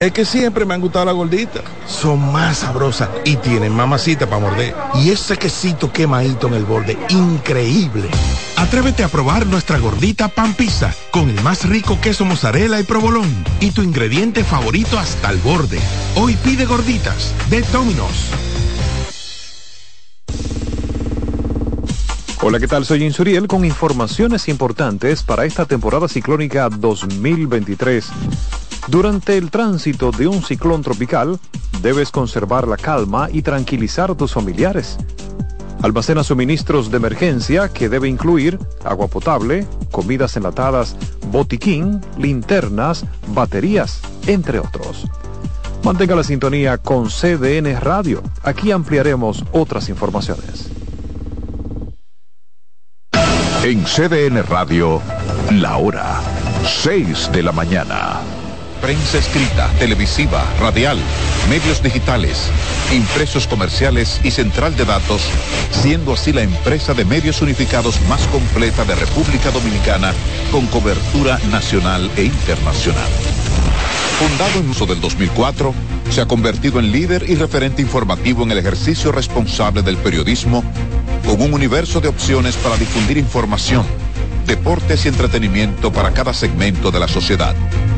Es 0.00 0.12
que 0.12 0.24
siempre 0.24 0.64
me 0.64 0.74
han 0.74 0.80
gustado 0.80 1.06
las 1.06 1.14
gorditas. 1.16 1.64
Son 1.88 2.30
más 2.30 2.58
sabrosas 2.58 3.08
y 3.24 3.34
tienen 3.34 3.72
mamacita 3.72 4.26
para 4.26 4.40
morder. 4.40 4.72
Y 4.94 5.10
ese 5.10 5.36
quesito 5.36 5.92
quemadito 5.92 6.46
en 6.46 6.54
el 6.54 6.64
borde, 6.64 6.96
increíble. 7.08 8.08
Atrévete 8.56 9.02
a 9.02 9.08
probar 9.08 9.48
nuestra 9.48 9.76
gordita 9.80 10.28
pan 10.28 10.54
pizza 10.54 10.94
con 11.10 11.28
el 11.28 11.42
más 11.42 11.68
rico 11.68 11.98
queso 12.00 12.24
mozzarella 12.24 12.78
y 12.78 12.84
provolón 12.84 13.28
y 13.58 13.72
tu 13.72 13.82
ingrediente 13.82 14.44
favorito 14.44 15.00
hasta 15.00 15.32
el 15.32 15.38
borde. 15.38 15.80
Hoy 16.14 16.36
pide 16.44 16.64
gorditas 16.64 17.34
de 17.50 17.62
Domino's. 17.62 18.30
Hola, 22.40 22.60
¿qué 22.60 22.68
tal? 22.68 22.84
Soy 22.84 23.02
Insuriel 23.02 23.48
con 23.48 23.64
informaciones 23.64 24.46
importantes 24.46 25.24
para 25.24 25.44
esta 25.44 25.64
temporada 25.64 26.06
ciclónica 26.06 26.68
2023. 26.68 28.12
Durante 28.88 29.36
el 29.36 29.50
tránsito 29.50 30.10
de 30.12 30.26
un 30.26 30.42
ciclón 30.42 30.82
tropical, 30.82 31.38
debes 31.82 32.10
conservar 32.10 32.66
la 32.66 32.78
calma 32.78 33.28
y 33.30 33.42
tranquilizar 33.42 34.10
a 34.10 34.14
tus 34.14 34.32
familiares. 34.32 34.96
Almacena 35.82 36.24
suministros 36.24 36.90
de 36.90 36.96
emergencia 36.96 37.68
que 37.68 37.90
debe 37.90 38.08
incluir 38.08 38.58
agua 38.84 39.06
potable, 39.08 39.66
comidas 39.90 40.36
enlatadas, 40.36 40.96
botiquín, 41.30 42.00
linternas, 42.16 43.04
baterías, 43.28 44.00
entre 44.26 44.58
otros. 44.58 45.04
Mantenga 45.84 46.16
la 46.16 46.24
sintonía 46.24 46.78
con 46.78 47.08
CDN 47.08 47.78
Radio. 47.80 48.22
Aquí 48.42 48.72
ampliaremos 48.72 49.44
otras 49.52 49.90
informaciones. 49.90 50.70
En 53.62 53.84
CDN 53.84 54.42
Radio, 54.44 55.02
la 55.52 55.76
hora 55.76 56.20
6 56.64 57.30
de 57.32 57.42
la 57.42 57.52
mañana. 57.52 58.37
Prensa 58.80 59.18
escrita, 59.18 59.68
televisiva, 59.78 60.44
radial, 60.60 60.98
medios 61.50 61.82
digitales, 61.82 62.48
impresos 62.92 63.48
comerciales 63.48 64.20
y 64.22 64.30
central 64.30 64.76
de 64.76 64.84
datos, 64.84 65.22
siendo 65.82 66.12
así 66.12 66.32
la 66.32 66.42
empresa 66.42 66.94
de 66.94 67.04
medios 67.04 67.42
unificados 67.42 68.00
más 68.08 68.26
completa 68.28 68.84
de 68.84 68.94
República 68.94 69.50
Dominicana 69.50 70.12
con 70.52 70.66
cobertura 70.68 71.38
nacional 71.50 72.08
e 72.16 72.24
internacional. 72.24 73.10
Fundado 74.18 74.60
en 74.60 74.70
uso 74.70 74.86
del 74.86 75.00
2004, 75.00 75.74
se 76.10 76.20
ha 76.20 76.26
convertido 76.26 76.78
en 76.78 76.92
líder 76.92 77.28
y 77.28 77.34
referente 77.34 77.82
informativo 77.82 78.44
en 78.44 78.52
el 78.52 78.58
ejercicio 78.58 79.10
responsable 79.10 79.82
del 79.82 79.96
periodismo, 79.96 80.62
con 81.26 81.42
un 81.42 81.52
universo 81.52 82.00
de 82.00 82.08
opciones 82.08 82.56
para 82.56 82.76
difundir 82.76 83.18
información, 83.18 83.84
deportes 84.48 85.04
y 85.04 85.08
entretenimiento 85.08 85.92
para 85.92 86.12
cada 86.12 86.34
segmento 86.34 86.90
de 86.90 86.98
la 86.98 87.06
sociedad. 87.06 87.54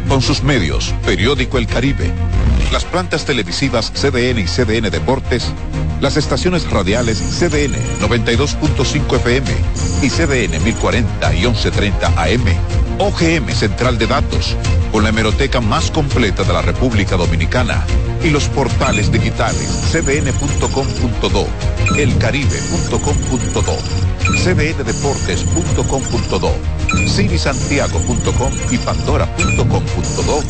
Con 0.08 0.20
sus 0.20 0.42
medios, 0.42 0.92
Periódico 1.06 1.56
El 1.56 1.66
Caribe, 1.66 2.12
las 2.72 2.84
plantas 2.84 3.24
televisivas 3.24 3.92
CDN 3.92 4.40
y 4.40 4.44
CDN 4.44 4.90
Deportes, 4.90 5.50
las 6.00 6.16
estaciones 6.16 6.68
radiales 6.68 7.18
CDN 7.18 7.74
92.5 8.00 9.16
FM 9.16 9.50
y 10.02 10.10
CDN 10.10 10.62
1040 10.62 11.34
y 11.34 11.46
1130 11.46 12.08
AM, 12.08 12.44
OGM 12.98 13.48
Central 13.52 13.96
de 13.96 14.08
Datos, 14.08 14.56
con 14.92 15.04
la 15.04 15.10
hemeroteca 15.10 15.60
más 15.60 15.90
completa 15.90 16.42
de 16.42 16.52
la 16.52 16.62
República 16.62 17.16
Dominicana 17.16 17.86
y 18.22 18.30
los 18.30 18.48
portales 18.48 19.12
digitales 19.12 19.68
cdn.com.do, 19.92 21.46
elcaribe.com.do, 21.96 23.76
cdndeportes.com.do, 24.44 26.52
cinisantiago.com 27.08 28.52
y 28.70 28.78
pandora.com.do. 28.78 30.42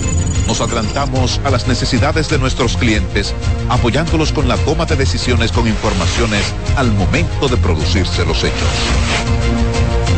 Nos 0.47 0.61
adelantamos 0.61 1.41
a 1.45 1.51
las 1.51 1.67
necesidades 1.69 2.29
de 2.29 2.39
nuestros 2.39 2.77
clientes, 2.77 3.33
apoyándolos 3.69 4.33
con 4.33 4.49
la 4.49 4.57
toma 4.59 4.84
de 4.84 4.97
decisiones 4.97 5.53
con 5.53 5.69
informaciones 5.69 6.53
al 6.77 6.93
momento 6.93 7.49
de 7.49 7.57
producirse 7.57 8.27
los 8.27 8.43
hechos. 8.43 8.69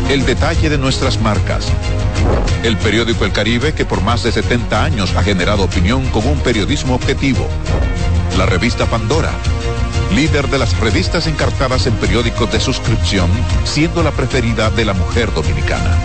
El 0.09 0.25
detalle 0.25 0.71
de 0.71 0.78
nuestras 0.78 1.21
marcas. 1.21 1.66
El 2.62 2.77
periódico 2.77 3.25
El 3.25 3.33
Caribe, 3.33 3.75
que 3.75 3.84
por 3.84 4.03
más 4.03 4.22
de 4.22 4.33
70 4.33 4.84
años 4.84 5.15
ha 5.16 5.22
generado 5.22 5.65
opinión 5.65 6.06
con 6.10 6.27
un 6.27 6.38
periodismo 6.41 6.94
objetivo. 6.94 7.49
La 8.38 8.47
revista 8.47 8.87
Pandora, 8.87 9.33
líder 10.15 10.49
de 10.49 10.59
las 10.59 10.78
revistas 10.78 11.27
encartadas 11.27 11.87
en 11.87 11.94
periódicos 11.94 12.53
de 12.53 12.61
suscripción, 12.61 13.31
siendo 13.65 14.03
la 14.03 14.12
preferida 14.12 14.71
de 14.71 14.84
la 14.84 14.93
mujer 14.93 15.32
dominicana. 15.34 15.99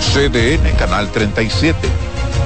CDN 0.00 0.76
Canal 0.78 1.10
37, 1.10 1.76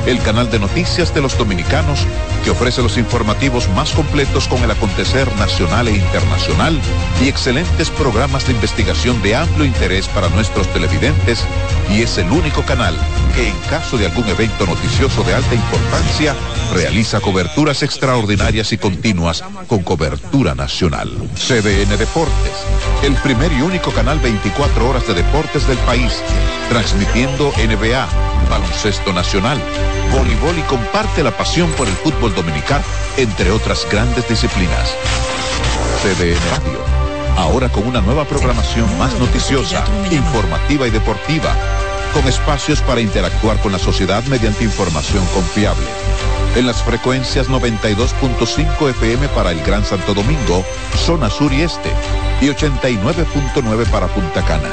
el 0.06 0.20
canal 0.22 0.50
de 0.50 0.58
noticias 0.58 1.14
de 1.14 1.20
los 1.20 1.36
dominicanos 1.38 2.00
que 2.44 2.50
ofrece 2.50 2.82
los 2.82 2.98
informativos 2.98 3.68
más 3.70 3.92
completos 3.92 4.48
con 4.48 4.62
el 4.62 4.70
acontecer 4.70 5.32
nacional 5.36 5.88
e 5.88 5.96
internacional 5.96 6.78
y 7.22 7.28
excelentes 7.28 7.90
programas 7.90 8.46
de 8.46 8.52
investigación 8.52 9.22
de 9.22 9.36
amplio 9.36 9.64
interés 9.64 10.08
para 10.08 10.28
nuestros 10.30 10.66
televidentes 10.72 11.44
y 11.90 12.02
es 12.02 12.18
el 12.18 12.30
único 12.30 12.62
canal 12.62 12.96
que 13.34 13.48
en 13.48 13.58
caso 13.70 13.96
de 13.96 14.06
algún 14.06 14.28
evento 14.28 14.66
noticioso 14.66 15.22
de 15.22 15.34
alta 15.34 15.54
importancia 15.54 16.34
realiza 16.72 17.20
coberturas 17.20 17.82
extraordinarias 17.82 18.72
y 18.72 18.78
continuas 18.78 19.44
con 19.66 19.82
cobertura 19.82 20.54
nacional. 20.54 21.10
CDN 21.34 21.96
Deportes, 21.98 22.52
el 23.02 23.14
primer 23.16 23.52
y 23.52 23.62
único 23.62 23.90
canal 23.92 24.18
24 24.18 24.88
horas 24.88 25.06
de 25.06 25.14
deportes 25.14 25.66
del 25.66 25.78
país, 25.78 26.12
transmitiendo 26.68 27.52
NBA, 27.56 28.08
baloncesto 28.52 29.14
nacional, 29.14 29.58
voleibol 30.12 30.58
y 30.58 30.62
comparte 30.62 31.22
la 31.22 31.34
pasión 31.34 31.70
por 31.72 31.88
el 31.88 31.94
fútbol 31.94 32.34
dominicano, 32.34 32.84
entre 33.16 33.50
otras 33.50 33.86
grandes 33.90 34.28
disciplinas. 34.28 34.94
CDN 36.02 36.36
Radio, 36.50 36.78
ahora 37.38 37.70
con 37.70 37.86
una 37.86 38.02
nueva 38.02 38.26
programación 38.26 38.86
más 38.98 39.18
noticiosa, 39.18 39.82
informativa 40.10 40.86
y 40.86 40.90
deportiva, 40.90 41.56
con 42.12 42.28
espacios 42.28 42.82
para 42.82 43.00
interactuar 43.00 43.58
con 43.62 43.72
la 43.72 43.78
sociedad 43.78 44.22
mediante 44.24 44.64
información 44.64 45.24
confiable. 45.28 45.86
En 46.54 46.66
las 46.66 46.82
frecuencias 46.82 47.48
92.5 47.48 48.90
FM 48.90 49.28
para 49.28 49.52
el 49.52 49.62
Gran 49.62 49.86
Santo 49.86 50.12
Domingo, 50.12 50.62
zona 50.96 51.30
sur 51.30 51.50
y 51.50 51.62
este, 51.62 51.90
y 52.42 52.48
89.9 52.48 53.86
para 53.90 54.06
Punta 54.08 54.44
Cana. 54.44 54.68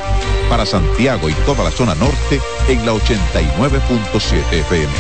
Para 0.50 0.66
Santiago 0.66 1.29
y 1.29 1.34
toda 1.45 1.63
la 1.63 1.72
zona 1.72 1.95
norte 1.95 2.41
en 2.67 2.85
la 2.85 2.91
89.7 2.91 4.51
FM. 4.51 4.94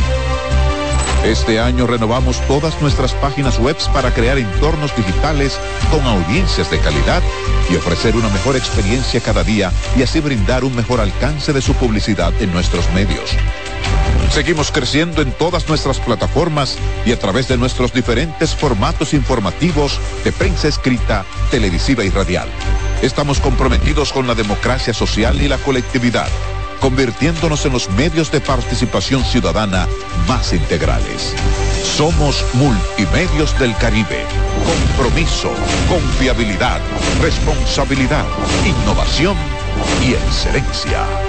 Este 1.25 1.59
año 1.59 1.85
renovamos 1.85 2.39
todas 2.47 2.81
nuestras 2.81 3.13
páginas 3.15 3.59
web 3.59 3.75
para 3.93 4.13
crear 4.13 4.37
entornos 4.37 4.95
digitales 4.95 5.59
con 5.91 6.01
audiencias 6.07 6.71
de 6.71 6.79
calidad 6.79 7.21
y 7.69 7.75
ofrecer 7.75 8.15
una 8.15 8.29
mejor 8.29 8.55
experiencia 8.55 9.19
cada 9.19 9.43
día 9.43 9.73
y 9.97 10.03
así 10.03 10.21
brindar 10.21 10.63
un 10.63 10.73
mejor 10.77 11.01
alcance 11.01 11.51
de 11.51 11.61
su 11.61 11.73
publicidad 11.73 12.31
en 12.41 12.53
nuestros 12.53 12.89
medios. 12.93 13.35
Seguimos 14.31 14.71
creciendo 14.71 15.21
en 15.21 15.31
todas 15.31 15.67
nuestras 15.67 15.99
plataformas 15.99 16.77
y 17.05 17.11
a 17.11 17.19
través 17.19 17.47
de 17.47 17.57
nuestros 17.57 17.91
diferentes 17.91 18.55
formatos 18.55 19.13
informativos 19.13 19.99
de 20.23 20.31
prensa 20.31 20.67
escrita, 20.67 21.25
televisiva 21.49 22.03
y 22.03 22.09
radial. 22.09 22.47
Estamos 23.01 23.39
comprometidos 23.39 24.13
con 24.13 24.27
la 24.27 24.35
democracia 24.35 24.93
social 24.93 25.41
y 25.41 25.47
la 25.47 25.57
colectividad, 25.57 26.27
convirtiéndonos 26.79 27.65
en 27.65 27.73
los 27.73 27.89
medios 27.89 28.31
de 28.31 28.39
participación 28.39 29.23
ciudadana 29.23 29.87
más 30.27 30.53
integrales. 30.53 31.33
Somos 31.97 32.45
Multimedios 32.53 33.57
del 33.59 33.75
Caribe. 33.77 34.23
Compromiso, 34.95 35.51
confiabilidad, 35.89 36.79
responsabilidad, 37.21 38.25
innovación 38.65 39.35
y 40.05 40.13
excelencia. 40.13 41.28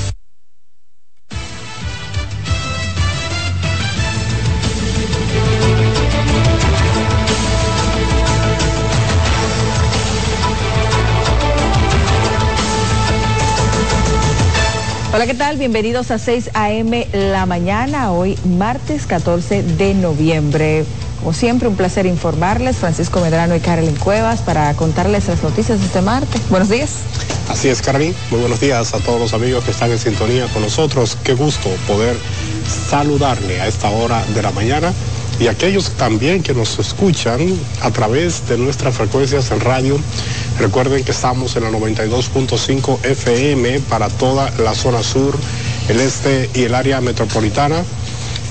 Hola, 15.13 15.27
¿qué 15.27 15.33
tal? 15.33 15.57
Bienvenidos 15.57 16.09
a 16.09 16.17
6 16.17 16.51
a.m. 16.53 17.05
la 17.11 17.45
mañana, 17.45 18.13
hoy 18.13 18.37
martes 18.45 19.05
14 19.05 19.61
de 19.61 19.93
noviembre. 19.93 20.85
Como 21.19 21.33
siempre, 21.33 21.67
un 21.67 21.75
placer 21.75 22.05
informarles, 22.05 22.77
Francisco 22.77 23.19
Medrano 23.19 23.53
y 23.53 23.59
Carolyn 23.59 23.97
Cuevas, 23.97 24.39
para 24.39 24.73
contarles 24.73 25.27
las 25.27 25.43
noticias 25.43 25.81
de 25.81 25.85
este 25.87 26.01
martes. 26.01 26.41
Buenos 26.49 26.69
días. 26.69 26.91
Así 27.49 27.67
es, 27.67 27.81
Carolyn. 27.81 28.15
Muy 28.29 28.39
buenos 28.39 28.61
días 28.61 28.93
a 28.93 28.99
todos 28.99 29.19
los 29.19 29.33
amigos 29.33 29.65
que 29.65 29.71
están 29.71 29.91
en 29.91 29.99
sintonía 29.99 30.47
con 30.53 30.61
nosotros. 30.61 31.17
Qué 31.25 31.33
gusto 31.33 31.67
poder 31.89 32.15
saludarle 32.89 33.59
a 33.59 33.67
esta 33.67 33.89
hora 33.89 34.23
de 34.33 34.41
la 34.41 34.51
mañana 34.51 34.93
y 35.41 35.47
aquellos 35.47 35.89
también 35.91 36.41
que 36.41 36.53
nos 36.53 36.79
escuchan 36.79 37.39
a 37.81 37.91
través 37.91 38.47
de 38.47 38.57
nuestras 38.57 38.95
frecuencias 38.95 39.51
en 39.51 39.59
radio. 39.59 39.99
Recuerden 40.61 41.03
que 41.03 41.11
estamos 41.11 41.55
en 41.55 41.63
la 41.63 41.71
92.5 41.71 43.03
FM 43.03 43.79
para 43.79 44.09
toda 44.09 44.51
la 44.59 44.75
zona 44.75 45.01
sur, 45.01 45.35
el 45.89 45.99
este 45.99 46.51
y 46.53 46.65
el 46.65 46.75
área 46.75 47.01
metropolitana 47.01 47.83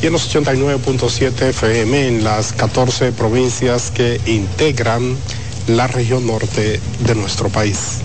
y 0.02 0.06
en 0.06 0.12
los 0.12 0.34
89.7 0.34 1.40
FM 1.50 2.08
en 2.08 2.24
las 2.24 2.52
14 2.52 3.12
provincias 3.12 3.92
que 3.92 4.20
integran 4.26 5.16
la 5.68 5.86
región 5.86 6.26
norte 6.26 6.80
de 6.98 7.14
nuestro 7.14 7.48
país. 7.48 8.00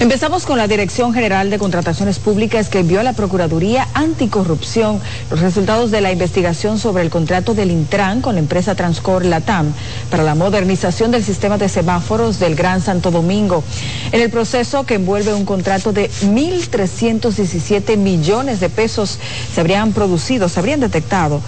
Empezamos 0.00 0.46
con 0.46 0.56
la 0.56 0.66
Dirección 0.66 1.12
General 1.12 1.50
de 1.50 1.58
Contrataciones 1.58 2.18
Públicas 2.18 2.70
que 2.70 2.78
envió 2.78 3.00
a 3.00 3.02
la 3.02 3.12
Procuraduría 3.12 3.86
Anticorrupción 3.92 4.98
los 5.30 5.40
resultados 5.40 5.90
de 5.90 6.00
la 6.00 6.10
investigación 6.10 6.78
sobre 6.78 7.02
el 7.02 7.10
contrato 7.10 7.52
del 7.52 7.70
Intran 7.70 8.22
con 8.22 8.36
la 8.36 8.40
empresa 8.40 8.74
Transcor 8.74 9.26
Latam 9.26 9.74
para 10.10 10.22
la 10.22 10.34
modernización 10.34 11.10
del 11.10 11.22
sistema 11.22 11.58
de 11.58 11.68
semáforos 11.68 12.38
del 12.38 12.54
Gran 12.54 12.80
Santo 12.80 13.10
Domingo. 13.10 13.62
En 14.10 14.22
el 14.22 14.30
proceso 14.30 14.86
que 14.86 14.94
envuelve 14.94 15.34
un 15.34 15.44
contrato 15.44 15.92
de 15.92 16.10
1.317 16.10 17.98
millones 17.98 18.58
de 18.60 18.70
pesos 18.70 19.18
se 19.54 19.60
habrían 19.60 19.92
producido, 19.92 20.48
se 20.48 20.60
habrían 20.60 20.80
detectado 20.80 21.42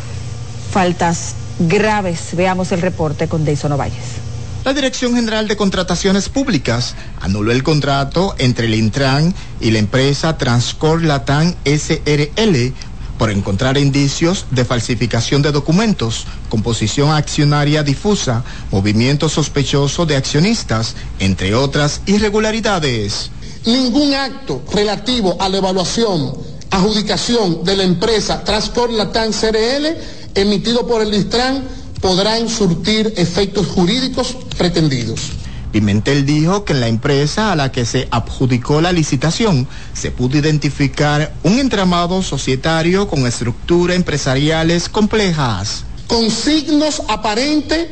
faltas 0.71 1.37
graves. 1.59 2.37
Veamos 2.37 2.71
el 2.73 2.83
reporte 2.83 3.29
con 3.29 3.47
Deison 3.47 3.73
Ovalles 3.73 4.32
la 4.65 4.73
Dirección 4.75 5.15
General 5.15 5.49
de 5.49 5.57
Contrataciones 5.57 6.29
Públicas 6.29 6.95
anuló 7.21 7.51
el 7.51 7.63
contrato 7.63 8.35
entre 8.39 8.67
el 8.67 8.75
Intran 8.75 9.35
y 9.61 9.73
la 9.73 9.81
empresa 9.81 10.39
Transcor 10.39 11.03
Latam 11.03 11.55
SRL 11.65 12.73
por 13.19 13.31
encontrar 13.31 13.77
indicios 13.77 14.47
de 14.51 14.65
falsificación 14.65 15.43
de 15.43 15.53
documentos, 15.53 16.27
composición 16.49 17.11
accionaria 17.11 17.83
difusa, 17.83 18.45
movimiento 18.71 19.29
sospechoso 19.29 20.07
de 20.07 20.17
accionistas, 20.17 20.95
entre 21.19 21.55
otras 21.55 22.01
irregularidades. 22.07 23.31
Ningún 23.67 24.15
acto 24.15 24.63
relativo 24.73 25.37
a 25.41 25.49
la 25.49 25.59
evaluación, 25.59 26.35
adjudicación 26.71 27.65
de 27.65 27.77
la 27.77 27.85
empresa 27.85 28.45
Transcor 28.45 28.91
Latam 28.91 29.33
SRL 29.33 29.87
emitido 30.35 30.87
por 30.87 31.03
el 31.03 31.15
Intran 31.15 31.63
podrán 32.03 32.49
surtir 32.51 33.15
efectos 33.17 33.69
jurídicos 33.69 34.37
pretendidos. 34.59 35.31
Pimentel 35.71 36.27
dijo 36.27 36.67
que 36.67 36.75
en 36.75 36.81
la 36.81 36.89
empresa 36.89 37.51
a 37.51 37.57
la 37.57 37.73
que 37.73 37.87
se 37.87 38.09
adjudicó 38.11 38.83
la 38.83 38.93
licitación 38.93 39.67
se 39.95 40.11
pudo 40.11 40.37
identificar 40.37 41.33
un 41.45 41.59
entramado 41.59 42.23
societario 42.23 43.09
con 43.09 43.27
estructuras 43.27 43.97
empresariales 43.97 44.91
complejas. 44.91 45.85
Con 46.09 46.31
signos 46.31 47.01
aparentes 47.09 47.89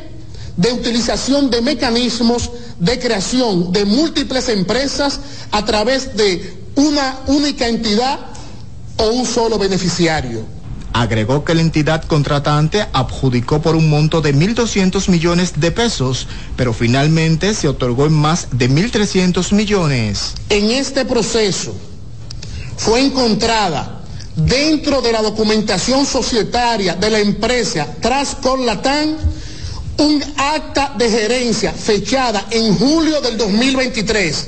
de 0.57 0.73
utilización 0.73 1.49
de 1.49 1.61
mecanismos 1.61 2.51
de 2.77 2.99
creación 2.99 3.71
de 3.71 3.85
múltiples 3.85 4.49
empresas 4.49 5.19
a 5.51 5.65
través 5.65 6.15
de 6.15 6.53
una 6.75 7.21
única 7.27 7.67
entidad 7.67 8.19
o 8.97 9.07
un 9.07 9.25
solo 9.25 9.57
beneficiario 9.57 10.60
Agregó 10.93 11.45
que 11.45 11.53
la 11.53 11.61
entidad 11.61 12.03
contratante 12.03 12.85
adjudicó 12.91 13.61
por 13.61 13.75
un 13.75 13.89
monto 13.89 14.21
de 14.21 14.35
1.200 14.35 15.09
millones 15.09 15.53
de 15.59 15.71
pesos, 15.71 16.27
pero 16.57 16.73
finalmente 16.73 17.53
se 17.53 17.67
otorgó 17.67 18.05
en 18.05 18.13
más 18.13 18.47
de 18.51 18.69
1.300 18.69 19.53
millones. 19.53 20.33
En 20.49 20.69
este 20.71 21.05
proceso 21.05 21.73
fue 22.77 22.99
encontrada 23.01 24.01
dentro 24.35 25.01
de 25.01 25.11
la 25.11 25.21
documentación 25.21 26.05
societaria 26.05 26.95
de 26.95 27.09
la 27.09 27.19
empresa 27.19 27.87
Trascor 28.01 28.59
Latam 28.59 29.15
un 29.97 30.23
acta 30.37 30.93
de 30.97 31.09
gerencia 31.09 31.71
fechada 31.71 32.47
en 32.49 32.75
julio 32.75 33.21
del 33.21 33.37
2023, 33.37 34.47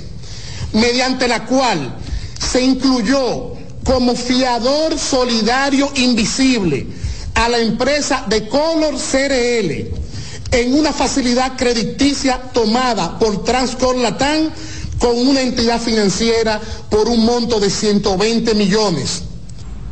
mediante 0.74 1.28
la 1.28 1.46
cual 1.46 1.96
se 2.40 2.62
incluyó 2.62 3.54
como 3.84 4.16
fiador 4.16 4.98
solidario 4.98 5.92
invisible 5.96 6.88
a 7.36 7.50
la 7.50 7.60
empresa 7.60 8.26
de 8.28 8.48
Color 8.48 8.96
CRL 8.96 10.04
en 10.52 10.74
una 10.76 10.94
facilidad 10.94 11.58
crediticia 11.58 12.40
tomada 12.54 13.18
por 13.18 13.44
Transcor 13.44 13.98
Latam 13.98 14.50
con 15.00 15.18
una 15.18 15.42
entidad 15.42 15.82
financiera 15.82 16.62
por 16.90 17.10
un 17.10 17.26
monto 17.26 17.60
de 17.60 17.70
120 17.70 18.54
millones. 18.54 19.24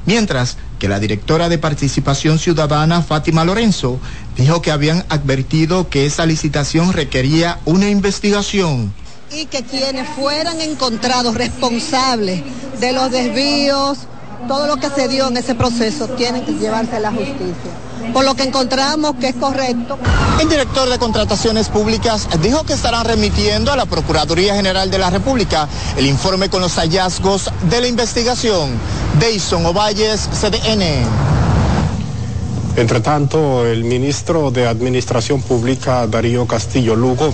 Mientras 0.06 0.58
que 0.80 0.88
la 0.88 1.00
directora 1.00 1.50
de 1.50 1.58
Participación 1.58 2.40
Ciudadana, 2.40 3.02
Fátima 3.02 3.46
Lorenzo, 3.46 4.00
dijo 4.38 4.62
que 4.62 4.72
habían 4.72 5.06
advertido 5.10 5.90
que 5.90 6.06
esa 6.06 6.26
licitación 6.26 6.94
requería 6.94 7.60
una 7.66 7.90
investigación 7.90 8.94
y 9.34 9.46
que 9.46 9.64
quienes 9.64 10.10
fueran 10.10 10.60
encontrados 10.60 11.36
responsables 11.36 12.44
de 12.80 12.92
los 12.92 13.12
desvíos, 13.12 14.00
todo 14.48 14.68
lo 14.68 14.76
que 14.78 14.90
se 14.90 15.08
dio 15.08 15.28
en 15.28 15.38
ese 15.38 15.56
proceso, 15.56 16.08
tienen 16.10 16.44
que 16.44 16.54
llevarse 16.54 16.98
a 16.98 17.00
la 17.00 17.12
justicia. 17.12 17.72
Por 18.14 18.26
lo 18.26 18.36
que 18.36 18.44
encontramos 18.44 19.16
que 19.22 19.30
es 19.30 19.36
correcto. 19.36 19.98
El 20.42 20.50
director 20.50 20.90
de 20.90 20.98
Contrataciones 20.98 21.70
Públicas 21.70 22.28
dijo 22.42 22.66
que 22.66 22.74
estarán 22.74 23.06
remitiendo 23.06 23.72
a 23.72 23.78
la 23.78 23.86
Procuraduría 23.86 24.56
General 24.56 24.92
de 24.92 24.98
la 24.98 25.10
República 25.10 25.70
el 25.96 26.08
informe 26.08 26.50
con 26.50 26.62
los 26.62 26.74
hallazgos 26.76 27.50
de 27.70 27.80
la 27.80 27.88
investigación. 27.88 28.72
Deison 29.20 29.66
Ovalles, 29.66 30.28
CDN. 30.34 31.06
Entre 32.76 33.00
tanto, 33.00 33.66
el 33.66 33.84
ministro 33.84 34.52
de 34.52 34.68
Administración 34.68 35.42
Pública, 35.42 36.08
Darío 36.08 36.48
Castillo 36.48 36.96
Lugo, 36.96 37.34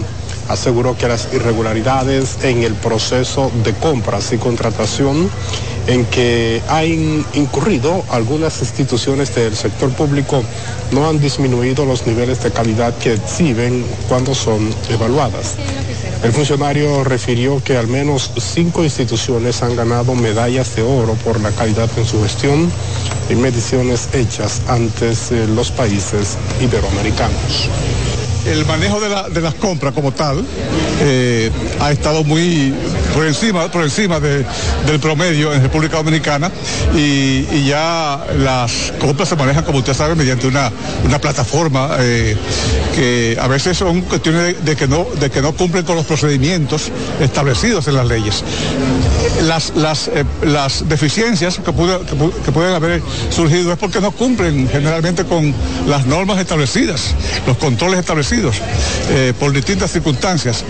aseguró 0.49 0.97
que 0.97 1.07
las 1.07 1.27
irregularidades 1.33 2.37
en 2.43 2.63
el 2.63 2.73
proceso 2.73 3.51
de 3.63 3.73
compras 3.73 4.31
y 4.33 4.37
contratación 4.37 5.29
en 5.87 6.05
que 6.05 6.61
han 6.67 7.25
incurrido 7.33 8.03
algunas 8.09 8.59
instituciones 8.61 9.33
del 9.33 9.55
sector 9.55 9.89
público 9.91 10.43
no 10.91 11.07
han 11.09 11.19
disminuido 11.19 11.85
los 11.85 12.05
niveles 12.05 12.43
de 12.43 12.51
calidad 12.51 12.93
que 12.97 13.13
exhiben 13.13 13.85
cuando 14.07 14.35
son 14.35 14.69
evaluadas. 14.89 15.55
El 16.23 16.31
funcionario 16.33 17.03
refirió 17.03 17.61
que 17.63 17.77
al 17.77 17.87
menos 17.87 18.31
cinco 18.37 18.83
instituciones 18.83 19.61
han 19.61 19.75
ganado 19.75 20.15
medallas 20.15 20.75
de 20.75 20.81
oro 20.81 21.13
por 21.23 21.39
la 21.39 21.51
calidad 21.51 21.89
en 21.97 22.05
su 22.05 22.21
gestión 22.23 22.71
en 23.29 23.41
mediciones 23.41 24.09
hechas 24.13 24.61
antes 24.67 25.29
de 25.29 25.47
los 25.47 25.71
países 25.71 26.37
iberoamericanos 26.61 27.69
el 28.47 28.65
manejo 28.65 28.99
de, 28.99 29.41
las 29.41 29.53
compras 29.55 29.93
como 29.93 30.11
tal 30.11 30.43
eh, 31.01 31.51
ha 31.79 31.91
estado 31.91 32.23
muy 32.23 32.73
por 33.13 33.25
encima, 33.25 33.69
por 33.69 33.83
encima 33.83 34.19
del 34.19 34.99
promedio 35.01 35.53
en 35.53 35.61
República 35.61 35.97
Dominicana 35.97 36.51
y, 36.95 37.65
ya 37.67 38.25
las 38.37 38.93
compras 38.99 39.29
se 39.29 39.35
manejan, 39.35 39.65
como 39.65 39.79
usted 39.79 39.93
sabe, 39.93 40.15
mediante 40.15 40.47
una, 40.47 40.71
plataforma 41.19 41.97
eh, 41.99 42.37
que 42.95 43.37
a 43.39 43.47
veces 43.47 43.77
son 43.77 44.01
cuestiones 44.01 44.63
de, 44.63 44.75
que 44.75 44.87
no, 44.87 45.05
de 45.19 45.29
que 45.29 45.41
no 45.41 45.53
cumplen 45.53 45.83
con 45.83 45.95
los 45.95 46.05
procedimientos 46.05 46.91
establecidos 47.19 47.87
en 47.87 47.95
las 47.95 48.07
leyes. 48.07 48.43
Las, 49.43 49.75
las, 49.75 50.07
eh, 50.07 50.25
deficiencias 50.85 51.57
que, 51.57 51.63
que 51.63 52.51
pueden 52.51 52.73
haber 52.73 53.01
surgido 53.29 53.71
es 53.71 53.77
porque 53.77 54.01
no 54.01 54.11
cumplen 54.11 54.67
generalmente 54.67 55.25
con 55.25 55.53
las 55.87 56.05
normas 56.05 56.39
establecidas, 56.39 57.13
los 57.45 57.57
controles 57.57 57.99
establecidos 57.99 58.57
eh, 59.09 59.33
por 59.39 59.51
distintas 59.53 59.91
circunstancias. 59.91 60.63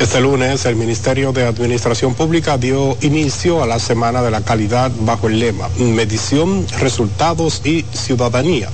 Este 0.00 0.20
lunes 0.20 0.66
el 0.66 0.76
Ministerio 0.76 1.32
de 1.32 1.46
Administración 1.46 2.14
Pública 2.14 2.58
dio 2.58 2.98
inicio 3.00 3.62
a 3.62 3.66
la 3.66 3.78
Semana 3.78 4.22
de 4.22 4.30
la 4.30 4.42
Calidad 4.42 4.90
bajo 5.00 5.28
el 5.28 5.38
lema 5.38 5.68
Medición, 5.78 6.66
Resultados 6.78 7.62
y 7.64 7.84
Ciudadanía. 7.92 8.68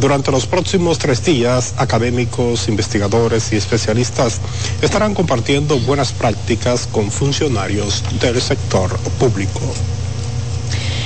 Durante 0.00 0.30
los 0.30 0.46
próximos 0.46 0.98
tres 0.98 1.24
días, 1.24 1.74
académicos, 1.76 2.68
investigadores 2.68 3.52
y 3.52 3.56
especialistas 3.56 4.40
estarán 4.80 5.12
compartiendo 5.12 5.78
buenas 5.80 6.12
prácticas 6.12 6.86
con 6.86 7.10
funcionarios 7.10 8.04
del 8.20 8.40
sector 8.40 8.96
público. 9.18 9.60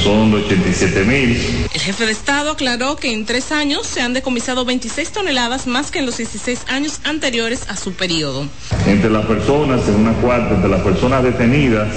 son 0.02 0.34
87 0.34 1.04
mil. 1.04 1.36
El 1.72 1.80
jefe 1.80 2.06
de 2.06 2.12
Estado 2.12 2.50
aclaró 2.52 2.96
que 2.96 3.12
en 3.12 3.24
tres 3.24 3.50
años 3.52 3.86
se 3.86 4.00
han 4.00 4.14
decomisado 4.14 4.64
26 4.64 5.10
toneladas 5.10 5.66
más 5.66 5.90
que 5.90 5.98
en 6.00 6.06
los 6.06 6.16
16 6.16 6.60
años 6.68 7.00
anteriores 7.04 7.68
a 7.68 7.76
su 7.76 7.92
periodo. 7.92 8.46
Entre 8.86 9.10
las 9.10 9.26
personas, 9.26 9.86
en 9.88 9.96
una 9.96 10.12
cuarta, 10.14 10.54
entre 10.54 10.70
las 10.70 10.80
personas 10.80 11.22
detenidas, 11.22 11.94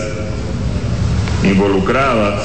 involucradas, 1.44 2.42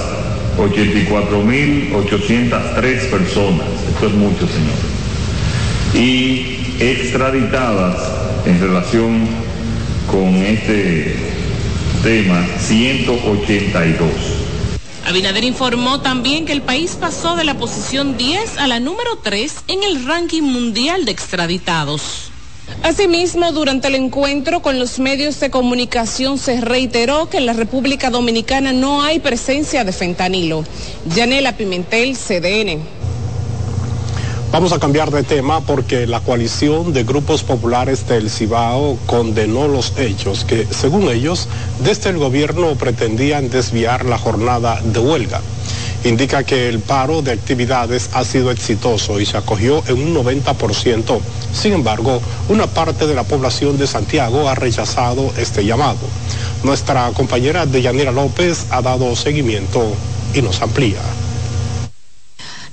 84.803 0.59 3.11
personas. 3.11 3.67
Esto 3.89 4.07
es 4.07 4.13
mucho, 4.13 4.47
señor. 4.47 4.77
Y 5.95 6.77
extraditadas 6.81 7.97
en 8.47 8.61
relación 8.61 9.27
con 10.11 10.35
este 10.37 11.40
tema, 12.03 12.47
182. 12.59 14.11
Abinader 15.07 15.45
informó 15.45 16.01
también 16.01 16.47
que 16.47 16.53
el 16.53 16.63
país 16.63 16.97
pasó 17.01 17.37
de 17.37 17.45
la 17.45 17.55
posición 17.55 18.17
10 18.17 18.59
a 18.59 18.67
la 18.67 18.81
número 18.81 19.19
3 19.23 19.65
en 19.69 19.83
el 19.83 20.07
ranking 20.07 20.43
mundial 20.43 21.05
de 21.05 21.13
extraditados. 21.13 22.31
Asimismo, 22.83 23.53
durante 23.53 23.89
el 23.89 23.97
encuentro 23.97 24.63
con 24.63 24.79
los 24.79 24.99
medios 24.99 25.41
de 25.41 25.51
comunicación 25.51 26.39
se 26.39 26.61
reiteró 26.61 27.29
que 27.29 27.39
en 27.39 27.47
la 27.47 27.53
República 27.53 28.11
Dominicana 28.11 28.73
no 28.73 29.03
hay 29.03 29.19
presencia 29.19 29.85
de 29.85 29.93
fentanilo. 29.93 30.65
Yanela 31.15 31.57
Pimentel, 31.57 32.17
CDN. 32.17 33.00
Vamos 34.53 34.73
a 34.73 34.81
cambiar 34.81 35.13
de 35.13 35.23
tema 35.23 35.61
porque 35.61 36.09
la 36.09 36.19
coalición 36.19 36.93
de 36.93 37.05
grupos 37.05 37.45
populares 37.45 38.09
del 38.09 38.29
Cibao 38.29 38.99
condenó 39.07 39.69
los 39.69 39.93
hechos 39.97 40.45
que, 40.45 40.67
según 40.69 41.09
ellos, 41.09 41.47
desde 41.85 42.11
el 42.11 42.19
gobierno 42.19 42.75
pretendían 42.75 43.49
desviar 43.49 44.05
la 44.05 44.19
jornada 44.19 44.81
de 44.83 44.99
huelga. 44.99 45.41
Indica 46.03 46.43
que 46.43 46.69
el 46.69 46.81
paro 46.81 47.23
de 47.23 47.31
actividades 47.31 48.11
ha 48.13 48.25
sido 48.25 48.51
exitoso 48.51 49.21
y 49.21 49.27
se 49.27 49.37
acogió 49.37 49.85
en 49.87 50.03
un 50.03 50.15
90%. 50.17 51.21
Sin 51.53 51.73
embargo, 51.73 52.21
una 52.49 52.67
parte 52.67 53.07
de 53.07 53.15
la 53.15 53.23
población 53.23 53.79
de 53.79 53.87
Santiago 53.87 54.49
ha 54.49 54.57
rechazado 54.57 55.33
este 55.39 55.65
llamado. 55.65 56.01
Nuestra 56.65 57.09
compañera 57.13 57.67
Deyanira 57.67 58.11
López 58.11 58.67
ha 58.71 58.83
dado 58.83 59.15
seguimiento 59.15 59.93
y 60.35 60.43
nos 60.43 60.61
amplía. 60.61 60.99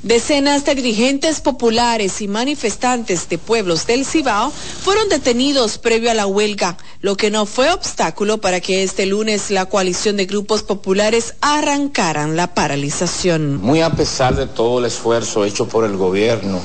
Decenas 0.07 0.63
de 0.63 0.73
dirigentes 0.73 1.41
populares 1.41 2.21
y 2.21 2.29
manifestantes 2.29 3.27
de 3.27 3.37
pueblos 3.37 3.87
del 3.87 4.05
Cibao 4.05 4.51
fueron 4.51 5.09
detenidos 5.09 5.77
previo 5.79 6.09
a 6.09 6.13
la 6.13 6.25
huelga, 6.25 6.77
lo 7.01 7.17
que 7.17 7.29
no 7.29 7.45
fue 7.45 7.73
obstáculo 7.73 8.37
para 8.37 8.61
que 8.61 8.83
este 8.83 9.05
lunes 9.05 9.51
la 9.51 9.65
coalición 9.65 10.15
de 10.15 10.25
grupos 10.25 10.63
populares 10.63 11.33
arrancaran 11.41 12.37
la 12.37 12.53
paralización. 12.53 13.57
Muy 13.57 13.81
a 13.81 13.89
pesar 13.89 14.37
de 14.37 14.47
todo 14.47 14.79
el 14.79 14.85
esfuerzo 14.85 15.43
hecho 15.43 15.67
por 15.67 15.83
el 15.83 15.97
gobierno 15.97 16.61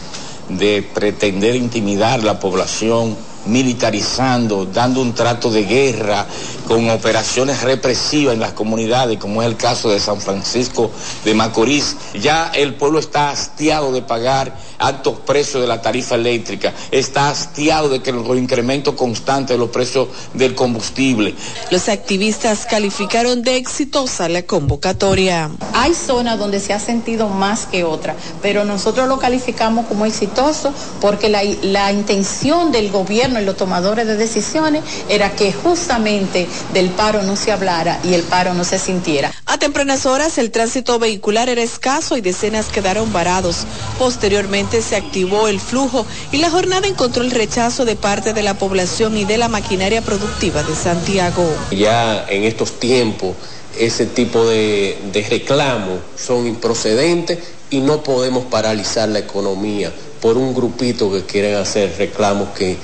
de 0.49 0.88
pretender 0.94 1.56
intimidar 1.56 2.22
la 2.22 2.38
población, 2.38 3.16
militarizando, 3.46 4.66
dando 4.66 5.00
un 5.00 5.14
trato 5.14 5.50
de 5.50 5.64
guerra, 5.64 6.26
con 6.66 6.88
operaciones 6.90 7.62
represivas 7.62 8.34
en 8.34 8.40
las 8.40 8.52
comunidades, 8.52 9.18
como 9.18 9.42
es 9.42 9.49
el 9.49 9.56
caso 9.56 9.90
de 9.90 10.00
San 10.00 10.20
Francisco 10.20 10.90
de 11.25 11.34
Macorís. 11.34 11.96
Ya 12.14 12.50
el 12.54 12.75
pueblo 12.75 12.99
está 12.99 13.30
hastiado 13.30 13.92
de 13.92 14.02
pagar 14.02 14.56
altos 14.78 15.20
precios 15.20 15.62
de 15.62 15.68
la 15.68 15.80
tarifa 15.80 16.14
eléctrica, 16.14 16.72
está 16.90 17.28
hastiado 17.28 17.88
de 17.88 18.02
que 18.02 18.12
los 18.12 18.37
incrementos 18.37 18.94
constantes 18.94 19.54
de 19.54 19.58
los 19.58 19.70
precios 19.70 20.08
del 20.34 20.54
combustible. 20.54 21.34
Los 21.70 21.88
activistas 21.88 22.66
calificaron 22.66 23.42
de 23.42 23.56
exitosa 23.56 24.28
la 24.28 24.42
convocatoria. 24.42 25.50
Hay 25.75 25.94
zonas 25.94 26.38
donde 26.38 26.58
se 26.61 26.72
ha 26.72 26.80
sentido 26.80 27.28
más 27.28 27.66
que 27.66 27.84
otra, 27.84 28.16
pero 28.40 28.64
nosotros 28.64 29.08
lo 29.08 29.18
calificamos 29.18 29.87
como 29.87 30.06
exitoso 30.06 30.72
porque 31.00 31.28
la, 31.28 31.42
la 31.62 31.92
intención 31.92 32.72
del 32.72 32.90
gobierno 32.90 33.31
y 33.40 33.44
los 33.44 33.56
tomadores 33.56 34.06
de 34.06 34.16
decisiones 34.16 34.82
era 35.08 35.34
que 35.34 35.52
justamente 35.52 36.46
del 36.72 36.90
paro 36.90 37.22
no 37.22 37.36
se 37.36 37.52
hablara 37.52 38.00
y 38.04 38.14
el 38.14 38.22
paro 38.22 38.54
no 38.54 38.64
se 38.64 38.78
sintiera. 38.78 39.32
A 39.46 39.58
tempranas 39.58 40.06
horas 40.06 40.38
el 40.38 40.50
tránsito 40.50 40.98
vehicular 40.98 41.48
era 41.48 41.62
escaso 41.62 42.16
y 42.16 42.20
decenas 42.20 42.66
quedaron 42.66 43.12
varados. 43.12 43.66
Posteriormente 43.98 44.82
se 44.82 44.96
activó 44.96 45.48
el 45.48 45.60
flujo 45.60 46.06
y 46.32 46.38
la 46.38 46.50
jornada 46.50 46.86
encontró 46.86 47.22
el 47.22 47.30
rechazo 47.30 47.84
de 47.84 47.96
parte 47.96 48.32
de 48.32 48.42
la 48.42 48.54
población 48.54 49.16
y 49.16 49.24
de 49.24 49.38
la 49.38 49.48
maquinaria 49.48 50.02
productiva 50.02 50.62
de 50.62 50.74
Santiago. 50.74 51.46
Ya 51.70 52.26
en 52.28 52.44
estos 52.44 52.78
tiempos 52.78 53.34
ese 53.78 54.06
tipo 54.06 54.46
de, 54.46 54.98
de 55.12 55.22
reclamos 55.22 56.00
son 56.16 56.46
improcedentes 56.46 57.38
y 57.70 57.80
no 57.80 58.02
podemos 58.02 58.44
paralizar 58.44 59.08
la 59.08 59.20
economía 59.20 59.92
por 60.20 60.36
un 60.36 60.54
grupito 60.54 61.10
que 61.10 61.24
quieren 61.24 61.56
hacer 61.56 61.94
reclamos 61.98 62.50
que, 62.50 62.76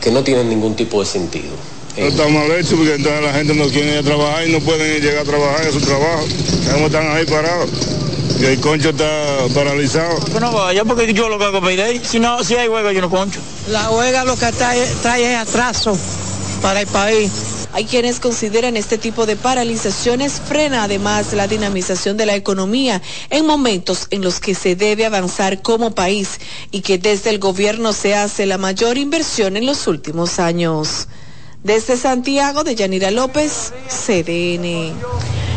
que 0.00 0.10
no 0.10 0.22
tienen 0.22 0.48
ningún 0.48 0.74
tipo 0.76 1.00
de 1.00 1.06
sentido. 1.06 1.54
No 1.96 2.06
está 2.06 2.28
mal 2.28 2.50
hecho 2.52 2.76
porque 2.76 2.94
entonces 2.94 3.22
la 3.22 3.32
gente 3.32 3.54
no 3.54 3.68
quiere 3.68 3.94
ir 3.94 3.98
a 3.98 4.02
trabajar 4.02 4.46
y 4.46 4.52
no 4.52 4.60
pueden 4.60 5.00
llegar 5.00 5.22
a 5.22 5.24
trabajar 5.24 5.66
a 5.66 5.72
su 5.72 5.80
trabajo. 5.80 6.24
¿Cómo 6.72 6.86
están 6.86 7.10
ahí 7.10 7.24
parados? 7.24 7.70
Y 8.38 8.44
el 8.44 8.60
concho 8.60 8.90
está 8.90 9.46
paralizado. 9.54 10.22
Que 10.26 10.38
no 10.38 10.52
vaya 10.52 10.84
porque 10.84 11.12
yo 11.14 11.30
lo 11.30 11.38
que 11.38 11.44
hago 11.44 11.62
pedir. 11.62 12.04
Si 12.04 12.18
no, 12.18 12.44
si 12.44 12.54
hay 12.54 12.68
huelga 12.68 12.92
yo 12.92 13.00
no 13.00 13.08
concho. 13.08 13.40
La 13.68 13.90
huelga 13.90 14.24
lo 14.24 14.36
que 14.36 14.52
trae, 14.52 14.86
trae 15.00 15.32
es 15.32 15.38
atraso 15.38 15.96
para 16.60 16.82
el 16.82 16.86
país. 16.86 17.30
Hay 17.76 17.84
quienes 17.84 18.20
consideran 18.20 18.74
este 18.78 18.96
tipo 18.96 19.26
de 19.26 19.36
paralizaciones 19.36 20.40
frena 20.40 20.84
además 20.84 21.34
la 21.34 21.46
dinamización 21.46 22.16
de 22.16 22.24
la 22.24 22.34
economía 22.34 23.02
en 23.28 23.44
momentos 23.44 24.06
en 24.08 24.22
los 24.22 24.40
que 24.40 24.54
se 24.54 24.76
debe 24.76 25.04
avanzar 25.04 25.60
como 25.60 25.94
país 25.94 26.40
y 26.70 26.80
que 26.80 26.96
desde 26.96 27.28
el 27.28 27.38
gobierno 27.38 27.92
se 27.92 28.14
hace 28.14 28.46
la 28.46 28.56
mayor 28.56 28.96
inversión 28.96 29.58
en 29.58 29.66
los 29.66 29.88
últimos 29.88 30.38
años. 30.38 31.08
Desde 31.64 31.98
Santiago, 31.98 32.64
de 32.64 32.76
Yanira 32.76 33.10
López, 33.10 33.74
CDN. 33.88 34.94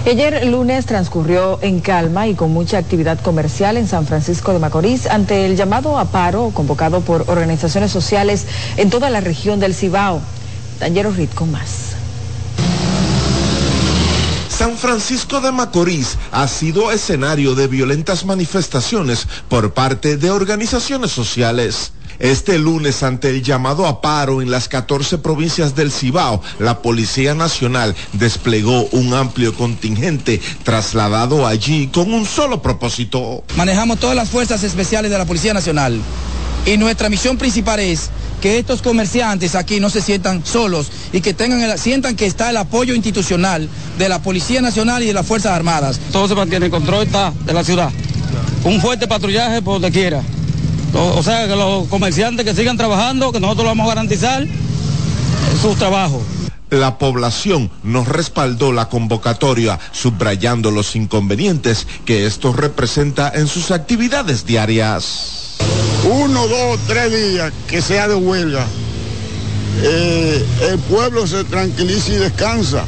Ayer 0.06 0.46
lunes 0.46 0.86
transcurrió 0.88 1.60
en 1.62 1.80
calma 1.80 2.28
y 2.28 2.34
con 2.34 2.52
mucha 2.52 2.80
actividad 2.80 3.22
comercial 3.22 3.78
en 3.78 3.88
San 3.88 4.06
Francisco 4.06 4.52
de 4.52 4.60
Macorís 4.60 5.08
ante 5.08 5.46
el 5.46 5.56
llamado 5.56 5.98
a 5.98 6.12
paro 6.12 6.52
convocado 6.54 7.00
por 7.00 7.22
organizaciones 7.30 7.94
sociales 7.94 8.46
en 8.76 8.90
toda 8.90 9.10
la 9.10 9.22
región 9.22 9.62
del 9.62 9.74
Cibao. 9.74 10.20
Daniel 10.82 11.16
Rit 11.16 11.34
con 11.34 11.50
más. 11.50 11.89
San 14.60 14.76
Francisco 14.76 15.40
de 15.40 15.54
Macorís 15.54 16.18
ha 16.34 16.46
sido 16.50 16.92
escenario 16.92 17.56
de 17.56 17.68
violentas 17.70 18.26
manifestaciones 18.26 19.26
por 19.48 19.74
parte 19.74 20.18
de 20.18 20.32
organizaciones 20.32 21.12
sociales. 21.12 21.94
Este 22.20 22.60
lunes, 22.60 23.02
ante 23.02 23.30
el 23.30 23.42
llamado 23.42 23.88
a 23.88 24.02
paro 24.02 24.42
en 24.42 24.52
las 24.52 24.68
14 24.68 25.20
provincias 25.20 25.76
del 25.78 25.94
Cibao, 25.94 26.42
la 26.60 26.82
Policía 26.82 27.36
Nacional 27.36 27.96
desplegó 28.12 28.84
un 28.92 29.14
amplio 29.14 29.56
contingente 29.56 30.42
trasladado 30.64 31.48
allí 31.48 31.88
con 31.88 32.14
un 32.14 32.26
solo 32.26 32.62
propósito. 32.62 33.46
Manejamos 33.56 33.98
todas 33.98 34.18
las 34.18 34.30
fuerzas 34.30 34.62
especiales 34.66 35.10
de 35.10 35.18
la 35.18 35.26
Policía 35.26 35.54
Nacional 35.54 36.02
y 36.66 36.76
nuestra 36.76 37.08
misión 37.08 37.38
principal 37.38 37.80
es 37.80 38.10
que 38.40 38.58
estos 38.58 38.82
comerciantes 38.82 39.56
aquí 39.56 39.80
no 39.80 39.90
se 39.90 40.02
sientan 40.02 40.46
solos 40.46 40.92
y 41.14 41.22
que 41.22 41.34
tengan 41.34 41.62
el, 41.62 41.78
sientan 41.78 42.16
que 42.16 42.26
está 42.26 42.50
el 42.50 42.58
apoyo 42.58 42.94
institucional 42.94 43.70
de 43.98 44.10
la 44.10 44.22
Policía 44.22 44.62
Nacional 44.62 45.04
y 45.04 45.08
de 45.08 45.14
las 45.14 45.26
Fuerzas 45.26 45.54
Armadas. 45.54 46.00
Todo 46.12 46.28
se 46.28 46.36
mantiene 46.36 46.68
en 46.68 46.72
control 46.72 47.06
está 47.06 47.34
de 47.46 47.54
la 47.54 47.64
ciudad. 47.64 47.92
Un 48.64 48.82
fuerte 48.82 49.08
patrullaje 49.08 49.62
por 49.62 49.76
donde 49.76 49.92
quiera 49.92 50.22
O, 50.94 51.24
sea, 51.24 51.48
que 51.48 51.56
los 51.56 51.88
comerciantes 51.88 52.46
que 52.46 52.56
sigan 52.56 52.78
trabajando, 52.78 53.32
que 53.32 53.40
nosotros 53.40 53.66
lo 53.66 53.70
vamos 53.70 53.86
a 53.86 53.90
garantizar 53.90 54.46
su 55.62 55.76
trabajo. 55.76 56.22
La 56.70 57.00
población 57.00 57.72
nos 57.84 58.08
respaldó 58.08 58.72
la 58.72 58.90
convocatoria, 58.90 59.80
subrayando 59.92 60.70
los 60.70 60.96
inconvenientes 60.96 61.88
que 62.06 62.28
esto 62.28 62.54
representa 62.54 63.32
en 63.34 63.48
sus 63.48 63.72
actividades 63.72 64.46
diarias. 64.46 65.49
Uno, 66.10 66.48
dos, 66.48 66.80
tres 66.88 67.12
días 67.12 67.52
que 67.68 67.82
sea 67.82 68.08
de 68.08 68.16
huelga, 68.16 68.66
eh, 69.84 70.46
el 70.72 70.80
pueblo 70.80 71.28
se 71.28 71.44
tranquiliza 71.44 72.12
y 72.14 72.16
descansa, 72.16 72.84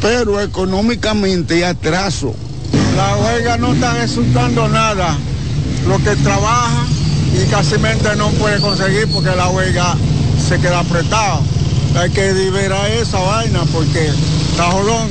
pero 0.00 0.40
económicamente 0.40 1.54
hay 1.54 1.62
atraso. 1.62 2.34
La 2.96 3.16
huelga 3.16 3.56
no 3.56 3.72
está 3.72 3.94
resultando 3.94 4.68
nada. 4.68 5.16
Lo 5.86 5.98
que 5.98 6.14
trabaja 6.16 6.86
y 7.32 7.48
casi 7.50 7.76
no 8.16 8.30
puede 8.32 8.60
conseguir 8.60 9.08
porque 9.12 9.34
la 9.34 9.48
huelga 9.48 9.96
se 10.48 10.58
queda 10.58 10.80
apretada. 10.80 11.40
Hay 11.96 12.10
que 12.10 12.32
liberar 12.32 12.90
esa 12.90 13.18
vaina 13.18 13.60
porque 13.72 14.08
está 14.50 14.64
jodón. 14.70 15.08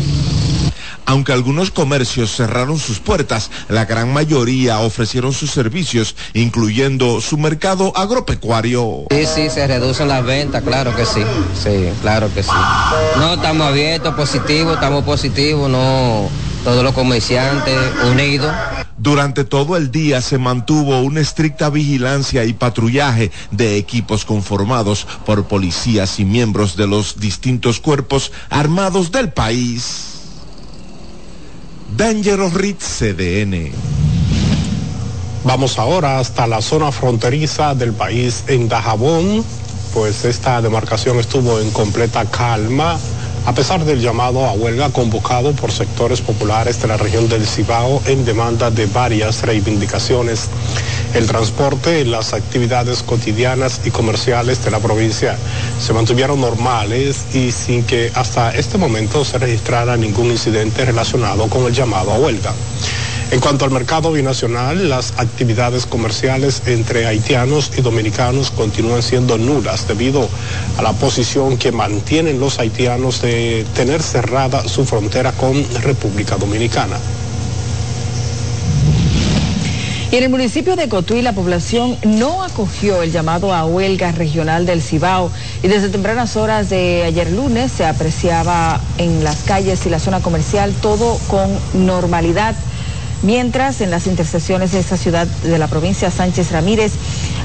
Aunque 1.10 1.34
algunos 1.34 1.72
comercios 1.72 2.36
cerraron 2.36 2.78
sus 2.78 3.00
puertas, 3.00 3.50
la 3.68 3.86
gran 3.86 4.14
mayoría 4.14 4.78
ofrecieron 4.82 5.34
sus 5.34 5.50
servicios, 5.50 6.16
incluyendo 6.36 7.20
su 7.20 7.36
mercado 7.40 7.92
agropecuario. 7.98 9.06
Sí, 9.10 9.26
sí, 9.26 9.50
se 9.50 9.66
reducen 9.66 10.08
las 10.08 10.24
ventas, 10.24 10.62
claro 10.62 10.96
que 10.96 11.08
sí. 11.08 11.24
Sí, 11.64 11.90
claro 12.04 12.32
que 12.32 12.44
sí. 12.44 12.52
No, 13.18 13.34
estamos 13.34 13.66
abiertos, 13.66 14.14
positivos, 14.14 14.76
estamos 14.76 15.04
positivos, 15.04 15.68
no 15.68 16.30
todos 16.64 16.84
los 16.84 16.94
comerciantes 16.94 17.76
unidos. 18.12 18.54
Durante 19.00 19.46
todo 19.46 19.78
el 19.78 19.90
día 19.90 20.22
se 20.22 20.38
mantuvo 20.38 21.02
una 21.02 21.22
estricta 21.22 21.72
vigilancia 21.72 22.46
y 22.46 22.54
patrullaje 22.54 23.32
de 23.50 23.78
equipos 23.78 24.26
conformados 24.26 25.08
por 25.26 25.46
policías 25.46 26.20
y 26.20 26.26
miembros 26.26 26.76
de 26.76 26.86
los 26.86 27.20
distintos 27.20 27.80
cuerpos 27.80 28.32
armados 28.52 29.12
del 29.12 29.32
país. 29.32 30.09
Dangerous 31.96 32.54
Ritz 32.54 33.00
CDN. 33.00 33.72
Vamos 35.44 35.80
ahora 35.80 36.20
hasta 36.20 36.48
la 36.48 36.62
zona 36.62 36.92
fronteriza 36.92 37.74
del 37.76 37.94
país 37.94 38.44
en 38.48 38.68
Dajabón, 38.68 39.44
pues 39.94 40.26
esta 40.26 40.62
demarcación 40.62 41.20
estuvo 41.20 41.60
en 41.60 41.72
completa 41.72 42.26
calma 42.26 42.98
a 43.50 43.54
pesar 43.56 43.84
del 43.84 44.00
llamado 44.00 44.46
a 44.46 44.52
huelga 44.52 44.92
convocado 44.92 45.54
por 45.54 45.72
sectores 45.72 46.22
populares 46.22 46.80
de 46.84 46.88
la 46.88 46.98
región 46.98 47.28
del 47.28 47.48
Cibao 47.48 48.00
en 48.06 48.24
demanda 48.24 48.70
de 48.70 48.86
varias 48.86 49.42
reivindicaciones. 49.42 50.50
El 51.16 51.26
transporte, 51.26 52.06
las 52.06 52.34
actividades 52.34 53.02
cotidianas 53.02 53.82
y 53.86 53.90
comerciales 53.90 54.64
de 54.64 54.70
la 54.70 54.78
provincia 54.78 55.36
se 55.80 55.94
mantuvieron 55.94 56.40
normales 56.40 57.26
y 57.34 57.52
sin 57.52 57.82
que 57.82 58.12
hasta 58.14 58.52
este 58.52 58.78
momento 58.78 59.26
se 59.26 59.40
registrara 59.40 59.98
ningún 59.98 60.28
incidente 60.28 60.86
relacionado 60.86 61.48
con 61.48 61.66
el 61.66 61.74
llamado 61.74 62.12
a 62.12 62.20
huelga. 62.20 62.54
En 63.32 63.40
cuanto 63.42 63.64
al 63.64 63.70
mercado 63.70 64.12
binacional, 64.12 64.90
las 64.90 65.14
actividades 65.18 65.86
comerciales 65.86 66.64
entre 66.66 67.06
haitianos 67.06 67.72
y 67.78 67.82
dominicanos 67.82 68.50
continúan 68.50 69.04
siendo 69.04 69.38
nulas 69.38 69.88
debido 69.88 70.28
a 70.78 70.82
la 70.82 70.94
posición 70.94 71.58
que 71.58 71.72
mantienen 71.72 72.40
los 72.40 72.58
haitianos 72.58 73.22
de 73.22 73.68
tener 73.76 74.02
cerrada 74.02 74.68
su 74.68 74.84
frontera 74.84 75.32
con 75.34 75.54
República 75.84 76.38
Dominicana. 76.38 76.98
Y 80.12 80.16
en 80.16 80.24
el 80.24 80.30
municipio 80.32 80.76
de 80.76 80.90
Cotuí 80.90 81.22
la 81.22 81.34
población 81.34 82.00
no 82.04 82.44
acogió 82.44 83.04
el 83.04 83.12
llamado 83.12 83.54
a 83.54 83.64
huelga 83.64 84.12
regional 84.12 84.66
del 84.66 84.82
Cibao 84.82 85.32
y 85.62 85.68
desde 85.68 85.90
tempranas 85.90 86.36
horas 86.36 86.72
de 86.72 87.04
ayer 87.04 87.30
lunes 87.30 87.72
se 87.72 87.86
apreciaba 87.86 88.82
en 88.98 89.24
las 89.24 89.44
calles 89.44 89.86
y 89.86 89.92
la 89.92 90.00
zona 90.00 90.20
comercial 90.20 90.74
todo 90.82 91.20
con 91.28 91.52
normalidad 91.86 92.56
mientras 93.22 93.82
en 93.82 93.92
las 93.92 94.08
intersecciones 94.08 94.72
de 94.72 94.80
esta 94.80 94.98
ciudad 94.98 95.28
de 95.28 95.58
la 95.58 95.68
provincia 95.68 96.12
Sánchez 96.12 96.52
Ramírez 96.52 96.94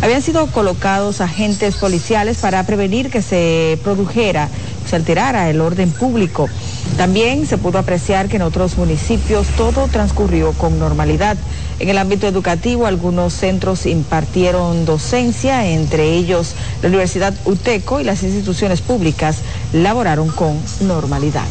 habían 0.02 0.22
sido 0.22 0.46
colocados 0.48 1.20
agentes 1.20 1.76
policiales 1.76 2.38
para 2.38 2.64
prevenir 2.64 3.10
que 3.10 3.22
se 3.22 3.78
produjera, 3.82 4.48
se 4.88 4.96
alterara 4.96 5.50
el 5.50 5.60
orden 5.60 5.90
público. 5.90 6.48
También 6.96 7.46
se 7.46 7.58
pudo 7.58 7.78
apreciar 7.78 8.28
que 8.28 8.36
en 8.36 8.42
otros 8.42 8.76
municipios 8.78 9.48
todo 9.56 9.88
transcurrió 9.88 10.52
con 10.52 10.78
normalidad. 10.78 11.36
En 11.80 11.88
el 11.88 11.98
ámbito 11.98 12.28
educativo, 12.28 12.86
algunos 12.86 13.32
centros 13.32 13.86
impartieron 13.86 14.84
docencia, 14.84 15.66
entre 15.66 16.12
ellos 16.12 16.54
la 16.82 16.88
Universidad 16.88 17.34
UTECO 17.44 18.00
y 18.00 18.04
las 18.04 18.22
instituciones 18.22 18.80
públicas 18.80 19.38
laboraron 19.72 20.28
con 20.28 20.60
normalidad. 20.82 21.48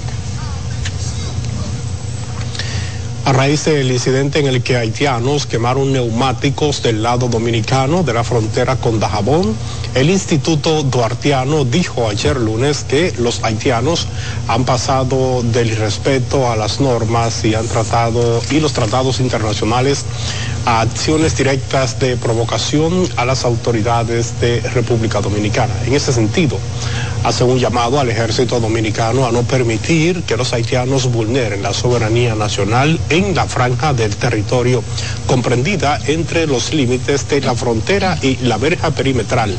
A 3.26 3.32
raíz 3.32 3.66
del 3.66 3.92
incidente 3.92 4.40
en 4.40 4.48
el 4.48 4.62
que 4.64 4.76
haitianos 4.76 5.46
quemaron 5.46 5.94
neumáticos 5.94 6.84
del 6.84 7.04
lado 7.04 7.30
dominicano 7.30 8.04
de 8.04 8.14
la 8.14 8.24
frontera 8.24 8.76
con 8.76 9.00
Dajabón, 9.00 9.56
el 9.96 10.10
Instituto 10.10 10.84
Duartiano 10.84 11.64
dijo 11.64 12.10
ayer 12.10 12.36
lunes 12.38 12.84
que 12.84 13.14
los 13.18 13.44
haitianos 13.44 14.08
han 14.48 14.66
pasado 14.66 15.42
del 15.44 15.72
irrespeto 15.72 16.52
a 16.52 16.58
las 16.58 16.82
normas 16.82 17.46
y 17.46 17.56
han 17.56 17.68
tratado 17.68 18.42
y 18.52 18.60
los 18.60 18.74
tratados 18.74 19.22
internacionales 19.22 20.06
a 20.66 20.82
acciones 20.82 21.36
directas 21.36 22.00
de 22.00 22.16
provocación 22.18 23.08
a 23.18 23.26
las 23.26 23.44
autoridades 23.44 24.40
de 24.40 24.62
República 24.62 25.20
Dominicana. 25.22 25.74
En 25.86 25.94
ese 25.94 26.14
sentido, 26.14 26.58
hace 27.24 27.44
un 27.44 27.60
llamado 27.60 28.00
al 28.00 28.10
ejército 28.10 28.60
dominicano 28.60 29.26
a 29.26 29.32
no 29.32 29.44
permitir 29.44 30.24
que 30.24 30.38
los 30.38 30.54
haitianos 30.54 31.12
vulneren 31.12 31.62
la 31.62 31.74
soberanía 31.74 32.36
nacional 32.36 33.00
en 33.10 33.36
la 33.36 33.46
franja 33.46 33.94
del 33.94 34.16
territorio 34.16 34.84
comprendida 35.28 36.00
entre 36.08 36.48
los 36.48 36.74
límites 36.74 37.28
de 37.28 37.42
la 37.42 37.56
frontera 37.56 38.18
y 38.22 38.38
la 38.38 38.58
verja 38.58 38.92
perimetral 38.92 39.56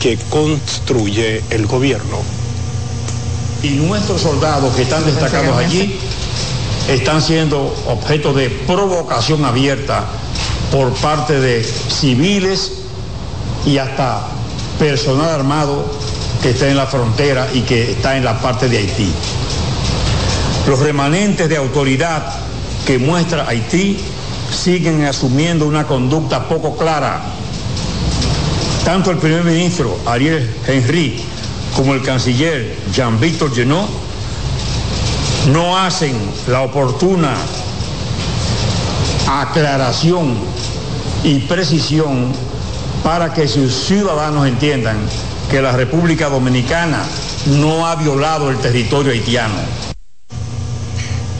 que 0.00 0.18
construye 0.30 1.42
el 1.50 1.66
gobierno. 1.66 2.18
Y 3.62 3.70
nuestros 3.70 4.20
soldados 4.20 4.74
que 4.74 4.82
están 4.82 5.06
destacados 5.06 5.56
allí 5.56 5.96
están 6.88 7.22
siendo 7.22 7.72
objeto 7.86 8.32
de 8.32 8.50
provocación 8.50 9.44
abierta 9.44 10.04
por 10.70 10.92
parte 10.94 11.40
de 11.40 11.62
civiles 11.64 12.72
y 13.66 13.78
hasta 13.78 14.26
personal 14.78 15.30
armado 15.30 15.84
que 16.42 16.50
está 16.50 16.68
en 16.68 16.76
la 16.76 16.86
frontera 16.86 17.48
y 17.52 17.60
que 17.60 17.92
está 17.92 18.16
en 18.16 18.24
la 18.24 18.40
parte 18.40 18.68
de 18.68 18.78
Haití. 18.78 19.12
Los 20.66 20.80
remanentes 20.80 21.48
de 21.48 21.56
autoridad 21.56 22.24
que 22.86 22.98
muestra 22.98 23.46
Haití 23.48 23.98
siguen 24.52 25.04
asumiendo 25.04 25.66
una 25.66 25.86
conducta 25.86 26.48
poco 26.48 26.76
clara. 26.76 27.20
Tanto 28.84 29.10
el 29.10 29.18
primer 29.18 29.44
ministro 29.44 29.96
Ariel 30.06 30.52
Henry 30.66 31.22
como 31.76 31.94
el 31.94 32.02
canciller 32.02 32.76
Jean-Victor 32.92 33.54
Genot 33.54 33.88
no 35.52 35.78
hacen 35.78 36.16
la 36.48 36.62
oportuna 36.62 37.34
aclaración 39.40 40.34
y 41.24 41.38
precisión 41.40 42.32
para 43.02 43.32
que 43.32 43.48
sus 43.48 43.72
ciudadanos 43.72 44.46
entiendan 44.46 44.96
que 45.50 45.62
la 45.62 45.72
República 45.72 46.28
Dominicana 46.28 47.02
no 47.46 47.86
ha 47.86 47.96
violado 47.96 48.50
el 48.50 48.58
territorio 48.58 49.12
haitiano. 49.12 49.54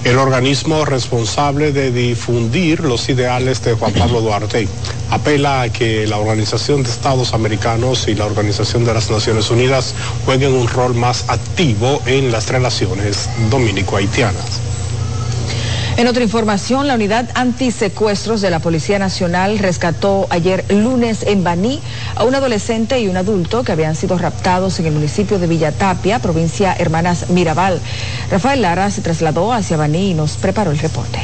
El 0.04 0.18
organismo 0.18 0.84
responsable 0.84 1.70
de 1.70 1.92
difundir 1.92 2.80
los 2.80 3.08
ideales 3.08 3.62
de 3.62 3.74
Juan 3.74 3.92
Pablo 3.92 4.20
Duarte 4.20 4.66
apela 5.10 5.62
a 5.62 5.68
que 5.68 6.08
la 6.08 6.18
Organización 6.18 6.82
de 6.82 6.90
Estados 6.90 7.34
Americanos 7.34 8.08
y 8.08 8.16
la 8.16 8.26
Organización 8.26 8.84
de 8.84 8.94
las 8.94 9.10
Naciones 9.10 9.50
Unidas 9.50 9.94
jueguen 10.24 10.54
un 10.54 10.66
rol 10.66 10.94
más 10.94 11.26
activo 11.28 12.02
en 12.06 12.32
las 12.32 12.48
relaciones 12.48 13.28
dominico-haitianas. 13.48 14.71
En 16.02 16.08
otra 16.08 16.24
información, 16.24 16.88
la 16.88 16.96
unidad 16.96 17.30
antisecuestros 17.36 18.40
de 18.40 18.50
la 18.50 18.58
Policía 18.58 18.98
Nacional 18.98 19.60
rescató 19.60 20.26
ayer 20.30 20.64
lunes 20.68 21.22
en 21.22 21.44
Baní 21.44 21.80
a 22.16 22.24
un 22.24 22.34
adolescente 22.34 22.98
y 23.00 23.06
un 23.06 23.16
adulto 23.16 23.62
que 23.62 23.70
habían 23.70 23.94
sido 23.94 24.18
raptados 24.18 24.80
en 24.80 24.86
el 24.86 24.94
municipio 24.94 25.38
de 25.38 25.46
Villatapia, 25.46 26.18
provincia 26.18 26.74
Hermanas 26.76 27.30
Mirabal. 27.30 27.80
Rafael 28.32 28.62
Lara 28.62 28.90
se 28.90 29.00
trasladó 29.00 29.52
hacia 29.52 29.76
Baní 29.76 30.10
y 30.10 30.14
nos 30.14 30.32
preparó 30.32 30.72
el 30.72 30.80
reporte 30.80 31.20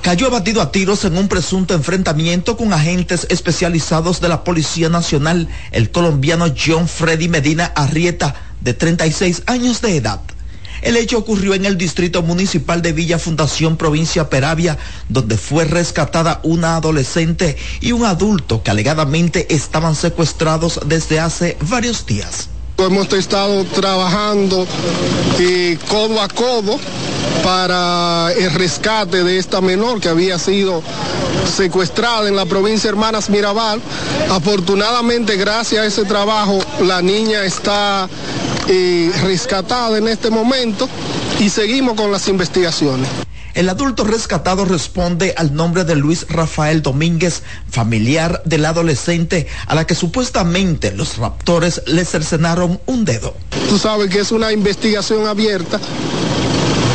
cayó 0.00 0.28
abatido 0.28 0.62
a 0.62 0.72
tiros 0.72 1.04
en 1.04 1.18
un 1.18 1.28
presunto 1.28 1.74
enfrentamiento 1.74 2.56
con 2.56 2.72
agentes 2.72 3.26
especializados 3.28 4.22
de 4.22 4.30
la 4.30 4.42
Policía 4.42 4.88
Nacional, 4.88 5.48
el 5.72 5.90
colombiano 5.90 6.46
John 6.56 6.88
Freddy 6.88 7.28
Medina 7.28 7.66
Arrieta, 7.76 8.34
de 8.62 8.72
36 8.72 9.42
años 9.44 9.82
de 9.82 9.96
edad. 9.96 10.20
El 10.82 10.96
hecho 10.96 11.18
ocurrió 11.18 11.54
en 11.54 11.64
el 11.64 11.76
distrito 11.76 12.22
municipal 12.22 12.82
de 12.82 12.92
Villa 12.92 13.18
Fundación, 13.18 13.76
provincia 13.76 14.30
Peravia, 14.30 14.78
donde 15.08 15.36
fue 15.36 15.64
rescatada 15.64 16.40
una 16.42 16.76
adolescente 16.76 17.56
y 17.80 17.92
un 17.92 18.04
adulto 18.04 18.62
que 18.62 18.70
alegadamente 18.70 19.52
estaban 19.54 19.94
secuestrados 19.94 20.80
desde 20.86 21.20
hace 21.20 21.56
varios 21.68 22.06
días. 22.06 22.48
Hemos 22.78 23.12
estado 23.12 23.64
trabajando 23.64 24.64
eh, 25.40 25.76
codo 25.88 26.22
a 26.22 26.28
codo 26.28 26.78
para 27.42 28.32
el 28.38 28.52
rescate 28.52 29.24
de 29.24 29.38
esta 29.38 29.60
menor 29.60 30.00
que 30.00 30.08
había 30.08 30.38
sido 30.38 30.82
secuestrada 31.50 32.28
en 32.28 32.36
la 32.36 32.46
provincia 32.46 32.88
Hermanas 32.88 33.30
Mirabal. 33.30 33.80
Afortunadamente, 34.30 35.36
gracias 35.36 35.82
a 35.82 35.86
ese 35.86 36.04
trabajo, 36.04 36.58
la 36.82 37.02
niña 37.02 37.44
está 37.44 38.08
eh, 38.68 39.10
rescatada 39.22 39.98
en 39.98 40.08
este 40.08 40.30
momento 40.30 40.88
y 41.40 41.48
seguimos 41.48 41.94
con 41.94 42.12
las 42.12 42.28
investigaciones. 42.28 43.08
El 43.54 43.68
adulto 43.68 44.04
rescatado 44.04 44.64
responde 44.64 45.34
al 45.36 45.52
nombre 45.52 45.82
de 45.82 45.96
Luis 45.96 46.26
Rafael 46.28 46.80
Domínguez, 46.80 47.42
familiar 47.68 48.40
del 48.44 48.64
adolescente 48.64 49.48
a 49.66 49.74
la 49.74 49.84
que 49.84 49.96
supuestamente 49.96 50.92
los 50.92 51.16
raptores 51.16 51.82
le 51.86 52.04
cercenaron 52.04 52.80
un 52.86 53.04
dedo. 53.04 53.34
Tú 53.68 53.78
sabes 53.78 54.10
que 54.10 54.20
es 54.20 54.30
una 54.30 54.52
investigación 54.52 55.26
abierta. 55.26 55.80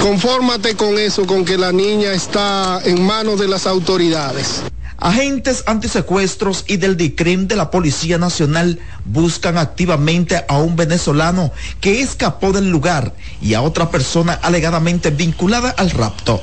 Confórmate 0.04 0.76
con 0.76 1.00
eso, 1.00 1.26
con 1.26 1.46
que 1.46 1.58
la 1.58 1.72
niña 1.72 2.12
está 2.12 2.82
en 2.84 3.06
manos 3.06 3.40
de 3.40 3.48
las 3.48 3.66
autoridades. 3.66 4.62
Agentes 4.98 5.64
antisecuestros 5.66 6.66
y 6.68 6.76
del 6.76 6.98
DICRIM 6.98 7.48
de 7.48 7.56
la 7.56 7.72
Policía 7.72 8.18
Nacional 8.18 8.82
buscan 9.06 9.58
activamente 9.58 10.44
a 10.50 10.58
un 10.58 10.76
venezolano 10.76 11.54
que 11.80 12.02
escapó 12.02 12.52
del 12.52 12.70
lugar 12.70 13.14
y 13.42 13.54
a 13.54 13.62
otra 13.62 13.92
persona 13.92 14.38
alegadamente 14.42 15.10
vinculada 15.10 15.70
al 15.70 15.90
rapto. 15.92 16.42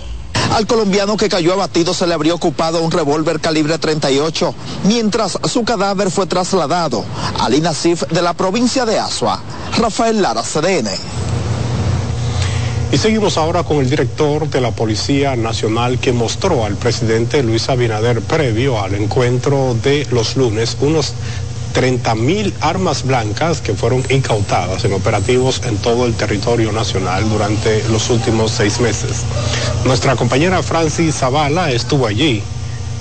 Al 0.55 0.67
colombiano 0.67 1.19
que 1.19 1.29
cayó 1.29 1.53
abatido 1.53 1.93
se 1.93 2.07
le 2.07 2.15
habría 2.15 2.33
ocupado 2.33 2.81
un 2.81 2.91
revólver 2.91 3.41
calibre 3.41 3.77
38, 3.77 4.55
mientras 4.85 5.39
su 5.53 5.65
cadáver 5.65 6.11
fue 6.11 6.25
trasladado 6.25 7.05
al 7.39 7.53
INASIF 7.53 8.05
de 8.09 8.23
la 8.23 8.33
provincia 8.33 8.87
de 8.87 8.99
Asua. 8.99 9.43
Rafael 9.77 10.23
Lara, 10.23 10.43
CDN. 10.43 10.89
Y 12.93 12.99
seguimos 12.99 13.37
ahora 13.37 13.63
con 13.63 13.79
el 13.79 13.89
director 13.89 14.51
de 14.51 14.61
la 14.61 14.73
Policía 14.73 15.37
Nacional 15.37 16.01
que 16.01 16.13
mostró 16.13 16.65
al 16.65 16.75
presidente 16.75 17.41
Luis 17.45 17.69
Abinader 17.69 18.21
previo 18.21 18.83
al 18.83 18.97
encuentro 18.97 19.77
de 19.81 20.09
los 20.11 20.35
lunes 20.35 20.77
unos 20.81 21.15
30 21.73 22.17
mil 22.17 22.53
armas 22.61 23.05
blancas 23.05 23.61
que 23.61 23.75
fueron 23.75 24.03
incautadas 24.11 24.85
en 24.85 24.93
operativos 24.93 25.63
en 25.67 25.77
todo 25.77 26.05
el 26.05 26.15
territorio 26.15 26.73
nacional 26.73 27.29
durante 27.31 27.85
los 27.91 28.11
últimos 28.11 28.51
seis 28.51 28.81
meses. 28.81 29.23
Nuestra 29.85 30.17
compañera 30.17 30.61
Francis 30.65 31.15
Zavala 31.15 31.71
estuvo 31.71 32.09
allí 32.09 32.43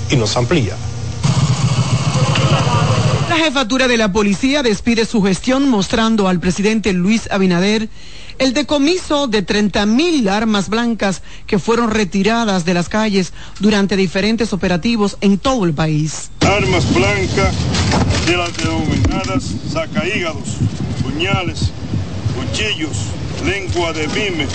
y 0.08 0.14
nos 0.14 0.36
amplía. 0.36 0.76
La 3.30 3.36
jefatura 3.36 3.86
de 3.86 3.96
la 3.96 4.10
policía 4.10 4.64
despide 4.64 5.06
su 5.06 5.22
gestión 5.22 5.68
mostrando 5.68 6.26
al 6.26 6.40
presidente 6.40 6.92
Luis 6.92 7.30
Abinader 7.30 7.88
el 8.38 8.54
decomiso 8.54 9.28
de 9.28 9.42
30 9.42 9.86
mil 9.86 10.28
armas 10.28 10.68
blancas 10.68 11.22
que 11.46 11.60
fueron 11.60 11.92
retiradas 11.92 12.64
de 12.64 12.74
las 12.74 12.88
calles 12.88 13.32
durante 13.60 13.94
diferentes 13.94 14.52
operativos 14.52 15.16
en 15.20 15.38
todo 15.38 15.64
el 15.64 15.74
país. 15.74 16.32
Armas 16.40 16.92
blancas 16.92 17.54
de 18.26 18.36
las 18.36 18.56
denominadas 18.56 19.44
sacahígados, 19.72 20.56
puñales, 21.00 21.70
cuchillos, 22.34 22.96
lengua 23.46 23.92
de 23.92 24.08
mime, 24.08 24.48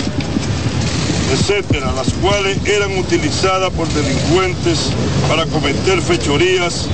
etcétera, 1.32 1.92
las 1.92 2.12
cuales 2.12 2.58
eran 2.66 2.98
utilizadas 2.98 3.72
por 3.72 3.88
delincuentes 3.88 4.92
para 5.30 5.46
cometer 5.46 6.02
fechorías 6.02 6.86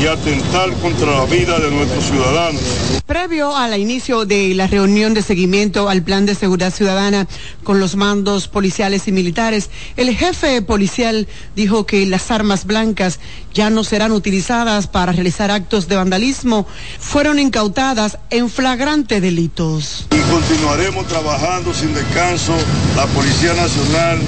y 0.00 0.06
atentar 0.06 0.72
contra 0.74 1.10
la 1.10 1.24
vida 1.26 1.58
de 1.58 1.70
nuestros 1.70 2.04
ciudadanos. 2.04 2.62
Previo 3.06 3.56
al 3.56 3.78
inicio 3.78 4.24
de 4.24 4.54
la 4.54 4.66
reunión 4.66 5.14
de 5.14 5.22
seguimiento 5.22 5.88
al 5.88 6.02
plan 6.02 6.26
de 6.26 6.34
seguridad 6.34 6.72
ciudadana 6.72 7.26
con 7.62 7.80
los 7.80 7.96
mandos 7.96 8.48
policiales 8.48 9.08
y 9.08 9.12
militares, 9.12 9.70
el 9.96 10.14
jefe 10.16 10.62
policial 10.62 11.28
dijo 11.54 11.86
que 11.86 12.06
las 12.06 12.30
armas 12.30 12.64
blancas 12.64 13.20
ya 13.52 13.70
no 13.70 13.84
serán 13.84 14.12
utilizadas 14.12 14.86
para 14.86 15.12
realizar 15.12 15.50
actos 15.50 15.88
de 15.88 15.96
vandalismo, 15.96 16.66
fueron 16.98 17.38
incautadas 17.38 18.18
en 18.30 18.50
flagrante 18.50 19.20
delitos. 19.20 20.06
Y 20.10 20.20
continuaremos 20.32 21.06
trabajando 21.06 21.72
sin 21.72 21.94
descanso. 21.94 22.54
La 22.96 23.06
Policía 23.06 23.54
Nacional 23.54 24.18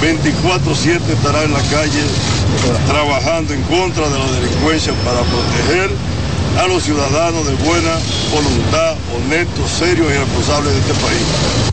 24/7 0.00 1.12
estará 1.12 1.44
en 1.44 1.52
la 1.52 1.62
calle 1.62 2.02
trabajando 2.86 3.52
en 3.52 3.62
contra 3.62 4.08
de 4.08 4.18
la 4.18 4.32
delincuencia 4.32 4.94
para 5.04 5.20
proteger 5.22 5.90
a 6.58 6.66
los 6.66 6.82
ciudadanos 6.82 7.46
de 7.46 7.54
buena 7.56 7.96
voluntad, 8.32 8.96
honestos, 9.16 9.70
serios 9.70 10.10
y 10.10 10.16
responsables 10.16 10.72
de 10.72 10.80
este 10.80 10.94
país. 10.94 11.22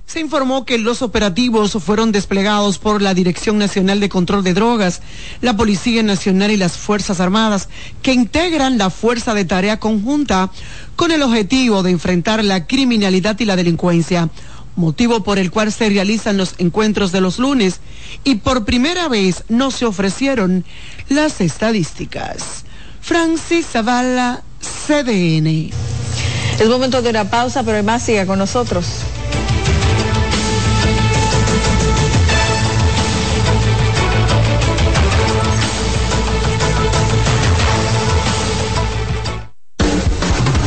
Se 0.05 0.19
informó 0.19 0.65
que 0.65 0.77
los 0.77 1.01
operativos 1.01 1.77
fueron 1.83 2.11
desplegados 2.11 2.77
por 2.79 3.01
la 3.01 3.13
Dirección 3.13 3.57
Nacional 3.57 3.99
de 3.99 4.09
Control 4.09 4.43
de 4.43 4.53
Drogas, 4.53 5.01
la 5.41 5.55
Policía 5.57 6.03
Nacional 6.03 6.51
y 6.51 6.57
las 6.57 6.77
Fuerzas 6.77 7.19
Armadas, 7.19 7.69
que 8.01 8.13
integran 8.13 8.77
la 8.77 8.89
Fuerza 8.89 9.33
de 9.33 9.45
Tarea 9.45 9.79
Conjunta 9.79 10.49
con 10.95 11.11
el 11.11 11.23
objetivo 11.23 11.83
de 11.83 11.91
enfrentar 11.91 12.43
la 12.43 12.67
criminalidad 12.67 13.39
y 13.39 13.45
la 13.45 13.55
delincuencia 13.55 14.29
motivo 14.77 15.23
por 15.23 15.39
el 15.39 15.51
cual 15.51 15.73
se 15.73 15.89
realizan 15.89 16.37
los 16.37 16.55
encuentros 16.59 17.11
de 17.11 17.19
los 17.19 17.39
lunes 17.39 17.81
y 18.23 18.35
por 18.35 18.63
primera 18.63 19.09
vez 19.09 19.43
no 19.49 19.71
se 19.71 19.85
ofrecieron 19.85 20.63
las 21.09 21.41
estadísticas. 21.41 22.63
Francis 23.01 23.67
Zavala, 23.67 24.43
CDN. 24.61 25.71
Es 26.59 26.69
momento 26.69 27.01
de 27.01 27.09
una 27.09 27.29
pausa, 27.29 27.63
pero 27.63 27.73
además 27.73 28.03
siga 28.03 28.25
con 28.25 28.39
nosotros. 28.39 28.85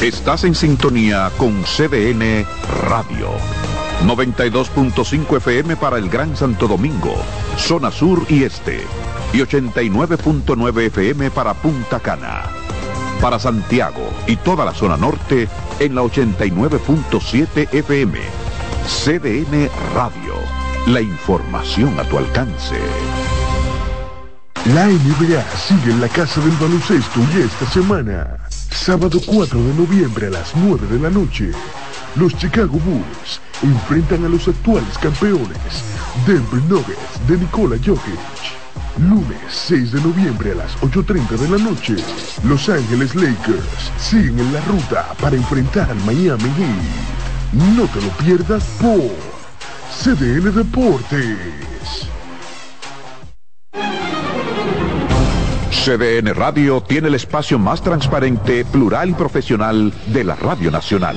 Estás 0.02 0.44
en 0.44 0.54
sintonía 0.54 1.30
con 1.36 1.62
CDN 1.62 2.46
Radio. 2.88 3.59
92.5 4.06 5.36
FM 5.36 5.76
para 5.76 5.98
el 5.98 6.08
Gran 6.08 6.36
Santo 6.36 6.66
Domingo, 6.66 7.14
zona 7.56 7.90
sur 7.90 8.24
y 8.28 8.44
este, 8.44 8.80
y 9.32 9.38
89.9 9.38 10.86
FM 10.86 11.30
para 11.30 11.54
Punta 11.54 12.00
Cana. 12.00 12.44
Para 13.20 13.38
Santiago 13.38 14.08
y 14.26 14.36
toda 14.36 14.64
la 14.64 14.72
zona 14.72 14.96
norte 14.96 15.48
en 15.78 15.94
la 15.94 16.02
89.7 16.02 17.74
FM. 17.74 18.18
CDN 18.86 19.68
Radio. 19.94 20.34
La 20.86 21.02
información 21.02 21.98
a 22.00 22.04
tu 22.04 22.16
alcance. 22.16 22.76
La 24.74 24.86
NBA 24.86 25.42
sigue 25.56 25.90
en 25.90 26.00
la 26.00 26.08
casa 26.08 26.40
del 26.40 26.52
baloncesto 26.52 27.20
y 27.34 27.40
esta 27.40 27.66
semana, 27.70 28.36
sábado 28.48 29.18
4 29.24 29.58
de 29.58 29.74
noviembre 29.74 30.26
a 30.26 30.30
las 30.30 30.54
9 30.54 30.86
de 30.86 30.98
la 30.98 31.10
noche, 31.10 31.50
los 32.16 32.36
Chicago 32.36 32.78
Bulls 32.78 33.40
enfrentan 33.62 34.24
a 34.24 34.28
los 34.28 34.48
actuales 34.48 34.98
campeones, 34.98 35.84
Denver 36.26 36.62
Nuggets 36.68 37.28
de 37.28 37.38
Nikola 37.38 37.76
Jokic. 37.76 38.18
Lunes 38.98 39.38
6 39.48 39.92
de 39.92 40.00
noviembre 40.00 40.52
a 40.52 40.56
las 40.56 40.76
8.30 40.78 41.28
de 41.38 41.48
la 41.48 41.58
noche, 41.58 41.96
Los 42.44 42.68
Ángeles 42.68 43.14
Lakers 43.14 43.92
siguen 43.98 44.38
en 44.38 44.52
la 44.52 44.60
ruta 44.62 45.14
para 45.20 45.36
enfrentar 45.36 45.90
al 45.90 45.98
Miami 46.04 46.50
Heat. 46.56 47.74
No 47.76 47.84
te 47.86 48.00
lo 48.00 48.08
pierdas 48.24 48.64
por 48.80 49.10
CDN 50.02 50.54
Deportes. 50.54 52.08
CDN 55.84 56.34
Radio 56.34 56.82
tiene 56.82 57.08
el 57.08 57.14
espacio 57.14 57.58
más 57.58 57.80
transparente, 57.82 58.66
plural 58.66 59.10
y 59.10 59.14
profesional 59.14 59.94
de 60.08 60.24
la 60.24 60.34
Radio 60.34 60.70
Nacional. 60.70 61.16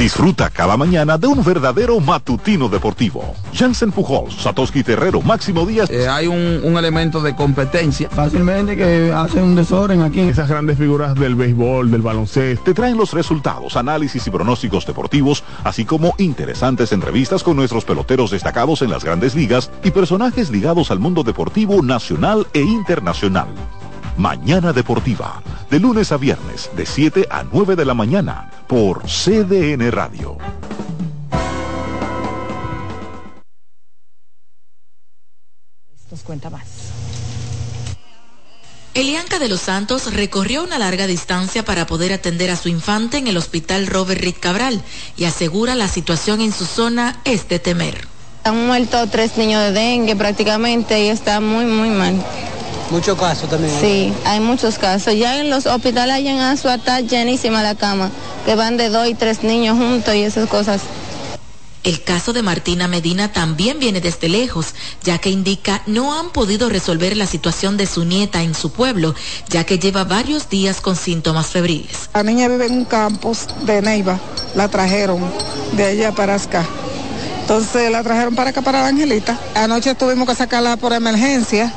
Disfruta 0.00 0.48
cada 0.48 0.78
mañana 0.78 1.18
de 1.18 1.26
un 1.26 1.44
verdadero 1.44 2.00
matutino 2.00 2.70
deportivo. 2.70 3.34
Jansen 3.52 3.92
Pujols, 3.92 4.34
Satoshi 4.34 4.82
Terrero, 4.82 5.20
Máximo 5.20 5.66
Díaz. 5.66 5.90
Eh, 5.90 6.08
hay 6.08 6.26
un, 6.26 6.62
un 6.64 6.78
elemento 6.78 7.20
de 7.20 7.36
competencia. 7.36 8.08
Fácilmente 8.08 8.78
que 8.78 9.12
hace 9.14 9.42
un 9.42 9.54
desorden 9.54 10.00
aquí. 10.00 10.20
Esas 10.20 10.48
grandes 10.48 10.78
figuras 10.78 11.14
del 11.16 11.34
béisbol, 11.34 11.90
del 11.90 12.00
baloncesto. 12.00 12.64
Te 12.64 12.72
traen 12.72 12.96
los 12.96 13.12
resultados, 13.12 13.76
análisis 13.76 14.26
y 14.26 14.30
pronósticos 14.30 14.86
deportivos, 14.86 15.44
así 15.64 15.84
como 15.84 16.14
interesantes 16.16 16.92
entrevistas 16.92 17.42
con 17.42 17.56
nuestros 17.56 17.84
peloteros 17.84 18.30
destacados 18.30 18.80
en 18.80 18.88
las 18.88 19.04
grandes 19.04 19.34
ligas 19.34 19.70
y 19.84 19.90
personajes 19.90 20.48
ligados 20.48 20.90
al 20.90 20.98
mundo 20.98 21.24
deportivo 21.24 21.82
nacional 21.82 22.46
e 22.54 22.62
internacional. 22.62 23.48
Mañana 24.20 24.74
Deportiva, 24.74 25.42
de 25.70 25.80
lunes 25.80 26.12
a 26.12 26.18
viernes, 26.18 26.68
de 26.76 26.84
7 26.84 27.26
a 27.30 27.42
9 27.42 27.74
de 27.74 27.86
la 27.86 27.94
mañana, 27.94 28.50
por 28.68 29.04
CDN 29.04 29.90
Radio. 29.90 30.36
Nos 36.10 36.20
cuenta 36.22 36.50
más. 36.50 36.66
Elianca 38.92 39.38
de 39.38 39.48
los 39.48 39.62
Santos 39.62 40.12
recorrió 40.12 40.64
una 40.64 40.78
larga 40.78 41.06
distancia 41.06 41.64
para 41.64 41.86
poder 41.86 42.12
atender 42.12 42.50
a 42.50 42.56
su 42.56 42.68
infante 42.68 43.16
en 43.16 43.26
el 43.26 43.38
hospital 43.38 43.86
Robert 43.86 44.20
Reed 44.20 44.34
Cabral 44.38 44.82
y 45.16 45.24
asegura 45.24 45.74
la 45.74 45.88
situación 45.88 46.42
en 46.42 46.52
su 46.52 46.66
zona 46.66 47.22
es 47.24 47.48
de 47.48 47.58
temer. 47.58 48.06
Han 48.44 48.66
muerto 48.66 49.06
tres 49.06 49.38
niños 49.38 49.62
de 49.62 49.72
dengue 49.72 50.14
prácticamente 50.14 51.02
y 51.02 51.08
está 51.08 51.40
muy, 51.40 51.64
muy 51.64 51.88
mal. 51.88 52.22
Muchos 52.90 53.18
casos 53.18 53.48
también. 53.48 53.72
Sí, 53.80 54.12
hay 54.24 54.40
muchos 54.40 54.78
casos. 54.78 55.14
Ya 55.14 55.40
en 55.40 55.48
los 55.48 55.66
hospitales 55.66 56.16
allá 56.16 56.32
en 56.32 56.40
Asua 56.40 56.74
está 56.74 57.00
llenísima 57.00 57.62
la 57.62 57.76
cama, 57.76 58.10
que 58.44 58.54
van 58.56 58.76
de 58.76 58.88
dos 58.88 59.06
y 59.08 59.14
tres 59.14 59.42
niños 59.44 59.78
juntos 59.78 60.14
y 60.14 60.22
esas 60.22 60.48
cosas. 60.48 60.80
El 61.82 62.02
caso 62.02 62.34
de 62.34 62.42
Martina 62.42 62.88
Medina 62.88 63.32
también 63.32 63.78
viene 63.78 64.02
desde 64.02 64.28
lejos, 64.28 64.74
ya 65.02 65.16
que 65.16 65.30
indica 65.30 65.82
no 65.86 66.18
han 66.18 66.28
podido 66.30 66.68
resolver 66.68 67.16
la 67.16 67.26
situación 67.26 67.78
de 67.78 67.86
su 67.86 68.04
nieta 68.04 68.42
en 68.42 68.54
su 68.54 68.70
pueblo, 68.70 69.14
ya 69.48 69.64
que 69.64 69.78
lleva 69.78 70.04
varios 70.04 70.50
días 70.50 70.82
con 70.82 70.94
síntomas 70.94 71.46
febriles. 71.46 72.10
La 72.12 72.22
niña 72.22 72.48
vive 72.48 72.66
en 72.66 72.72
un 72.72 72.84
campus 72.84 73.46
de 73.62 73.80
Neiva, 73.80 74.20
la 74.54 74.68
trajeron 74.68 75.22
de 75.72 75.84
allá 75.84 76.12
para 76.12 76.34
acá. 76.34 76.66
Entonces 77.50 77.90
la 77.90 78.04
trajeron 78.04 78.36
para 78.36 78.50
acá, 78.50 78.62
para 78.62 78.82
la 78.82 78.86
Angelita. 78.86 79.36
Anoche 79.56 79.96
tuvimos 79.96 80.28
que 80.28 80.36
sacarla 80.36 80.76
por 80.76 80.92
emergencia. 80.92 81.72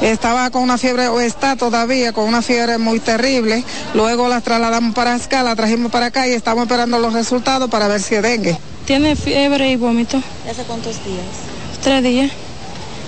Estaba 0.00 0.50
con 0.50 0.64
una 0.64 0.78
fiebre, 0.78 1.06
o 1.06 1.20
está 1.20 1.54
todavía 1.54 2.12
con 2.12 2.24
una 2.24 2.42
fiebre 2.42 2.76
muy 2.78 2.98
terrible. 2.98 3.62
Luego 3.94 4.26
la 4.26 4.40
trasladamos 4.40 4.96
para 4.96 5.14
acá, 5.14 5.44
la 5.44 5.54
trajimos 5.54 5.92
para 5.92 6.06
acá 6.06 6.26
y 6.26 6.32
estamos 6.32 6.64
esperando 6.64 6.98
los 6.98 7.12
resultados 7.12 7.70
para 7.70 7.86
ver 7.86 8.02
si 8.02 8.16
es 8.16 8.22
dengue. 8.22 8.58
Tiene 8.84 9.14
fiebre 9.14 9.70
y 9.70 9.76
vómito. 9.76 10.20
¿Hace 10.50 10.64
cuántos 10.64 10.96
días? 11.04 11.24
Tres 11.84 12.02
días. 12.02 12.32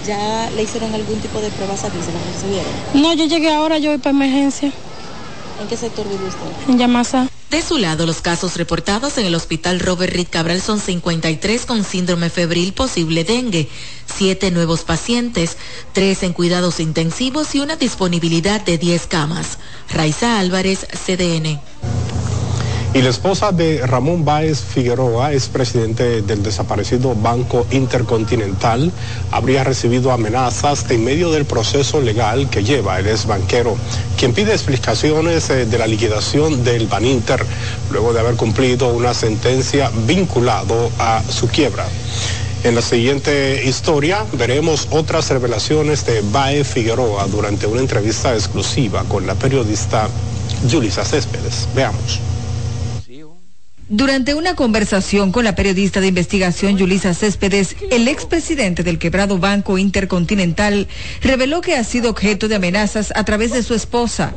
¿Ya 0.06 0.50
le 0.54 0.62
hicieron 0.62 0.94
algún 0.94 1.18
tipo 1.18 1.40
de 1.40 1.50
pruebas 1.50 1.82
aquí? 1.82 1.98
¿Se 1.98 2.12
las 2.12 2.24
recibieron? 2.32 2.72
No, 2.94 3.12
yo 3.14 3.24
llegué 3.24 3.52
ahora, 3.52 3.78
yo 3.78 3.90
voy 3.90 3.98
para 3.98 4.14
emergencia. 4.14 4.70
¿En 5.60 5.66
qué 5.66 5.76
sector 5.76 6.08
vive 6.08 6.28
usted? 6.28 6.70
En 6.70 6.78
Yamasa. 6.78 7.26
De 7.54 7.62
su 7.62 7.78
lado, 7.78 8.04
los 8.04 8.20
casos 8.20 8.56
reportados 8.56 9.16
en 9.16 9.26
el 9.26 9.34
hospital 9.36 9.78
Robert 9.78 10.12
Reed 10.12 10.26
Cabral 10.28 10.60
son 10.60 10.80
53 10.80 11.66
con 11.66 11.84
síndrome 11.84 12.28
febril 12.28 12.72
posible 12.72 13.22
dengue, 13.22 13.68
7 14.12 14.50
nuevos 14.50 14.82
pacientes, 14.82 15.56
3 15.92 16.24
en 16.24 16.32
cuidados 16.32 16.80
intensivos 16.80 17.54
y 17.54 17.60
una 17.60 17.76
disponibilidad 17.76 18.60
de 18.60 18.76
10 18.76 19.06
camas. 19.06 19.58
Raiza 19.88 20.40
Álvarez, 20.40 20.84
CDN. 21.06 21.60
Y 22.94 23.02
la 23.02 23.10
esposa 23.10 23.50
de 23.50 23.84
Ramón 23.84 24.24
Báez 24.24 24.60
Figueroa, 24.60 25.32
es 25.32 25.48
presidente 25.48 26.22
del 26.22 26.44
desaparecido 26.44 27.16
Banco 27.16 27.66
Intercontinental, 27.72 28.92
habría 29.32 29.64
recibido 29.64 30.12
amenazas 30.12 30.88
en 30.90 31.02
medio 31.02 31.32
del 31.32 31.44
proceso 31.44 32.00
legal 32.00 32.48
que 32.48 32.62
lleva 32.62 33.00
el 33.00 33.08
ex 33.08 33.26
banquero, 33.26 33.76
quien 34.16 34.32
pide 34.32 34.52
explicaciones 34.52 35.50
eh, 35.50 35.66
de 35.66 35.76
la 35.76 35.88
liquidación 35.88 36.62
del 36.62 36.86
Baninter 36.86 37.44
luego 37.90 38.12
de 38.12 38.20
haber 38.20 38.36
cumplido 38.36 38.86
una 38.92 39.12
sentencia 39.12 39.90
vinculado 40.06 40.88
a 41.00 41.20
su 41.28 41.48
quiebra. 41.48 41.86
En 42.62 42.76
la 42.76 42.82
siguiente 42.82 43.64
historia 43.66 44.24
veremos 44.34 44.86
otras 44.92 45.30
revelaciones 45.30 46.06
de 46.06 46.22
Baez 46.30 46.68
Figueroa 46.68 47.26
durante 47.26 47.66
una 47.66 47.80
entrevista 47.80 48.32
exclusiva 48.34 49.02
con 49.08 49.26
la 49.26 49.34
periodista 49.34 50.08
Yulisa 50.68 51.04
Céspedes. 51.04 51.66
Veamos. 51.74 52.33
Durante 53.96 54.34
una 54.34 54.56
conversación 54.56 55.30
con 55.30 55.44
la 55.44 55.54
periodista 55.54 56.00
de 56.00 56.08
investigación 56.08 56.76
Yulisa 56.76 57.14
Céspedes, 57.14 57.76
el 57.92 58.08
expresidente 58.08 58.82
del 58.82 58.98
quebrado 58.98 59.38
Banco 59.38 59.78
Intercontinental 59.78 60.88
reveló 61.22 61.60
que 61.60 61.76
ha 61.76 61.84
sido 61.84 62.10
objeto 62.10 62.48
de 62.48 62.56
amenazas 62.56 63.12
a 63.14 63.22
través 63.22 63.52
de 63.52 63.62
su 63.62 63.72
esposa. 63.72 64.34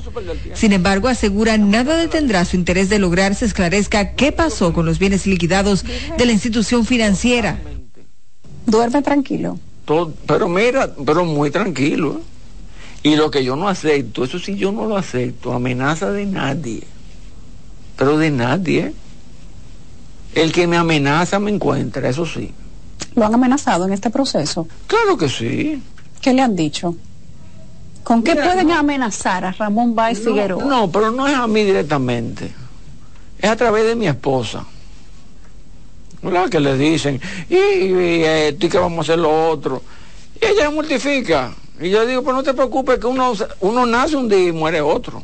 Sin 0.54 0.74
embargo, 0.74 1.08
asegura 1.08 1.58
nada 1.58 1.98
detendrá 1.98 2.46
su 2.46 2.56
interés 2.56 2.90
de 2.90 3.00
lograr 3.00 3.34
se 3.34 3.46
esclarezca 3.46 4.12
qué 4.14 4.32
pasó 4.32 4.74
con 4.74 4.86
los 4.86 5.00
bienes 5.00 5.26
liquidados 5.26 5.84
de 6.16 6.26
la 6.28 6.34
institución 6.34 6.86
financiera. 6.86 7.60
Duerme 8.68 9.02
tranquilo. 9.02 9.58
Todo, 9.86 10.14
pero 10.28 10.48
mira, 10.48 10.94
pero 11.04 11.26
muy 11.26 11.50
tranquilo. 11.50 12.22
Y 13.02 13.16
lo 13.16 13.32
que 13.32 13.44
yo 13.44 13.56
no 13.56 13.70
acepto, 13.70 14.24
eso 14.24 14.38
sí 14.38 14.56
yo 14.56 14.72
no 14.72 14.86
lo 14.86 14.98
acepto, 14.98 15.52
amenaza 15.52 16.12
de 16.12 16.28
nadie. 16.28 16.84
Pero 17.96 18.20
de 18.20 18.30
nadie. 18.30 18.94
El 20.42 20.52
que 20.52 20.68
me 20.68 20.78
amenaza 20.78 21.40
me 21.40 21.52
encuentra, 21.52 22.08
eso 22.10 22.26
sí. 22.26 22.52
¿Lo 23.16 23.26
han 23.26 23.34
amenazado 23.34 23.86
en 23.86 23.94
este 23.94 24.10
proceso? 24.10 24.68
Claro 24.88 25.18
que 25.18 25.28
sí. 25.30 25.82
¿Qué 26.22 26.34
le 26.34 26.42
han 26.42 26.56
dicho? 26.56 26.96
¿Con 28.04 28.24
qué 28.24 28.36
pueden 28.36 28.68
no- 28.68 28.76
amenazar 28.76 29.44
a 29.46 29.52
Ramón 29.52 29.96
Báez 29.96 30.20
No, 30.20 30.26
Figueroa? 30.32 30.64
No, 30.64 30.92
pero 30.92 31.12
no 31.12 31.28
es 31.28 31.36
a 31.36 31.48
mí 31.48 31.64
directamente. 31.64 32.52
Es 33.40 33.50
a 33.50 33.56
través 33.56 33.86
de 33.86 33.96
mi 33.96 34.08
esposa. 34.08 34.66
¿Verdad? 36.22 36.50
Que 36.50 36.60
le 36.60 36.78
dicen, 36.78 37.22
y, 37.50 37.56
y 37.56 38.24
esto, 38.24 38.66
y 38.66 38.70
que 38.70 38.78
vamos 38.78 39.00
a 39.00 39.02
hacer 39.14 39.20
lo 39.20 39.50
otro. 39.50 39.82
Y 40.42 40.46
ella 40.46 40.70
mortifica. 40.72 41.54
Y 41.80 41.90
yo 41.90 42.06
digo, 42.06 42.24
pues 42.24 42.36
no 42.36 42.44
te 42.44 42.54
preocupes, 42.54 43.00
que 43.00 43.06
uno, 43.08 43.34
uno 43.60 43.86
nace 43.86 44.16
un 44.16 44.28
día 44.28 44.48
y 44.48 44.52
muere 44.52 44.82
otro. 44.82 45.22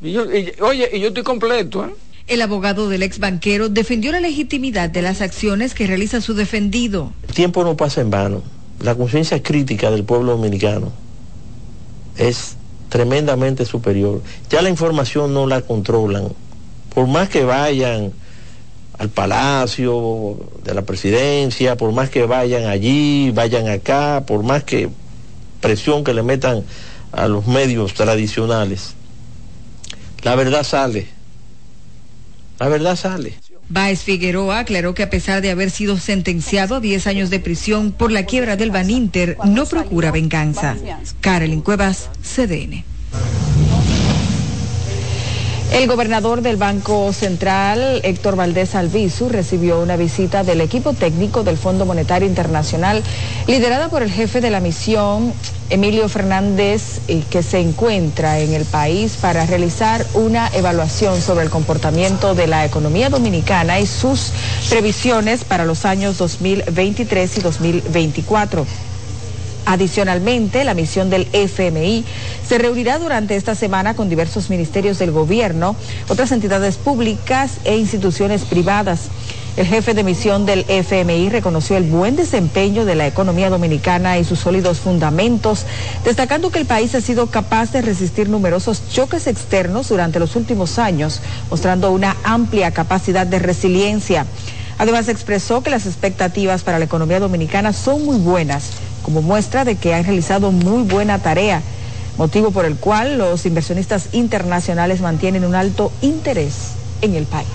Y 0.00 0.12
yo, 0.12 0.24
y- 0.32 0.52
oye, 0.60 0.88
y 0.92 1.00
yo 1.00 1.08
estoy 1.08 1.22
completo, 1.24 1.84
¿eh? 1.84 1.94
El 2.26 2.40
abogado 2.40 2.88
del 2.88 3.02
ex 3.02 3.18
banquero 3.18 3.68
defendió 3.68 4.10
la 4.10 4.20
legitimidad 4.20 4.88
de 4.88 5.02
las 5.02 5.20
acciones 5.20 5.74
que 5.74 5.86
realiza 5.86 6.22
su 6.22 6.32
defendido. 6.32 7.12
El 7.28 7.34
tiempo 7.34 7.64
no 7.64 7.76
pasa 7.76 8.00
en 8.00 8.10
vano. 8.10 8.42
La 8.80 8.94
conciencia 8.94 9.42
crítica 9.42 9.90
del 9.90 10.04
pueblo 10.04 10.32
dominicano 10.32 10.90
es 12.16 12.56
tremendamente 12.88 13.66
superior. 13.66 14.22
Ya 14.48 14.62
la 14.62 14.70
información 14.70 15.34
no 15.34 15.46
la 15.46 15.60
controlan. 15.60 16.28
Por 16.94 17.06
más 17.08 17.28
que 17.28 17.44
vayan 17.44 18.12
al 18.98 19.10
palacio 19.10 20.38
de 20.64 20.72
la 20.72 20.82
presidencia, 20.82 21.76
por 21.76 21.92
más 21.92 22.08
que 22.08 22.24
vayan 22.24 22.66
allí, 22.66 23.32
vayan 23.32 23.68
acá, 23.68 24.24
por 24.26 24.42
más 24.42 24.64
que 24.64 24.88
presión 25.60 26.04
que 26.04 26.14
le 26.14 26.22
metan 26.22 26.64
a 27.12 27.28
los 27.28 27.46
medios 27.46 27.92
tradicionales, 27.92 28.94
la 30.22 30.36
verdad 30.36 30.62
sale. 30.62 31.13
La 32.58 32.68
verdad 32.68 32.96
sale. 32.96 33.34
Báez 33.68 34.02
Figueroa 34.02 34.60
aclaró 34.60 34.94
que 34.94 35.02
a 35.02 35.10
pesar 35.10 35.40
de 35.40 35.50
haber 35.50 35.70
sido 35.70 35.98
sentenciado 35.98 36.76
a 36.76 36.80
10 36.80 37.06
años 37.06 37.30
de 37.30 37.40
prisión 37.40 37.92
por 37.92 38.12
la 38.12 38.24
quiebra 38.24 38.56
del 38.56 38.70
Baninter, 38.70 39.36
no 39.44 39.66
procura 39.66 40.10
venganza. 40.10 40.76
Carolyn 41.20 41.62
Cuevas, 41.62 42.10
CDN. 42.22 42.84
El 45.74 45.88
gobernador 45.88 46.40
del 46.40 46.56
Banco 46.56 47.12
Central, 47.12 48.00
Héctor 48.04 48.36
Valdés 48.36 48.76
Albizu, 48.76 49.28
recibió 49.28 49.80
una 49.80 49.96
visita 49.96 50.44
del 50.44 50.60
equipo 50.60 50.92
técnico 50.92 51.42
del 51.42 51.58
Fondo 51.58 51.84
Monetario 51.84 52.28
Internacional, 52.28 53.02
liderada 53.48 53.88
por 53.88 54.04
el 54.04 54.10
jefe 54.12 54.40
de 54.40 54.50
la 54.50 54.60
misión, 54.60 55.34
Emilio 55.70 56.08
Fernández, 56.08 57.00
que 57.28 57.42
se 57.42 57.58
encuentra 57.58 58.38
en 58.38 58.54
el 58.54 58.64
país 58.66 59.16
para 59.20 59.46
realizar 59.46 60.06
una 60.14 60.48
evaluación 60.54 61.20
sobre 61.20 61.42
el 61.42 61.50
comportamiento 61.50 62.36
de 62.36 62.46
la 62.46 62.64
economía 62.64 63.10
dominicana 63.10 63.80
y 63.80 63.86
sus 63.86 64.30
previsiones 64.70 65.42
para 65.42 65.64
los 65.64 65.84
años 65.84 66.18
2023 66.18 67.38
y 67.38 67.40
2024. 67.40 68.64
Adicionalmente, 69.66 70.64
la 70.64 70.74
misión 70.74 71.08
del 71.08 71.26
FMI 71.32 72.04
se 72.46 72.58
reunirá 72.58 72.98
durante 72.98 73.36
esta 73.36 73.54
semana 73.54 73.94
con 73.94 74.10
diversos 74.10 74.50
ministerios 74.50 74.98
del 74.98 75.10
gobierno, 75.10 75.74
otras 76.08 76.32
entidades 76.32 76.76
públicas 76.76 77.52
e 77.64 77.76
instituciones 77.76 78.42
privadas. 78.42 79.08
El 79.56 79.66
jefe 79.66 79.94
de 79.94 80.02
misión 80.02 80.46
del 80.46 80.66
FMI 80.68 81.28
reconoció 81.30 81.76
el 81.76 81.84
buen 81.84 82.16
desempeño 82.16 82.84
de 82.84 82.96
la 82.96 83.06
economía 83.06 83.50
dominicana 83.50 84.18
y 84.18 84.24
sus 84.24 84.40
sólidos 84.40 84.80
fundamentos, 84.80 85.64
destacando 86.04 86.50
que 86.50 86.58
el 86.58 86.66
país 86.66 86.94
ha 86.96 87.00
sido 87.00 87.28
capaz 87.28 87.70
de 87.70 87.80
resistir 87.80 88.28
numerosos 88.28 88.82
choques 88.90 89.28
externos 89.28 89.88
durante 89.88 90.18
los 90.18 90.34
últimos 90.34 90.80
años, 90.80 91.20
mostrando 91.50 91.92
una 91.92 92.16
amplia 92.24 92.72
capacidad 92.72 93.28
de 93.28 93.38
resiliencia. 93.38 94.26
Además 94.76 95.08
expresó 95.08 95.62
que 95.62 95.70
las 95.70 95.86
expectativas 95.86 96.64
para 96.64 96.80
la 96.80 96.86
economía 96.86 97.20
dominicana 97.20 97.72
son 97.72 98.04
muy 98.04 98.18
buenas, 98.18 98.70
como 99.04 99.22
muestra 99.22 99.64
de 99.64 99.76
que 99.76 99.94
han 99.94 100.04
realizado 100.04 100.50
muy 100.50 100.82
buena 100.82 101.20
tarea, 101.20 101.62
motivo 102.18 102.50
por 102.50 102.64
el 102.64 102.76
cual 102.76 103.18
los 103.18 103.46
inversionistas 103.46 104.08
internacionales 104.12 105.00
mantienen 105.00 105.44
un 105.44 105.54
alto 105.54 105.92
interés 106.02 106.72
en 107.02 107.14
el 107.14 107.26
país. 107.26 107.46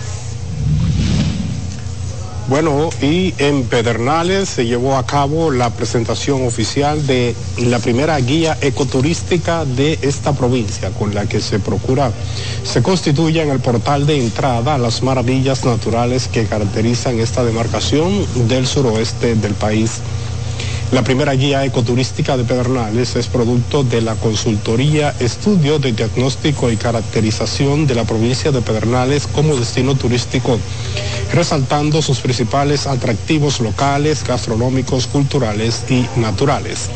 Bueno, 2.49 2.89
y 2.99 3.35
en 3.37 3.63
Pedernales 3.65 4.49
se 4.49 4.65
llevó 4.65 4.97
a 4.97 5.05
cabo 5.05 5.51
la 5.51 5.69
presentación 5.69 6.47
oficial 6.47 7.05
de 7.05 7.35
la 7.59 7.77
primera 7.77 8.17
guía 8.19 8.57
ecoturística 8.61 9.65
de 9.65 9.99
esta 10.01 10.33
provincia, 10.33 10.89
con 10.89 11.13
la 11.13 11.27
que 11.27 11.41
se 11.41 11.59
procura 11.59 12.11
se 12.63 12.81
constituya 12.81 13.43
en 13.43 13.51
el 13.51 13.59
portal 13.59 14.07
de 14.07 14.17
entrada 14.17 14.73
a 14.73 14.77
las 14.79 15.03
maravillas 15.03 15.63
naturales 15.63 16.27
que 16.27 16.45
caracterizan 16.45 17.19
esta 17.19 17.43
demarcación 17.43 18.25
del 18.47 18.65
suroeste 18.65 19.35
del 19.35 19.53
país. 19.53 20.01
La 20.91 21.03
primera 21.03 21.33
guía 21.33 21.63
ecoturística 21.65 22.35
de 22.35 22.45
Pedernales 22.45 23.15
es 23.15 23.27
producto 23.27 23.83
de 23.83 24.01
la 24.01 24.15
consultoría 24.15 25.13
Estudio 25.19 25.77
de 25.77 25.91
Diagnóstico 25.91 26.71
y 26.71 26.77
Caracterización 26.77 27.85
de 27.85 27.93
la 27.93 28.05
provincia 28.05 28.51
de 28.51 28.63
Pedernales 28.63 29.27
como 29.27 29.55
destino 29.55 29.93
turístico, 29.93 30.57
resaltando 31.31 32.01
sus 32.01 32.21
principales 32.21 32.87
atractivos 32.87 33.59
locales, 33.59 34.23
gastronómicos, 34.23 35.05
culturales 35.05 35.83
y 35.89 36.07
naturales. 36.19 36.89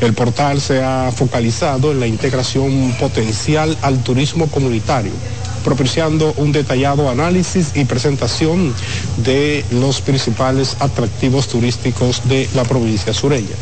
El 0.00 0.14
portal 0.14 0.58
se 0.62 0.82
ha 0.82 1.12
focalizado 1.14 1.92
en 1.92 2.00
la 2.00 2.06
integración 2.06 2.96
potencial 2.98 3.76
al 3.82 4.02
turismo 4.02 4.46
comunitario 4.46 5.12
propiciando 5.64 6.32
un 6.36 6.52
detallado 6.52 7.08
análisis 7.08 7.72
y 7.74 7.84
presentación 7.84 8.74
de 9.18 9.64
los 9.70 10.00
principales 10.00 10.76
atractivos 10.80 11.48
turísticos 11.48 12.22
de 12.28 12.48
la 12.54 12.64
provincia 12.64 13.12
sureña. 13.12 13.56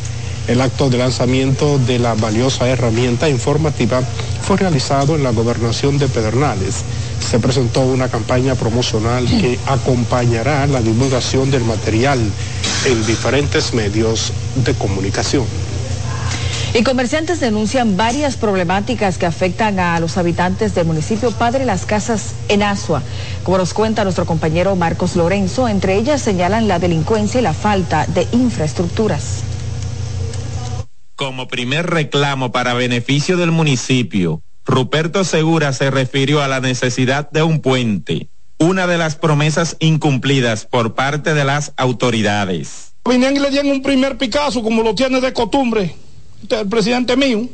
El 0.49 0.61
acto 0.61 0.89
de 0.89 0.99
lanzamiento 0.99 1.79
de 1.79 1.99
la 1.99 2.15
valiosa 2.15 2.69
herramienta 2.69 3.29
informativa 3.29 4.01
fue 4.43 4.57
realizado 4.57 5.17
en 5.17 5.25
la 5.25 5.33
gobernación 5.33 5.99
de 5.99 6.07
Pedernales. 6.07 6.85
Se 7.19 7.41
presentó 7.41 7.81
una 7.81 8.09
campaña 8.09 8.55
promocional 8.55 9.27
que 9.27 9.59
acompañará 9.67 10.67
la 10.69 10.81
divulgación 10.81 11.51
del 11.51 11.65
material 11.65 12.21
en 12.85 13.07
diferentes 13.07 13.75
medios 13.75 14.33
de 14.55 14.75
comunicación. 14.75 15.47
Y 16.77 16.83
comerciantes 16.83 17.41
denuncian 17.41 17.97
varias 17.97 18.37
problemáticas 18.37 19.17
que 19.17 19.25
afectan 19.25 19.79
a 19.79 19.99
los 19.99 20.19
habitantes 20.19 20.75
del 20.75 20.87
municipio 20.87 21.31
Padre 21.31 21.65
Las 21.65 21.87
Casas 21.87 22.35
en 22.51 22.63
Asua. 22.63 23.03
Como 23.45 23.57
nos 23.57 23.73
cuenta 23.73 24.05
nuestro 24.05 24.27
compañero 24.27 24.77
Marcos 24.77 25.17
Lorenzo, 25.17 25.69
entre 25.69 25.97
ellas 25.97 26.21
señalan 26.21 26.69
la 26.69 26.79
delincuencia 26.79 27.41
y 27.41 27.43
la 27.43 27.55
falta 27.55 28.05
de 28.09 28.29
infraestructuras. 28.33 29.43
Como 31.15 31.49
primer 31.49 31.87
reclamo 31.87 32.53
para 32.53 32.75
beneficio 32.75 33.39
del 33.39 33.53
municipio, 33.53 34.43
Ruperto 34.67 35.25
Segura 35.25 35.73
se 35.73 35.91
refirió 35.91 36.43
a 36.43 36.49
la 36.49 36.61
necesidad 36.61 37.31
de 37.31 37.43
un 37.43 37.61
puente, 37.61 38.29
una 38.59 38.87
de 38.87 38.99
las 38.99 39.17
promesas 39.17 39.79
incumplidas 39.79 40.67
por 40.67 40.95
parte 40.95 41.33
de 41.33 41.47
las 41.47 41.73
autoridades. 41.79 42.93
Vinieron 43.09 43.35
y 43.35 43.41
le 43.41 43.49
dieron 43.49 43.71
un 43.71 43.83
primer 43.83 44.19
Picasso 44.19 44.63
como 44.63 44.83
lo 44.83 44.95
tiene 44.95 45.23
de 45.23 45.33
costumbre 45.33 45.95
el 46.51 46.69
presidente 46.69 47.17
mío, 47.17 47.49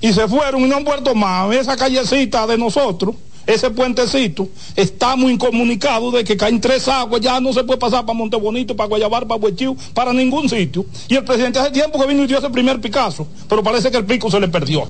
y 0.00 0.12
se 0.12 0.28
fueron 0.28 0.62
y 0.62 0.66
no 0.66 0.76
han 0.76 0.84
vuelto 0.84 1.14
más. 1.14 1.54
Esa 1.54 1.76
callecita 1.76 2.46
de 2.46 2.58
nosotros, 2.58 3.14
ese 3.46 3.70
puentecito, 3.70 4.48
estamos 4.76 5.30
incomunicados 5.30 6.12
de 6.14 6.24
que 6.24 6.36
caen 6.36 6.60
tres 6.60 6.88
aguas, 6.88 7.20
ya 7.20 7.40
no 7.40 7.52
se 7.52 7.64
puede 7.64 7.78
pasar 7.78 8.04
para 8.04 8.16
Montebonito, 8.16 8.76
para 8.76 8.88
Guayabar, 8.88 9.26
para 9.26 9.40
Huechiu, 9.40 9.76
para 9.92 10.12
ningún 10.12 10.48
sitio. 10.48 10.86
Y 11.08 11.16
el 11.16 11.24
presidente 11.24 11.58
hace 11.58 11.70
tiempo 11.70 11.98
que 11.98 12.06
vino 12.06 12.24
y 12.24 12.26
dio 12.26 12.38
ese 12.38 12.50
primer 12.50 12.80
Picasso, 12.80 13.26
pero 13.48 13.62
parece 13.62 13.90
que 13.90 13.98
el 13.98 14.04
pico 14.04 14.30
se 14.30 14.40
le 14.40 14.48
perdió. 14.48 14.88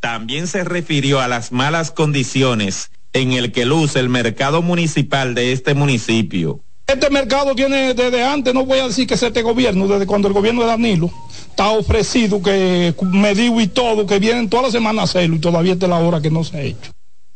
También 0.00 0.46
se 0.46 0.64
refirió 0.64 1.20
a 1.20 1.28
las 1.28 1.50
malas 1.50 1.90
condiciones 1.90 2.90
en 3.14 3.32
el 3.32 3.52
que 3.52 3.64
luce 3.64 4.00
el 4.00 4.10
mercado 4.10 4.60
municipal 4.60 5.34
de 5.34 5.52
este 5.52 5.72
municipio. 5.72 6.60
Este 6.86 7.08
mercado 7.08 7.54
tiene 7.54 7.94
desde 7.94 8.22
antes, 8.22 8.52
no 8.52 8.66
voy 8.66 8.80
a 8.80 8.88
decir 8.88 9.06
que 9.06 9.14
es 9.14 9.22
este 9.22 9.40
gobierno, 9.40 9.88
desde 9.88 10.04
cuando 10.04 10.28
el 10.28 10.34
gobierno 10.34 10.60
de 10.60 10.66
Danilo, 10.66 11.10
está 11.54 11.70
ofrecido 11.70 12.42
que 12.42 12.92
medido 13.12 13.60
y 13.60 13.68
todo, 13.68 14.06
que 14.06 14.18
vienen 14.18 14.48
todas 14.48 14.64
las 14.64 14.72
semanas 14.72 15.02
a 15.02 15.04
hacerlo 15.04 15.36
y 15.36 15.38
todavía 15.38 15.74
está 15.74 15.86
la 15.86 15.98
hora 15.98 16.20
que 16.20 16.28
no 16.28 16.42
se 16.42 16.56
ha 16.56 16.62
hecho. 16.62 16.90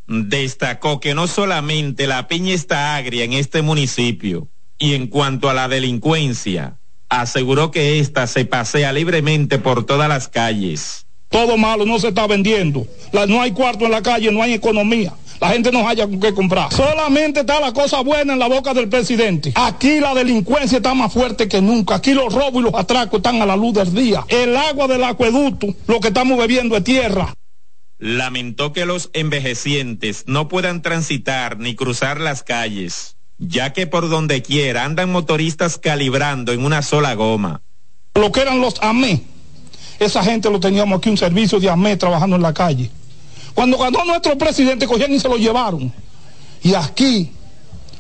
Destacó 0.09 0.99
que 0.99 1.15
no 1.15 1.29
solamente 1.29 2.09
la 2.09 2.27
piña 2.27 2.53
está 2.53 2.97
agria 2.97 3.23
en 3.23 3.33
este 3.33 3.63
municipio, 3.63 4.49
y 4.77 4.95
en 4.95 5.07
cuanto 5.07 5.49
a 5.49 5.55
la 5.55 5.69
delincuencia, 5.69 6.81
aseguró 7.09 7.71
que 7.71 8.01
ésta 8.01 8.27
se 8.27 8.45
pasea 8.45 8.93
libremente 8.93 9.61
por 9.61 9.87
todas 9.87 10.09
las 10.09 10.27
calles. 10.27 11.07
Todo 11.29 11.57
malo, 11.57 11.87
no 11.87 12.01
se 12.01 12.09
está 12.09 12.27
vendiendo. 12.27 12.89
no 13.13 13.41
hay 13.41 13.53
cuarto 13.53 13.85
en 13.85 13.93
la 13.93 14.03
calle, 14.03 14.33
no 14.33 14.43
hay 14.43 14.55
economía. 14.55 15.15
La 15.41 15.51
gente 15.51 15.71
no 15.71 15.89
haya 15.89 16.07
con 16.07 16.19
qué 16.19 16.35
comprar. 16.35 16.73
Solamente 16.73 17.41
está 17.41 17.61
la 17.61 17.73
cosa 17.73 18.01
buena 18.01 18.33
en 18.33 18.39
la 18.39 18.49
boca 18.49 18.75
del 18.75 18.89
presidente. 18.89 19.53
Aquí 19.55 20.01
la 20.01 20.15
delincuencia 20.15 20.79
está 20.79 20.95
más 20.95 21.13
fuerte 21.13 21.47
que 21.49 21.61
nunca. 21.61 21.97
Aquí 21.97 22.13
los 22.13 22.33
robos 22.33 22.61
y 22.61 22.65
los 22.65 22.75
atracos 22.75 23.19
están 23.19 23.41
a 23.41 23.47
la 23.47 23.57
luz 23.57 23.75
del 23.75 23.95
día. 23.95 24.25
El 24.29 24.57
agua 24.57 24.89
del 24.89 25.05
acueducto, 25.05 25.69
lo 25.87 26.01
que 26.01 26.09
estamos 26.09 26.37
bebiendo 26.39 26.77
es 26.77 26.85
tierra. 26.85 27.35
Lamentó 27.99 28.73
que 28.73 28.87
los 28.87 29.11
envejecientes 29.13 30.25
no 30.27 30.49
puedan 30.49 30.83
transitar 30.83 31.59
ni 31.59 31.75
cruzar 31.75 32.21
las 32.21 32.43
calles, 32.43 33.17
ya 33.39 33.73
que 33.73 33.87
por 33.87 34.09
donde 34.09 34.43
quiera 34.43 34.85
andan 34.85 35.11
motoristas 35.11 35.79
calibrando 35.79 36.53
en 36.53 36.65
una 36.65 36.83
sola 36.83 37.15
goma. 37.15 37.63
Lo 38.15 38.31
que 38.31 38.41
eran 38.41 38.61
los 38.61 38.81
AME, 38.83 39.23
esa 39.99 40.23
gente 40.23 40.51
lo 40.51 40.61
teníamos 40.61 40.99
aquí 40.99 41.11
un 41.11 41.17
servicio 41.17 41.59
de 41.59 41.71
AME 41.71 41.97
trabajando 41.97 42.37
en 42.37 42.43
la 42.43 42.55
calle. 42.55 42.91
Cuando 43.59 43.77
ganó 43.77 44.05
nuestro 44.05 44.39
presidente, 44.39 44.87
cogían 44.87 45.13
y 45.13 45.19
se 45.19 45.29
lo 45.29 45.37
llevaron. 45.37 45.93
Y 46.63 46.75
aquí, 46.75 47.33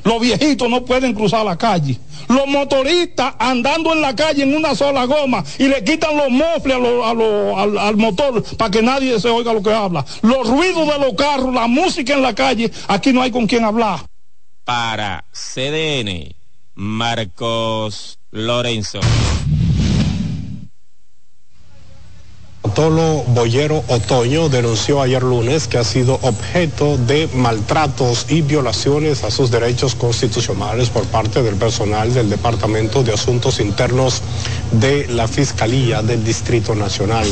los 0.04 0.20
viejitos 0.20 0.70
no 0.70 0.84
pueden 0.84 1.14
cruzar 1.14 1.44
la 1.44 1.58
calle. 1.58 1.98
Los 2.28 2.46
motoristas 2.46 3.34
andando 3.40 3.92
en 3.92 4.00
la 4.00 4.14
calle 4.14 4.44
en 4.44 4.54
una 4.54 4.76
sola 4.76 5.04
goma 5.06 5.42
y 5.58 5.66
le 5.66 5.82
quitan 5.82 6.16
los 6.16 6.30
mofles 6.30 6.76
al, 6.76 7.96
motor 7.96 8.44
para 8.56 8.70
que 8.70 8.82
nadie 8.82 9.18
se 9.18 9.30
oiga 9.30 9.52
lo 9.52 9.60
que 9.60 9.72
habla. 9.72 10.06
Los 10.22 10.48
ruidos 10.48 10.86
de 10.86 10.98
los 11.00 11.14
carros, 11.14 11.52
la 11.52 11.66
música 11.66 12.14
en 12.14 12.22
la 12.22 12.36
calle, 12.36 12.70
aquí 12.86 13.12
no 13.12 13.20
hay 13.20 13.32
con 13.32 13.48
quién 13.48 13.64
hablar. 13.64 14.06
Para 14.62 15.24
CDN, 15.32 16.36
Marcos 16.76 18.20
Lorenzo. 18.30 19.00
Tolo 22.78 23.24
Boyero 23.26 23.82
Otoño 23.88 24.48
denunció 24.48 25.02
ayer 25.02 25.20
lunes 25.24 25.66
que 25.66 25.78
ha 25.78 25.82
sido 25.82 26.20
objeto 26.22 26.96
de 26.96 27.28
maltratos 27.34 28.26
y 28.28 28.42
violaciones 28.42 29.24
a 29.24 29.32
sus 29.32 29.50
derechos 29.50 29.96
constitucionales 29.96 30.88
por 30.88 31.04
parte 31.06 31.42
del 31.42 31.56
personal 31.56 32.14
del 32.14 32.30
Departamento 32.30 33.02
de 33.02 33.12
Asuntos 33.12 33.58
Internos 33.58 34.22
de 34.70 35.08
la 35.08 35.26
Fiscalía 35.26 36.02
del 36.02 36.22
Distrito 36.22 36.76
Nacional. 36.76 37.26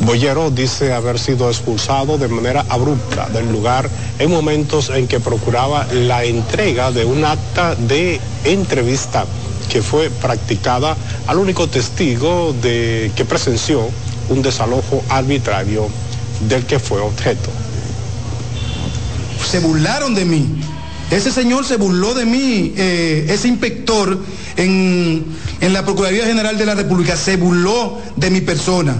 Boyero 0.00 0.50
dice 0.50 0.94
haber 0.94 1.18
sido 1.18 1.50
expulsado 1.50 2.16
de 2.16 2.28
manera 2.28 2.64
abrupta 2.70 3.28
del 3.28 3.52
lugar 3.52 3.90
en 4.18 4.30
momentos 4.30 4.88
en 4.88 5.06
que 5.06 5.20
procuraba 5.20 5.86
la 5.92 6.24
entrega 6.24 6.92
de 6.92 7.04
un 7.04 7.26
acta 7.26 7.74
de 7.74 8.18
entrevista 8.44 9.26
que 9.68 9.82
fue 9.82 10.08
practicada 10.08 10.96
al 11.26 11.36
único 11.36 11.68
testigo 11.68 12.54
de 12.62 13.12
que 13.14 13.26
presenció 13.26 13.90
un 14.28 14.42
desalojo 14.42 15.02
arbitrario 15.08 15.88
del 16.48 16.64
que 16.66 16.78
fue 16.78 17.00
objeto. 17.00 17.50
Se 19.50 19.60
burlaron 19.60 20.14
de 20.14 20.24
mí. 20.24 20.46
Ese 21.10 21.30
señor 21.30 21.64
se 21.64 21.76
burló 21.76 22.14
de 22.14 22.24
mí, 22.24 22.74
eh, 22.76 23.26
ese 23.28 23.46
inspector 23.46 24.18
en, 24.56 25.24
en 25.60 25.72
la 25.72 25.84
Procuraduría 25.84 26.26
General 26.26 26.58
de 26.58 26.66
la 26.66 26.74
República, 26.74 27.16
se 27.16 27.36
burló 27.36 28.00
de 28.16 28.30
mi 28.30 28.40
persona. 28.40 28.96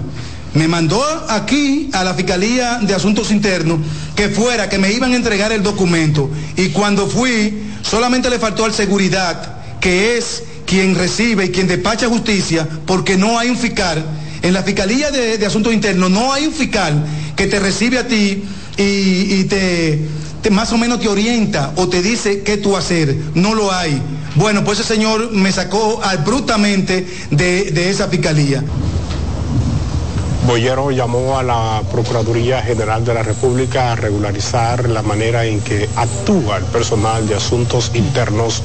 Me 0.55 0.68
mandó 0.68 1.03
aquí 1.28 1.90
a 1.92 2.05
la 2.05 2.14
Fiscalía 2.14 2.78
de 2.80 2.94
Asuntos 2.94 3.30
Internos 3.30 3.80
que 4.14 4.28
fuera, 4.28 4.68
que 4.68 4.78
me 4.78 4.92
iban 4.92 5.12
a 5.12 5.16
entregar 5.16 5.53
el 5.53 5.62
documento. 5.62 6.30
Y 6.57 6.68
cuando 6.68 7.09
fui, 7.09 7.72
solamente 7.82 8.30
le 8.30 8.38
faltó 8.38 8.64
al 8.64 8.72
seguridad, 8.72 9.57
que 9.80 10.16
es 10.16 10.44
quien 10.64 10.94
recibe 10.94 11.46
y 11.46 11.51
quien 11.51 11.66
despacha 11.66 12.09
justicia, 12.09 12.66
porque 12.86 13.16
no 13.18 13.38
hay 13.38 13.51
un 13.51 13.57
fiscal 13.57 14.05
en 14.43 14.53
la 14.53 14.62
Fiscalía 14.62 15.11
de, 15.11 15.45
Asuntos 15.47 15.72
Internos 15.72 16.11
no 16.11 16.32
hay 16.32 16.47
un 16.47 16.53
fiscal 16.53 17.05
que 17.37 17.47
te 17.47 17.59
recibe 17.59 17.99
a 17.99 18.07
ti 18.07 18.45
y, 18.76 19.45
te, 19.45 20.01
más 20.51 20.72
o 20.72 20.78
menos 20.78 21.01
te 21.01 21.09
orienta 21.09 21.72
o 21.76 21.89
te 21.89 22.03
dice 22.03 22.43
qué 22.43 22.57
tú 22.57 22.76
hacer. 22.76 23.16
No 23.34 23.55
lo 23.55 23.72
hay. 23.72 24.01
Bueno, 24.34 24.64
pues 24.64 24.80
ese 24.80 24.95
señor 24.95 25.32
me 25.32 25.51
sacó 25.51 26.03
abruptamente 26.03 27.07
de, 27.30 27.70
de 27.70 27.91
esa 27.91 28.09
fiscalía. 28.09 28.62
Boyero 30.47 30.93
llamó 30.93 31.39
a 31.39 31.43
la 31.43 31.82
Procuraduría 31.91 32.62
General 32.62 33.05
de 33.05 33.14
la 33.14 33.24
República 33.24 33.93
a 33.93 33.97
regularizar 33.97 34.89
la 34.89 35.03
manera 35.03 35.45
en 35.45 35.61
que 35.61 35.89
actúa 35.97 36.59
el 36.59 36.64
personal 36.64 37.26
de 37.26 37.34
asuntos 37.34 37.91
internos 37.95 38.62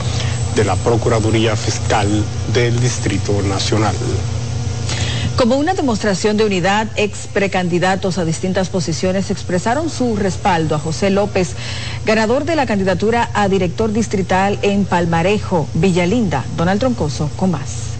de 0.55 0.63
la 0.63 0.75
Procuraduría 0.75 1.55
Fiscal 1.55 2.07
del 2.53 2.79
Distrito 2.79 3.41
Nacional. 3.41 3.95
Como 5.37 5.57
una 5.57 5.73
demostración 5.73 6.37
de 6.37 6.45
unidad, 6.45 6.87
ex 6.97 7.27
precandidatos 7.27 8.17
a 8.17 8.25
distintas 8.25 8.69
posiciones 8.69 9.31
expresaron 9.31 9.89
su 9.89 10.15
respaldo 10.15 10.75
a 10.75 10.79
José 10.79 11.09
López, 11.09 11.55
ganador 12.05 12.45
de 12.45 12.55
la 12.55 12.67
candidatura 12.67 13.29
a 13.33 13.47
director 13.47 13.91
distrital 13.91 14.59
en 14.61 14.85
Palmarejo, 14.85 15.67
Villalinda. 15.73 16.45
Donald 16.57 16.79
Troncoso, 16.79 17.29
con 17.37 17.51
más. 17.51 17.91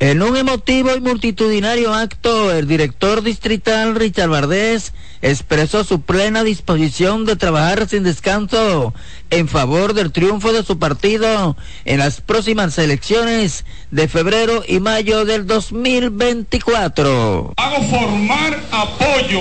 En 0.00 0.22
un 0.22 0.36
emotivo 0.36 0.94
y 0.94 1.00
multitudinario 1.00 1.92
acto, 1.92 2.52
el 2.52 2.68
director 2.68 3.22
distrital 3.22 3.96
Richard 3.96 4.28
Bardés 4.28 4.92
expresó 5.22 5.84
su 5.84 6.00
plena 6.00 6.44
disposición 6.44 7.24
de 7.24 7.36
trabajar 7.36 7.88
sin 7.88 8.02
descanso 8.02 8.92
en 9.30 9.48
favor 9.48 9.94
del 9.94 10.12
triunfo 10.12 10.52
de 10.52 10.62
su 10.62 10.78
partido 10.78 11.56
en 11.84 11.98
las 11.98 12.20
próximas 12.20 12.76
elecciones 12.78 13.64
de 13.90 14.08
febrero 14.08 14.62
y 14.66 14.80
mayo 14.80 15.24
del 15.24 15.46
2024. 15.46 17.54
Hago 17.56 17.82
formar 17.84 18.60
apoyo 18.70 19.40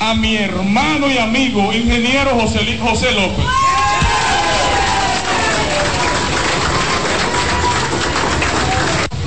a 0.00 0.14
mi 0.14 0.36
hermano 0.36 1.10
y 1.10 1.18
amigo, 1.18 1.72
ingeniero 1.72 2.30
José, 2.40 2.78
José 2.78 3.12
López. 3.12 3.44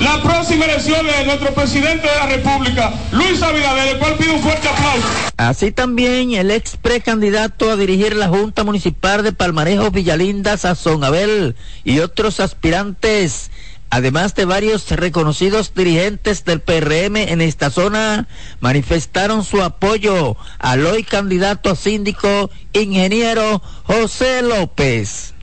La 0.06 0.22
próxima 0.22 0.66
elección 0.66 1.04
es 1.08 1.26
nuestro 1.26 1.52
presidente 1.52 2.06
de 2.06 2.14
la 2.14 2.26
República, 2.26 2.92
Luis 3.10 3.42
Abinader, 3.42 3.88
el 3.88 3.98
cual 3.98 4.14
pide 4.14 4.30
un 4.30 4.40
fuerte 4.40 4.68
aplauso. 4.68 5.08
Así 5.36 5.72
también 5.72 6.30
el 6.30 6.52
ex 6.52 6.76
precandidato 6.76 7.68
a 7.72 7.74
dirigir 7.74 8.14
la 8.14 8.28
Junta 8.28 8.62
Municipal 8.62 9.24
de 9.24 9.32
Palmarejo 9.32 9.90
Villalinda, 9.90 10.56
Sazón 10.58 11.02
Abel, 11.02 11.56
y 11.82 11.98
otros 11.98 12.38
aspirantes, 12.38 13.50
además 13.90 14.36
de 14.36 14.44
varios 14.44 14.88
reconocidos 14.92 15.74
dirigentes 15.74 16.44
del 16.44 16.60
PRM 16.60 17.16
en 17.16 17.40
esta 17.40 17.70
zona, 17.70 18.28
manifestaron 18.60 19.42
su 19.42 19.60
apoyo 19.60 20.36
al 20.60 20.86
hoy 20.86 21.02
candidato 21.02 21.68
a 21.68 21.74
síndico, 21.74 22.48
ingeniero 22.72 23.60
José 23.82 24.42
López. 24.42 25.34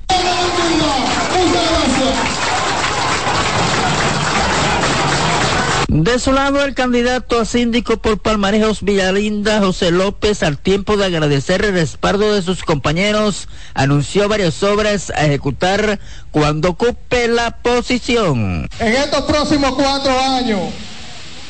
De 5.94 6.18
su 6.18 6.34
lado, 6.34 6.64
el 6.66 6.74
candidato 6.74 7.40
a 7.40 7.46
síndico 7.46 7.98
por 7.98 8.18
Palmarejos 8.18 8.82
Villalinda, 8.82 9.60
José 9.60 9.92
López, 9.92 10.42
al 10.42 10.58
tiempo 10.58 10.98
de 10.98 11.06
agradecer 11.06 11.64
el 11.64 11.74
respaldo 11.74 12.34
de 12.34 12.42
sus 12.42 12.64
compañeros, 12.64 13.48
anunció 13.76 14.28
varias 14.28 14.64
obras 14.64 15.12
a 15.16 15.26
ejecutar 15.26 16.00
cuando 16.32 16.70
ocupe 16.70 17.28
la 17.28 17.58
posición. 17.58 18.68
En 18.80 18.94
estos 18.94 19.22
próximos 19.26 19.76
cuatro 19.76 20.20
años, 20.20 20.62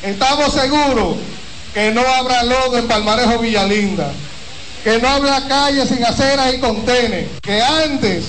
estamos 0.02 0.52
seguros 0.52 1.16
que 1.72 1.92
no 1.92 2.02
habrá 2.02 2.42
lodo 2.42 2.76
en 2.76 2.86
Palmarejo 2.86 3.38
Villalinda, 3.38 4.12
que 4.84 4.98
no 4.98 5.08
habrá 5.08 5.48
calles 5.48 5.88
sin 5.88 6.04
aceras 6.04 6.52
y 6.52 6.60
contenes, 6.60 7.30
que 7.40 7.62
antes 7.62 8.26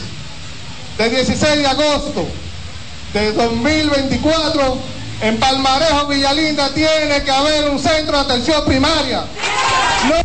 del 0.97 1.11
16 1.11 1.57
de 1.57 1.67
agosto 1.67 2.25
de 3.13 3.33
2024 3.33 4.94
en 5.21 5.37
Palmarejo 5.37 6.07
Villalinda 6.07 6.73
tiene 6.73 7.23
que 7.23 7.31
haber 7.31 7.69
un 7.69 7.79
centro 7.79 8.17
de 8.17 8.23
atención 8.23 8.65
primaria. 8.65 9.23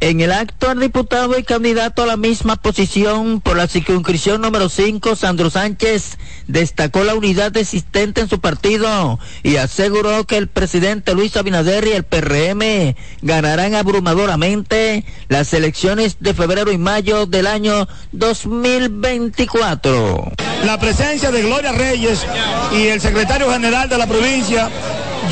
En 0.01 0.21
el 0.21 0.33
acto, 0.33 0.73
el 0.73 0.81
diputado 0.81 1.39
y 1.39 1.43
candidato 1.43 2.03
a 2.03 2.07
la 2.07 2.19
misma 2.19 2.57
posición 2.57 3.41
por 3.41 3.57
la 3.57 3.67
circunscripción 3.67 4.43
número 4.43 4.69
5, 4.69 5.17
Sandro 5.17 5.49
Sánchez, 5.49 6.19
destacó 6.47 7.03
la 7.05 7.15
unidad 7.15 7.57
existente 7.57 8.21
en 8.21 8.29
su 8.29 8.41
partido 8.41 9.19
y 9.43 9.57
aseguró 9.57 10.27
que 10.27 10.37
el 10.37 10.49
presidente 10.49 11.15
Luis 11.15 11.35
Abinader 11.37 11.87
y 11.87 11.93
el 11.93 12.05
PRM 12.05 12.95
ganarán 13.23 13.75
abrumadoramente 13.75 15.07
las 15.29 15.55
elecciones 15.55 16.19
de 16.21 16.35
febrero 16.35 16.71
y 16.73 16.79
mayo 16.79 17.25
del 17.27 17.47
año 17.47 17.89
2024. 18.13 20.33
La 20.65 20.79
presencia 20.79 21.31
de 21.31 21.43
Gloria 21.43 21.73
Reyes 21.73 22.27
y 22.73 22.89
el 22.89 23.01
secretario 23.01 23.51
general 23.51 23.89
de 23.89 23.97
la 23.97 24.07
provincia 24.07 24.69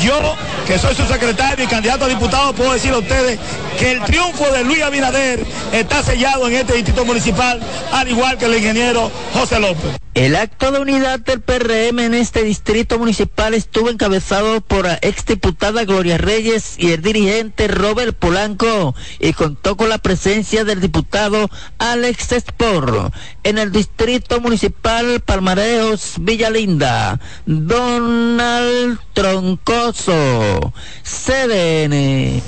yo, 0.01 0.35
que 0.67 0.77
soy 0.77 0.95
su 0.95 1.05
secretario 1.05 1.65
y 1.65 1.67
candidato 1.67 2.05
a 2.05 2.07
diputado, 2.07 2.53
puedo 2.53 2.73
decir 2.73 2.91
a 2.93 2.97
ustedes 2.97 3.39
que 3.77 3.91
el 3.91 4.01
triunfo 4.03 4.49
de 4.51 4.63
Luis 4.63 4.81
Abinader 4.81 5.45
está 5.71 6.03
sellado 6.03 6.47
en 6.47 6.55
este 6.55 6.73
distrito 6.73 7.05
municipal, 7.05 7.59
al 7.91 8.07
igual 8.07 8.37
que 8.37 8.45
el 8.45 8.55
ingeniero 8.55 9.11
José 9.33 9.59
López. 9.59 10.08
El 10.19 10.35
acto 10.35 10.73
de 10.73 10.81
unidad 10.81 11.21
del 11.21 11.39
PRM 11.39 11.97
en 11.99 12.13
este 12.13 12.43
distrito 12.43 12.99
municipal 12.99 13.53
estuvo 13.53 13.89
encabezado 13.89 14.59
por 14.59 14.83
la 14.83 14.99
exdiputada 15.01 15.85
Gloria 15.85 16.17
Reyes 16.17 16.75
y 16.77 16.91
el 16.91 17.01
dirigente 17.01 17.69
Robert 17.69 18.17
Polanco 18.17 18.95
y 19.21 19.31
contó 19.31 19.77
con 19.77 19.87
la 19.87 19.97
presencia 19.97 20.65
del 20.65 20.81
diputado 20.81 21.49
Alex 21.77 22.33
Sport. 22.33 23.13
En 23.43 23.59
el 23.59 23.71
distrito 23.71 24.41
municipal 24.41 25.21
Palmareos 25.21 26.15
Villalinda, 26.19 27.17
Donald 27.45 28.99
Troncoso, 29.13 30.73
CDN. 31.01 32.41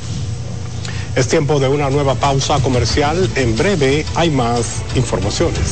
Es 1.16 1.28
tiempo 1.30 1.58
de 1.62 1.70
una 1.70 1.90
nueva 1.90 2.16
pausa 2.16 2.60
comercial. 2.60 3.30
En 3.38 3.56
breve 3.56 4.06
hay 4.16 4.30
más 4.30 4.82
informaciones. 4.94 5.72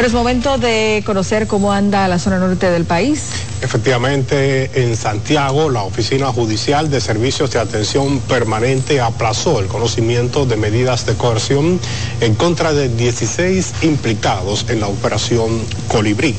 Bueno, 0.00 0.08
es 0.08 0.14
momento 0.14 0.56
de 0.56 1.02
conocer 1.04 1.46
cómo 1.46 1.74
anda 1.74 2.08
la 2.08 2.18
zona 2.18 2.38
norte 2.38 2.70
del 2.70 2.86
país. 2.86 3.20
Efectivamente, 3.60 4.82
en 4.82 4.96
Santiago, 4.96 5.68
la 5.68 5.82
Oficina 5.82 6.28
Judicial 6.28 6.88
de 6.88 7.02
Servicios 7.02 7.50
de 7.50 7.58
Atención 7.58 8.18
Permanente 8.20 9.02
aplazó 9.02 9.60
el 9.60 9.66
conocimiento 9.66 10.46
de 10.46 10.56
medidas 10.56 11.04
de 11.04 11.16
coerción 11.16 11.78
en 12.22 12.34
contra 12.34 12.72
de 12.72 12.88
16 12.88 13.74
implicados 13.82 14.64
en 14.70 14.80
la 14.80 14.86
operación 14.86 15.60
Colibrí. 15.88 16.34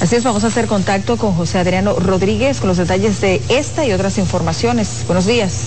Así 0.00 0.14
es, 0.14 0.22
vamos 0.22 0.44
a 0.44 0.46
hacer 0.46 0.68
contacto 0.68 1.16
con 1.16 1.34
José 1.34 1.58
Adriano 1.58 1.94
Rodríguez 1.94 2.60
con 2.60 2.68
los 2.68 2.76
detalles 2.76 3.20
de 3.20 3.42
esta 3.48 3.84
y 3.86 3.92
otras 3.92 4.18
informaciones. 4.18 5.02
Buenos 5.08 5.26
días. 5.26 5.64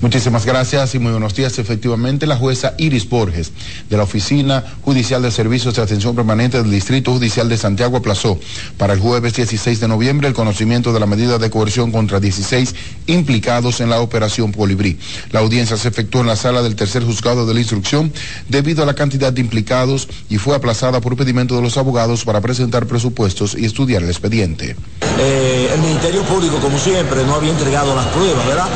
Muchísimas 0.00 0.46
gracias 0.46 0.94
y 0.94 0.98
muy 0.98 1.10
buenos 1.10 1.34
días. 1.34 1.58
Efectivamente, 1.58 2.26
la 2.26 2.36
jueza 2.36 2.72
Iris 2.78 3.06
Borges 3.06 3.52
de 3.90 3.98
la 3.98 4.04
Oficina 4.04 4.64
Judicial 4.80 5.20
de 5.20 5.30
Servicios 5.30 5.74
de 5.74 5.82
Atención 5.82 6.16
Permanente 6.16 6.56
del 6.56 6.70
Distrito 6.70 7.12
Judicial 7.12 7.50
de 7.50 7.58
Santiago 7.58 7.98
aplazó 7.98 8.40
para 8.78 8.94
el 8.94 8.98
jueves 8.98 9.34
16 9.34 9.78
de 9.78 9.88
noviembre 9.88 10.26
el 10.26 10.32
conocimiento 10.32 10.94
de 10.94 11.00
la 11.00 11.06
medida 11.06 11.36
de 11.36 11.50
coerción 11.50 11.92
contra 11.92 12.18
16 12.18 12.74
implicados 13.08 13.82
en 13.82 13.90
la 13.90 14.00
operación 14.00 14.52
Colibrí. 14.52 14.98
La 15.32 15.40
audiencia 15.40 15.76
se 15.76 15.88
efectuó 15.88 16.22
en 16.22 16.28
la 16.28 16.36
sala 16.36 16.62
del 16.62 16.76
tercer 16.76 17.04
juzgado 17.04 17.44
de 17.44 17.52
la 17.52 17.60
instrucción 17.60 18.10
debido 18.48 18.82
a 18.82 18.86
la 18.86 18.94
cantidad 18.94 19.34
de 19.34 19.42
implicados 19.42 20.08
y 20.30 20.38
fue 20.38 20.56
aplazada 20.56 21.02
por 21.02 21.14
pedimento 21.14 21.56
de 21.56 21.62
los 21.62 21.76
abogados 21.76 22.24
para 22.24 22.40
presentar 22.40 22.86
presupuestos 22.86 23.54
y 23.54 23.66
estudiar 23.66 24.02
el 24.02 24.08
expediente. 24.08 24.76
Eh, 25.18 25.70
el 25.74 25.80
Ministerio 25.82 26.22
Público, 26.22 26.56
como 26.56 26.78
siempre, 26.78 27.22
no 27.26 27.34
había 27.34 27.50
entregado 27.50 27.94
las 27.94 28.06
pruebas, 28.06 28.46
¿verdad? 28.46 28.68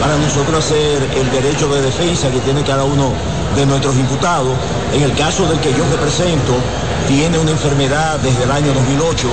Para 0.00 0.16
nosotros 0.16 0.64
hacer 0.64 1.02
el 1.16 1.30
derecho 1.32 1.68
de 1.68 1.82
defensa 1.82 2.30
que 2.30 2.38
tiene 2.40 2.62
cada 2.62 2.84
uno 2.84 3.12
de 3.56 3.66
nuestros 3.66 3.96
imputados. 3.96 4.52
En 4.94 5.02
el 5.02 5.12
caso 5.14 5.46
del 5.46 5.58
que 5.60 5.70
yo 5.72 5.84
represento, 5.90 6.54
tiene 7.08 7.38
una 7.38 7.50
enfermedad 7.50 8.18
desde 8.20 8.44
el 8.44 8.50
año 8.52 8.72
2008 8.74 9.26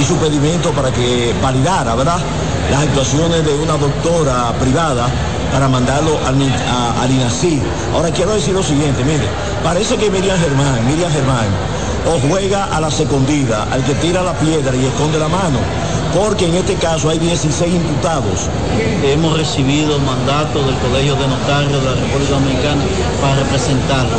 y 0.00 0.04
su 0.04 0.16
pedimento 0.16 0.70
para 0.72 0.90
que 0.92 1.34
validara, 1.42 1.94
¿verdad? 1.94 2.18
Las 2.70 2.82
actuaciones 2.84 3.44
de 3.44 3.54
una 3.54 3.76
doctora 3.76 4.52
privada 4.60 5.08
para 5.52 5.68
mandarlo 5.68 6.18
al, 6.26 6.36
a- 6.68 7.02
al 7.02 7.10
INACI. 7.10 7.60
Ahora 7.94 8.10
quiero 8.10 8.32
decir 8.34 8.54
lo 8.54 8.62
siguiente, 8.62 9.02
mire, 9.04 9.26
parece 9.62 9.96
que 9.96 10.10
Miriam 10.10 10.38
Germán, 10.38 10.86
Miriam 10.86 11.10
Germán, 11.12 11.46
o 12.06 12.18
juega 12.28 12.64
a 12.66 12.80
la 12.80 12.90
secondida, 12.90 13.66
al 13.72 13.82
que 13.84 13.94
tira 13.94 14.22
la 14.22 14.32
piedra 14.34 14.74
y 14.76 14.84
esconde 14.86 15.18
la 15.18 15.28
mano, 15.28 15.58
porque 16.14 16.46
en 16.46 16.54
este 16.54 16.74
caso 16.74 17.10
hay 17.10 17.18
16 17.18 17.74
imputados. 17.74 18.48
Hemos 19.02 19.36
recibido 19.36 19.98
mandato 19.98 20.64
del 20.64 20.76
Colegio 20.76 21.16
de 21.16 21.26
Notarios 21.26 21.72
de 21.72 21.82
la 21.82 21.94
República 21.94 22.30
Dominicana 22.30 22.84
para 23.20 23.36
representarlo. 23.42 24.18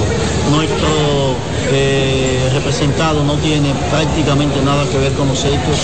Nuestro 0.52 1.36
eh, 1.72 2.50
representado 2.54 3.24
no 3.24 3.36
tiene 3.38 3.74
prácticamente 3.90 4.62
nada 4.64 4.88
que 4.90 4.98
ver 4.98 5.14
con 5.14 5.28
los 5.30 5.44
hechos. 5.46 5.80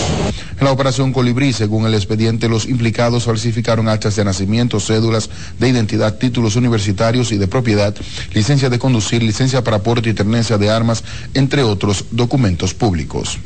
En 0.59 0.65
la 0.65 0.73
operación 0.73 1.11
Colibrí, 1.11 1.53
según 1.53 1.87
el 1.87 1.95
expediente, 1.95 2.47
los 2.47 2.67
implicados 2.67 3.23
falsificaron 3.23 3.89
actas 3.89 4.15
de 4.15 4.23
nacimiento, 4.23 4.79
cédulas 4.79 5.27
de 5.57 5.69
identidad, 5.69 6.17
títulos 6.19 6.55
universitarios 6.55 7.31
y 7.31 7.37
de 7.37 7.47
propiedad, 7.47 7.95
licencia 8.33 8.69
de 8.69 8.77
conducir, 8.77 9.23
licencia 9.23 9.63
para 9.63 9.81
porte 9.81 10.09
y 10.09 10.13
tenencia 10.13 10.59
de 10.59 10.69
armas, 10.69 11.03
entre 11.33 11.63
otros 11.63 12.05
documentos 12.11 12.75
públicos. 12.75 13.39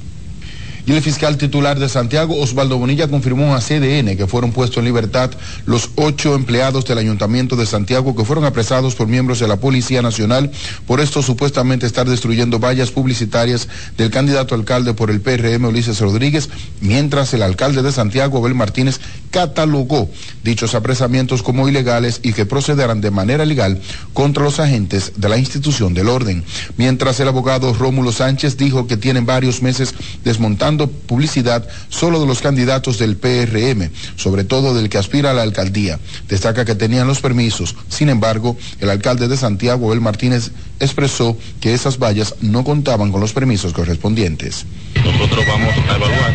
Y 0.87 0.93
el 0.93 1.01
fiscal 1.01 1.37
titular 1.37 1.79
de 1.79 1.89
Santiago, 1.89 2.39
Osvaldo 2.39 2.77
Bonilla, 2.77 3.07
confirmó 3.07 3.55
a 3.55 3.59
CDN 3.59 4.15
que 4.15 4.27
fueron 4.27 4.51
puestos 4.51 4.77
en 4.77 4.85
libertad 4.85 5.31
los 5.65 5.89
ocho 5.95 6.35
empleados 6.35 6.85
del 6.85 6.99
Ayuntamiento 6.99 7.55
de 7.55 7.65
Santiago 7.65 8.15
que 8.15 8.23
fueron 8.23 8.45
apresados 8.45 8.93
por 8.93 9.07
miembros 9.07 9.39
de 9.39 9.47
la 9.47 9.55
Policía 9.55 10.03
Nacional 10.03 10.51
por 10.85 10.99
esto 10.99 11.23
supuestamente 11.23 11.87
estar 11.87 12.07
destruyendo 12.07 12.59
vallas 12.59 12.91
publicitarias 12.91 13.67
del 13.97 14.11
candidato 14.11 14.53
alcalde 14.53 14.93
por 14.93 15.09
el 15.09 15.21
PRM, 15.21 15.65
Ulises 15.65 15.99
Rodríguez, 15.99 16.49
mientras 16.81 17.33
el 17.33 17.41
alcalde 17.41 17.81
de 17.81 17.91
Santiago, 17.91 18.37
Abel 18.37 18.53
Martínez, 18.53 18.99
catalogó 19.31 20.09
dichos 20.43 20.75
apresamientos 20.75 21.41
como 21.41 21.67
ilegales 21.67 22.19
y 22.21 22.33
que 22.33 22.45
procederán 22.45 23.01
de 23.01 23.11
manera 23.11 23.45
legal 23.45 23.81
contra 24.13 24.43
los 24.43 24.59
agentes 24.59 25.13
de 25.15 25.29
la 25.29 25.37
institución 25.37 25.93
del 25.93 26.09
orden. 26.09 26.43
Mientras 26.77 27.19
el 27.19 27.27
abogado 27.27 27.73
Rómulo 27.73 28.11
Sánchez 28.11 28.57
dijo 28.57 28.85
que 28.85 28.97
tienen 28.97 29.25
varios 29.25 29.61
meses 29.61 29.95
desmontando 30.23 30.74
publicidad 30.77 31.67
solo 31.89 32.19
de 32.19 32.27
los 32.27 32.41
candidatos 32.41 32.99
del 32.99 33.17
PRM, 33.17 33.89
sobre 34.15 34.43
todo 34.43 34.75
del 34.75 34.89
que 34.89 34.97
aspira 34.97 35.31
a 35.31 35.33
la 35.33 35.41
alcaldía. 35.41 35.99
Destaca 36.27 36.65
que 36.65 36.75
tenían 36.75 37.07
los 37.07 37.21
permisos. 37.21 37.75
Sin 37.89 38.09
embargo, 38.09 38.57
el 38.79 38.89
alcalde 38.89 39.27
de 39.27 39.37
Santiago, 39.37 39.87
Abel 39.87 40.01
Martínez, 40.01 40.51
expresó 40.79 41.37
que 41.61 41.73
esas 41.73 41.97
vallas 41.97 42.35
no 42.41 42.63
contaban 42.63 43.11
con 43.11 43.21
los 43.21 43.33
permisos 43.33 43.73
correspondientes. 43.73 44.65
Nosotros 45.03 45.45
vamos 45.47 45.73
a 45.89 45.95
evaluar 45.95 46.33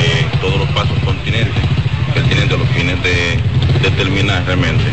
eh, 0.00 0.26
todos 0.40 0.58
los 0.58 0.68
pasos 0.70 0.98
continentes 1.04 1.62
que 2.14 2.20
tiene 2.22 2.46
de 2.46 2.58
los 2.58 2.68
fines 2.70 3.02
de 3.02 3.40
determinar 3.82 4.44
realmente 4.44 4.84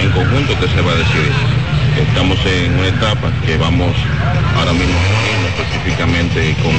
en 0.00 0.10
conjunto 0.10 0.54
qué 0.60 0.68
se 0.68 0.80
va 0.82 0.92
a 0.92 0.96
decidir. 0.96 1.32
Estamos 2.08 2.38
en 2.44 2.72
una 2.74 2.88
etapa 2.88 3.32
que 3.46 3.56
vamos 3.56 3.94
ahora 4.56 4.72
mismo 4.72 4.98
específicamente 5.58 6.54
con 6.62 6.74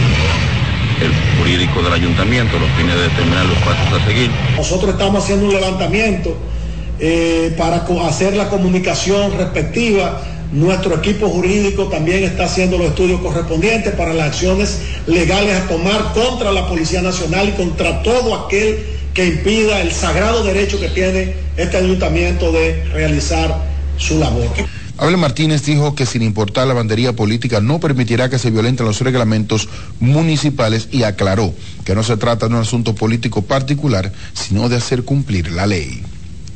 el 1.02 1.12
jurídico 1.38 1.82
del 1.82 1.94
ayuntamiento, 1.94 2.58
los 2.60 2.70
fines 2.72 2.96
de 2.96 3.02
determinar 3.04 3.46
los 3.46 3.58
pasos 3.60 4.02
a 4.02 4.06
seguir. 4.06 4.30
Nosotros 4.56 4.92
estamos 4.92 5.24
haciendo 5.24 5.46
un 5.46 5.54
levantamiento 5.54 6.36
eh, 7.00 7.54
para 7.58 7.86
hacer 8.08 8.36
la 8.36 8.50
comunicación 8.50 9.38
respectiva. 9.38 10.22
Nuestro 10.52 10.96
equipo 10.96 11.28
jurídico 11.30 11.88
también 11.88 12.24
está 12.24 12.46
haciendo 12.46 12.78
los 12.78 12.88
estudios 12.88 13.20
correspondientes 13.22 13.94
para 13.94 14.14
las 14.14 14.28
acciones 14.28 14.82
legales 15.06 15.58
a 15.58 15.68
tomar 15.68 16.14
contra 16.14 16.52
la 16.52 16.68
Policía 16.68 17.02
Nacional 17.02 17.50
y 17.50 17.52
contra 17.52 18.02
todo 18.02 18.46
aquel 18.46 18.80
que 19.14 19.26
impida 19.26 19.82
el 19.82 19.92
sagrado 19.92 20.44
derecho 20.44 20.80
que 20.80 20.90
tiene 20.90 21.34
este 21.58 21.78
ayuntamiento 21.78 22.52
de 22.52 22.84
realizar 22.94 23.56
su 23.98 24.20
labor. 24.20 24.48
Abel 24.98 25.18
Martínez 25.18 25.64
dijo 25.64 25.94
que 25.94 26.08
sin 26.08 26.24
importar 26.24 26.68
la 26.68 26.74
bandería 26.74 27.14
política 27.14 27.62
no 27.62 27.80
permitirá 27.80 28.30
que 28.30 28.40
se 28.40 28.50
violenten 28.50 28.86
los 28.88 29.02
reglamentos 29.02 29.70
municipales 30.00 30.90
y 30.92 31.04
aclaró 31.04 31.54
que 31.86 31.94
no 31.94 32.04
se 32.04 32.18
trata 32.18 32.48
de 32.48 32.56
un 32.56 32.62
asunto 32.62 32.96
político 32.96 33.44
particular, 33.44 34.12
sino 34.34 34.70
de 34.70 34.78
hacer 34.78 35.04
cumplir 35.04 35.52
la 35.52 35.68
ley. 35.68 36.02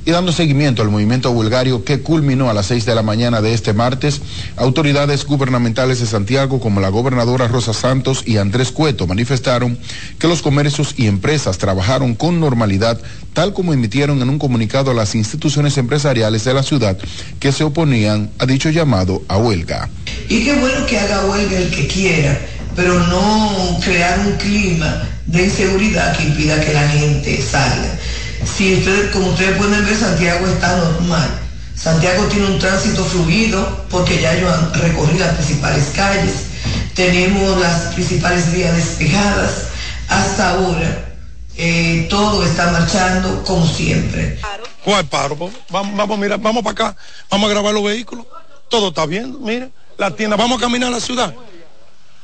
Y 0.04 0.12
dando 0.12 0.32
seguimiento 0.32 0.82
al 0.82 0.90
movimiento 0.90 1.32
bulgario 1.32 1.84
que 1.84 2.02
culminó 2.02 2.50
a 2.50 2.54
las 2.54 2.66
6 2.68 2.86
de 2.86 2.96
la 2.96 3.04
mañana 3.04 3.42
de 3.42 3.54
este 3.54 3.74
martes, 3.74 4.22
autoridades 4.56 5.26
gubernamentales 5.26 6.00
de 6.00 6.08
Santiago 6.08 6.60
como 6.60 6.82
la 6.82 6.90
gobernadora 6.90 7.48
Rosa 7.48 7.74
Santos 7.74 8.24
y 8.26 8.38
Andrés 8.38 8.72
Cueto 8.72 9.06
manifestaron 9.06 9.78
que 10.18 10.28
los 10.28 10.42
comercios 10.42 10.96
y 10.98 11.06
empresas 11.06 11.60
trabajaron 11.60 12.16
con 12.16 12.40
normalidad, 12.40 13.00
tal 13.34 13.54
como 13.54 13.74
emitieron 13.74 14.22
en 14.22 14.30
un 14.30 14.40
comunicado 14.40 14.90
a 14.90 14.96
las 14.96 15.14
instituciones 15.14 15.78
empresariales 15.78 16.44
de 16.46 16.54
la 16.54 16.64
ciudad 16.64 16.98
que 17.40 17.52
se 17.52 17.64
oponían 17.64 18.32
a 18.40 18.46
dicho 18.48 18.70
llamado 18.72 19.22
a 19.28 19.38
huelga. 19.38 19.90
Y 20.30 20.44
qué 20.44 20.54
bueno 20.56 20.86
que 20.88 21.00
haga 21.00 21.26
huelga 21.26 21.60
el 21.60 21.70
que 21.70 21.88
quiera, 21.88 22.40
pero 22.76 23.00
no 23.08 23.78
crear 23.84 24.20
un 24.20 24.34
clima 24.38 25.04
de 25.28 25.46
inseguridad 25.46 26.18
que 26.18 26.24
impida 26.24 26.60
que 26.60 26.74
la 26.74 26.88
gente 26.90 27.42
salga. 27.42 28.00
Si 28.46 28.76
ustedes, 28.76 29.12
como 29.12 29.30
ustedes 29.30 29.58
pueden 29.58 29.86
ver, 29.86 29.98
Santiago 29.98 30.48
está 30.48 30.78
normal. 30.78 31.30
Santiago 31.76 32.26
tiene 32.26 32.48
un 32.48 32.60
tránsito 32.60 33.04
fluido 33.04 33.86
porque 33.90 34.22
ya 34.22 34.32
han 34.32 34.74
recorrido 34.74 35.26
las 35.26 35.36
principales 35.36 35.86
calles. 35.96 36.46
Tenemos 36.94 37.60
las 37.60 37.94
principales 37.94 38.52
vías 38.52 38.76
despejadas. 38.76 39.68
Hasta 40.08 40.52
ahora 40.52 41.12
eh, 41.58 42.08
todo 42.10 42.44
está 42.44 42.72
marchando 42.72 43.44
como 43.44 43.66
siempre. 43.66 44.40
¿Cuál 44.84 45.06
paro? 45.06 45.36
Vamos, 45.70 45.96
vamos, 45.96 46.18
mira, 46.18 46.38
vamos 46.38 46.64
para 46.64 46.90
acá, 46.90 46.98
vamos 47.30 47.50
a 47.50 47.54
grabar 47.54 47.74
los 47.74 47.84
vehículos. 47.84 48.26
Todo 48.70 48.90
está 48.90 49.06
bien, 49.06 49.38
mira, 49.42 49.70
la 49.98 50.16
tienda, 50.16 50.36
vamos 50.36 50.58
a 50.58 50.62
caminar 50.62 50.90
a 50.90 50.92
la 50.92 51.00
ciudad. 51.00 51.34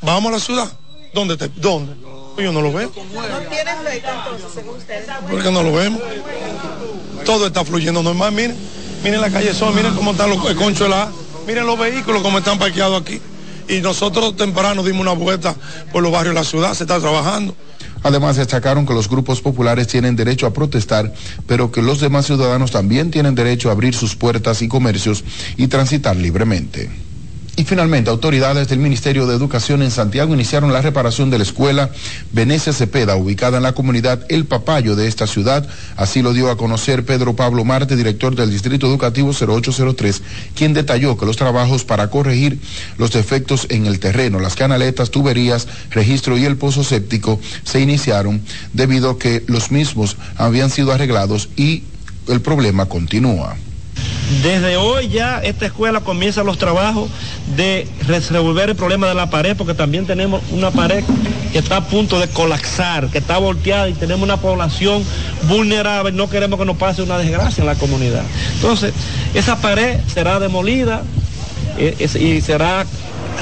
Vamos 0.01 0.31
a 0.31 0.35
la 0.35 0.39
ciudad. 0.39 0.67
¿Dónde 1.13 1.37
te, 1.37 1.49
dónde? 1.49 1.93
Yo 2.37 2.51
no 2.51 2.61
lo 2.61 2.71
veo. 2.71 2.91
¿No 3.13 3.39
tienen 3.49 3.83
récord 3.83 4.13
entonces, 4.13 4.51
según 4.53 4.77
ustedes? 4.77 5.07
porque 5.29 5.51
no 5.51 5.63
lo 5.63 5.73
vemos? 5.73 6.01
Todo 7.25 7.47
está 7.47 7.65
fluyendo 7.65 8.03
normal, 8.03 8.31
miren, 8.31 8.55
miren 9.03 9.21
la 9.21 9.29
calle 9.29 9.53
Sol, 9.53 9.73
miren 9.73 9.95
cómo 9.95 10.11
están 10.11 10.29
los 10.29 10.45
el 10.45 10.55
concho 10.55 10.83
de 10.83 10.91
la 10.91 11.03
A, 11.03 11.11
miren 11.47 11.65
los 11.65 11.77
vehículos 11.77 12.21
cómo 12.21 12.37
están 12.37 12.59
parqueados 12.59 13.01
aquí. 13.01 13.19
Y 13.67 13.81
nosotros 13.81 14.37
temprano 14.37 14.83
dimos 14.83 15.01
una 15.01 15.11
vuelta 15.11 15.55
por 15.91 16.01
los 16.03 16.11
barrios 16.11 16.35
de 16.35 16.39
la 16.39 16.45
ciudad, 16.45 16.73
se 16.73 16.83
está 16.83 16.99
trabajando. 16.99 17.55
Además, 18.03 18.37
destacaron 18.37 18.85
que 18.85 18.93
los 18.93 19.09
grupos 19.09 19.41
populares 19.41 19.87
tienen 19.87 20.15
derecho 20.15 20.45
a 20.45 20.53
protestar, 20.53 21.11
pero 21.47 21.71
que 21.71 21.81
los 21.81 21.99
demás 21.99 22.27
ciudadanos 22.27 22.71
también 22.71 23.11
tienen 23.11 23.35
derecho 23.35 23.69
a 23.69 23.73
abrir 23.73 23.95
sus 23.95 24.15
puertas 24.15 24.61
y 24.61 24.67
comercios 24.67 25.23
y 25.57 25.67
transitar 25.67 26.15
libremente. 26.15 27.06
Y 27.59 27.63
finalmente, 27.63 28.11
autoridades 28.11 28.67
del 28.67 28.77
Ministerio 28.77 29.25
de 29.25 29.35
Educación 29.35 29.81
en 29.81 29.89
Santiago 29.89 30.31
iniciaron 30.31 30.71
la 30.71 30.83
reparación 30.83 31.31
de 31.31 31.39
la 31.39 31.43
escuela 31.43 31.89
Venecia 32.31 32.71
Cepeda, 32.71 33.15
ubicada 33.15 33.57
en 33.57 33.63
la 33.63 33.73
comunidad 33.73 34.23
El 34.29 34.45
Papayo 34.45 34.95
de 34.95 35.07
esta 35.07 35.25
ciudad. 35.25 35.67
Así 35.95 36.21
lo 36.21 36.33
dio 36.33 36.51
a 36.51 36.55
conocer 36.55 37.03
Pedro 37.03 37.35
Pablo 37.35 37.65
Marte, 37.65 37.95
director 37.95 38.35
del 38.35 38.51
Distrito 38.51 38.85
Educativo 38.85 39.31
0803, 39.31 40.21
quien 40.53 40.75
detalló 40.75 41.17
que 41.17 41.25
los 41.25 41.35
trabajos 41.35 41.83
para 41.83 42.11
corregir 42.11 42.59
los 42.99 43.11
defectos 43.11 43.65
en 43.71 43.87
el 43.87 43.99
terreno, 43.99 44.39
las 44.39 44.55
canaletas, 44.55 45.09
tuberías, 45.09 45.67
registro 45.89 46.37
y 46.37 46.45
el 46.45 46.57
pozo 46.57 46.83
séptico 46.83 47.39
se 47.63 47.81
iniciaron 47.81 48.39
debido 48.73 49.09
a 49.09 49.17
que 49.17 49.43
los 49.47 49.71
mismos 49.71 50.15
habían 50.35 50.69
sido 50.69 50.91
arreglados 50.91 51.49
y 51.57 51.85
el 52.27 52.39
problema 52.39 52.85
continúa. 52.85 53.57
Desde 54.43 54.75
hoy 54.75 55.07
ya 55.07 55.39
esta 55.39 55.65
escuela 55.65 56.01
comienza 56.01 56.43
los 56.43 56.57
trabajos 56.57 57.09
de 57.55 57.87
resolver 58.07 58.69
el 58.69 58.75
problema 58.75 59.07
de 59.07 59.15
la 59.15 59.29
pared, 59.29 59.55
porque 59.55 59.73
también 59.73 60.05
tenemos 60.05 60.41
una 60.51 60.71
pared 60.71 61.03
que 61.53 61.59
está 61.59 61.77
a 61.77 61.85
punto 61.85 62.19
de 62.19 62.27
colapsar, 62.27 63.07
que 63.07 63.19
está 63.19 63.37
volteada 63.37 63.87
y 63.87 63.93
tenemos 63.93 64.23
una 64.23 64.37
población 64.37 65.03
vulnerable. 65.43 66.11
No 66.11 66.29
queremos 66.29 66.59
que 66.59 66.65
nos 66.65 66.75
pase 66.75 67.01
una 67.01 67.17
desgracia 67.17 67.61
en 67.61 67.67
la 67.67 67.75
comunidad. 67.75 68.23
Entonces, 68.55 68.93
esa 69.33 69.61
pared 69.61 69.99
será 70.13 70.39
demolida 70.39 71.03
eh, 71.77 71.95
y 72.19 72.41
será 72.41 72.85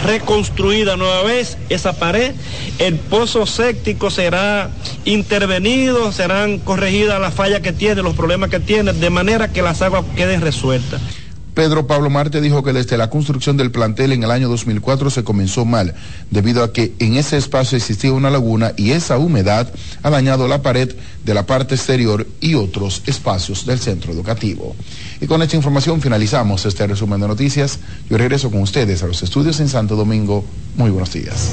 reconstruida 0.05 0.97
nueva 0.97 1.23
vez 1.23 1.57
esa 1.69 1.93
pared, 1.93 2.33
el 2.79 2.95
pozo 2.95 3.45
séptico 3.45 4.09
será 4.09 4.69
intervenido, 5.03 6.11
serán 6.11 6.59
corregidas 6.59 7.19
las 7.19 7.33
fallas 7.33 7.61
que 7.61 7.73
tiene, 7.73 8.01
los 8.01 8.15
problemas 8.15 8.49
que 8.49 8.59
tiene, 8.59 8.93
de 8.93 9.09
manera 9.09 9.51
que 9.51 9.61
las 9.61 9.81
aguas 9.81 10.05
queden 10.15 10.41
resueltas. 10.41 11.01
Pedro 11.55 11.87
Pablo 11.87 12.09
Marte 12.09 12.41
dijo 12.41 12.63
que 12.63 12.73
desde 12.73 12.97
la 12.97 13.09
construcción 13.09 13.55
del 13.55 13.71
plantel 13.71 14.11
en 14.11 14.23
el 14.23 14.29
año 14.29 14.49
2004 14.49 15.09
se 15.09 15.23
comenzó 15.23 15.63
mal, 15.63 15.95
debido 16.29 16.65
a 16.65 16.73
que 16.73 16.93
en 16.99 17.15
ese 17.15 17.37
espacio 17.37 17.77
existía 17.77 18.11
una 18.11 18.29
laguna 18.29 18.73
y 18.75 18.91
esa 18.91 19.17
humedad 19.17 19.71
ha 20.03 20.09
dañado 20.09 20.49
la 20.49 20.61
pared 20.61 20.93
de 21.23 21.33
la 21.33 21.45
parte 21.45 21.75
exterior 21.75 22.27
y 22.41 22.55
otros 22.55 23.03
espacios 23.05 23.65
del 23.65 23.79
centro 23.79 24.11
educativo. 24.11 24.75
Y 25.21 25.27
con 25.27 25.41
esta 25.41 25.55
información 25.55 26.01
finalizamos 26.01 26.65
este 26.65 26.85
resumen 26.87 27.21
de 27.21 27.29
noticias. 27.29 27.79
Yo 28.09 28.17
regreso 28.17 28.51
con 28.51 28.61
ustedes 28.61 29.01
a 29.01 29.07
los 29.07 29.23
estudios 29.23 29.61
en 29.61 29.69
Santo 29.69 29.95
Domingo. 29.95 30.43
Muy 30.75 30.89
buenos 30.89 31.13
días. 31.13 31.51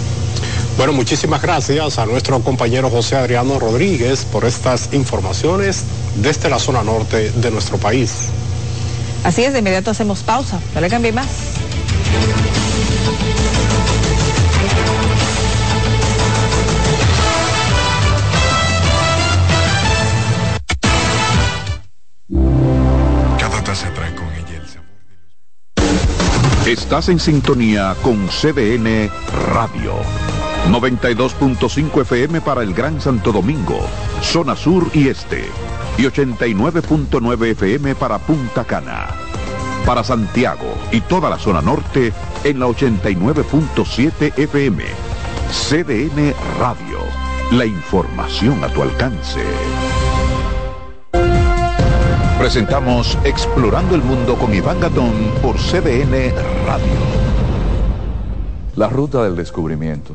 Bueno, 0.76 0.92
muchísimas 0.94 1.40
gracias 1.40 1.98
a 1.98 2.06
nuestro 2.06 2.40
compañero 2.40 2.90
José 2.90 3.14
Adriano 3.14 3.60
Rodríguez 3.60 4.24
por 4.24 4.46
estas 4.46 4.92
informaciones 4.94 5.84
desde 6.16 6.50
la 6.50 6.58
zona 6.58 6.82
norte 6.82 7.30
de 7.30 7.50
nuestro 7.52 7.78
país. 7.78 8.30
Así 9.24 9.44
es, 9.44 9.52
de 9.52 9.60
inmediato 9.60 9.90
hacemos 9.90 10.22
pausa. 10.22 10.60
No 10.74 10.80
le 10.80 10.88
cambie 10.88 11.12
más. 11.12 11.28
Cada 23.38 23.62
taza 23.62 23.92
trae 23.94 24.14
con 24.14 24.26
ella 24.26 24.60
el 24.60 24.68
sabor. 24.68 24.86
Estás 26.66 27.08
en 27.08 27.20
sintonía 27.20 27.94
con 28.02 28.28
CDN 28.28 29.08
Radio. 29.54 29.94
92.5 30.68 32.02
FM 32.02 32.40
para 32.40 32.62
el 32.62 32.72
Gran 32.72 33.00
Santo 33.00 33.32
Domingo, 33.32 33.80
zona 34.22 34.56
sur 34.56 34.88
y 34.94 35.08
este. 35.08 35.44
Y 35.98 36.02
89.9 36.02 37.50
FM 37.52 37.94
para 37.94 38.18
Punta 38.18 38.64
Cana. 38.64 39.08
Para 39.84 40.02
Santiago 40.02 40.74
y 40.90 41.00
toda 41.00 41.28
la 41.28 41.38
zona 41.38 41.60
norte 41.60 42.12
en 42.44 42.60
la 42.60 42.66
89.7 42.66 44.38
FM. 44.38 44.84
CDN 45.50 46.34
Radio. 46.58 46.98
La 47.50 47.66
información 47.66 48.64
a 48.64 48.68
tu 48.68 48.82
alcance. 48.82 49.40
Presentamos 52.38 53.16
Explorando 53.24 53.94
el 53.94 54.02
Mundo 54.02 54.36
con 54.36 54.54
Iván 54.54 54.80
Gatón 54.80 55.12
por 55.42 55.56
CDN 55.56 56.34
Radio. 56.66 56.86
La 58.74 58.88
ruta 58.88 59.22
del 59.22 59.36
descubrimiento. 59.36 60.14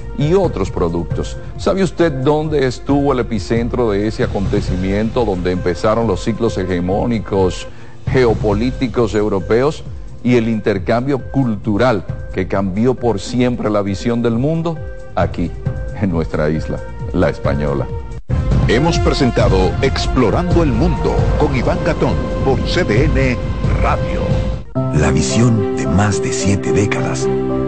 y 0.17 0.33
otros 0.33 0.71
productos. 0.71 1.37
¿Sabe 1.57 1.83
usted 1.83 2.11
dónde 2.11 2.67
estuvo 2.67 3.13
el 3.13 3.19
epicentro 3.19 3.91
de 3.91 4.07
ese 4.07 4.23
acontecimiento, 4.23 5.25
donde 5.25 5.51
empezaron 5.51 6.07
los 6.07 6.23
ciclos 6.23 6.57
hegemónicos 6.57 7.67
geopolíticos 8.11 9.15
europeos 9.15 9.83
y 10.23 10.35
el 10.35 10.49
intercambio 10.49 11.31
cultural 11.31 12.05
que 12.33 12.47
cambió 12.47 12.93
por 12.93 13.19
siempre 13.19 13.69
la 13.69 13.81
visión 13.81 14.21
del 14.21 14.33
mundo? 14.33 14.77
Aquí, 15.15 15.51
en 15.99 16.11
nuestra 16.11 16.49
isla, 16.49 16.79
la 17.13 17.29
española. 17.29 17.87
Hemos 18.67 18.99
presentado 18.99 19.71
Explorando 19.81 20.63
el 20.63 20.71
Mundo 20.71 21.15
con 21.39 21.55
Iván 21.55 21.79
Gatón 21.85 22.13
por 22.45 22.59
CDN 22.59 23.37
Radio. 23.81 24.21
La 24.93 25.11
visión 25.11 25.75
de 25.75 25.87
más 25.87 26.21
de 26.21 26.31
siete 26.31 26.71
décadas 26.71 27.27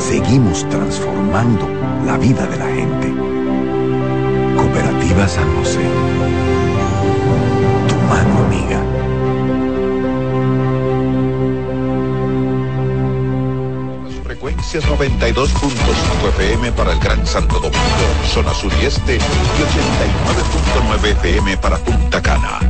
seguimos 0.00 0.68
transformando 0.68 1.68
la 2.06 2.16
vida 2.16 2.46
de 2.46 2.56
la 2.56 2.66
gente. 2.66 3.12
Cooperativa 4.56 5.28
San 5.28 5.54
José. 5.56 5.80
Tu 7.88 7.94
mano 8.08 8.38
amiga. 8.46 8.80
Frecuencias 14.24 14.84
92.5 14.86 16.28
FM 16.38 16.72
para 16.72 16.92
el 16.92 17.00
Gran 17.00 17.26
Santo 17.26 17.56
Domingo, 17.56 18.06
zona 18.32 18.54
sur 18.54 18.72
y 18.82 18.86
este, 18.86 19.16
y 19.16 19.18
89.9 19.18 21.04
FM 21.18 21.58
para 21.58 21.76
Punta 21.78 22.22
Cana. 22.22 22.60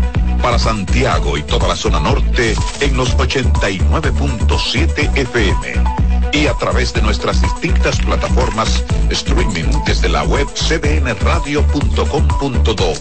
Para 0.43 0.59
Santiago 0.59 1.37
y 1.37 1.43
toda 1.43 1.69
la 1.69 1.77
zona 1.77 2.01
norte 2.01 2.55
en 2.81 2.97
los 2.97 3.15
89.7 3.17 5.17
FM 5.17 6.00
y 6.33 6.47
a 6.47 6.55
través 6.55 6.93
de 6.93 7.03
nuestras 7.03 7.43
distintas 7.43 7.99
plataformas 8.01 8.85
streaming 9.11 9.71
desde 9.87 10.09
la 10.09 10.25
web 10.25 10.49
cdnradio.com.do, 10.55 12.93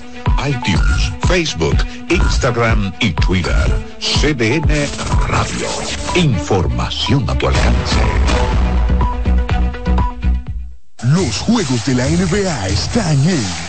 iTunes, 0.47 1.11
Facebook, 1.27 1.75
Instagram 2.09 2.93
y 2.99 3.13
Twitter. 3.13 3.65
CDN 3.99 4.87
Radio. 5.27 5.67
Información 6.15 7.29
a 7.29 7.37
tu 7.37 7.47
alcance. 7.47 7.99
Los 11.03 11.37
juegos 11.39 11.85
de 11.85 11.95
la 11.95 12.05
NBA 12.05 12.67
están 12.67 13.17
en 13.27 13.68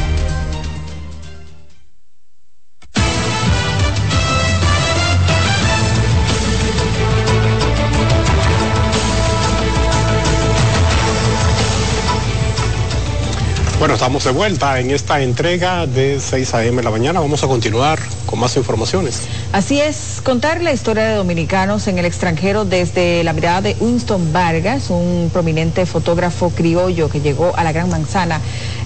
Bueno, 13.81 13.95
estamos 13.95 14.23
de 14.25 14.29
vuelta 14.29 14.79
en 14.79 14.91
esta 14.91 15.21
entrega 15.21 15.87
de 15.87 16.19
6 16.19 16.53
a.m. 16.53 16.77
de 16.77 16.83
la 16.83 16.91
mañana. 16.91 17.19
Vamos 17.19 17.43
a 17.43 17.47
continuar 17.47 17.97
con 18.27 18.37
más 18.37 18.55
informaciones. 18.55 19.23
Así 19.53 19.81
es, 19.81 20.21
contar 20.23 20.61
la 20.61 20.71
historia 20.71 21.05
de 21.05 21.15
dominicanos 21.15 21.87
en 21.87 21.97
el 21.97 22.05
extranjero 22.05 22.63
desde 22.63 23.23
la 23.23 23.33
mirada 23.33 23.61
de 23.61 23.75
Winston 23.79 24.31
Vargas, 24.31 24.91
un 24.91 25.31
prominente 25.33 25.87
fotógrafo 25.87 26.51
criollo 26.51 27.09
que 27.09 27.21
llegó 27.21 27.57
a 27.57 27.63
la 27.63 27.71
Gran 27.71 27.89
Manzana 27.89 28.39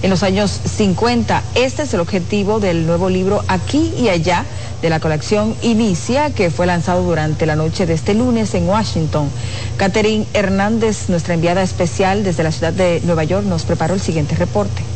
en 0.06 0.10
los 0.10 0.22
años 0.22 0.60
50. 0.76 1.42
Este 1.56 1.82
es 1.82 1.92
el 1.92 1.98
objetivo 1.98 2.60
del 2.60 2.86
nuevo 2.86 3.10
libro 3.10 3.42
Aquí 3.48 3.92
y 3.98 4.08
Allá 4.08 4.44
de 4.80 4.88
la 4.88 5.00
colección 5.00 5.56
Inicia, 5.62 6.30
que 6.30 6.52
fue 6.52 6.64
lanzado 6.66 7.02
durante 7.02 7.44
la 7.44 7.56
noche 7.56 7.86
de 7.86 7.94
este 7.94 8.14
lunes 8.14 8.54
en 8.54 8.68
Washington. 8.68 9.28
Catherine 9.76 10.24
Hernández, 10.32 11.08
nuestra 11.08 11.34
enviada 11.34 11.64
especial 11.64 12.22
desde 12.22 12.44
la 12.44 12.52
ciudad 12.52 12.72
de 12.72 13.00
Nueva 13.04 13.24
York, 13.24 13.46
nos 13.46 13.64
preparó 13.64 13.94
el 13.94 14.00
siguiente 14.00 14.36
reporte. 14.36 14.95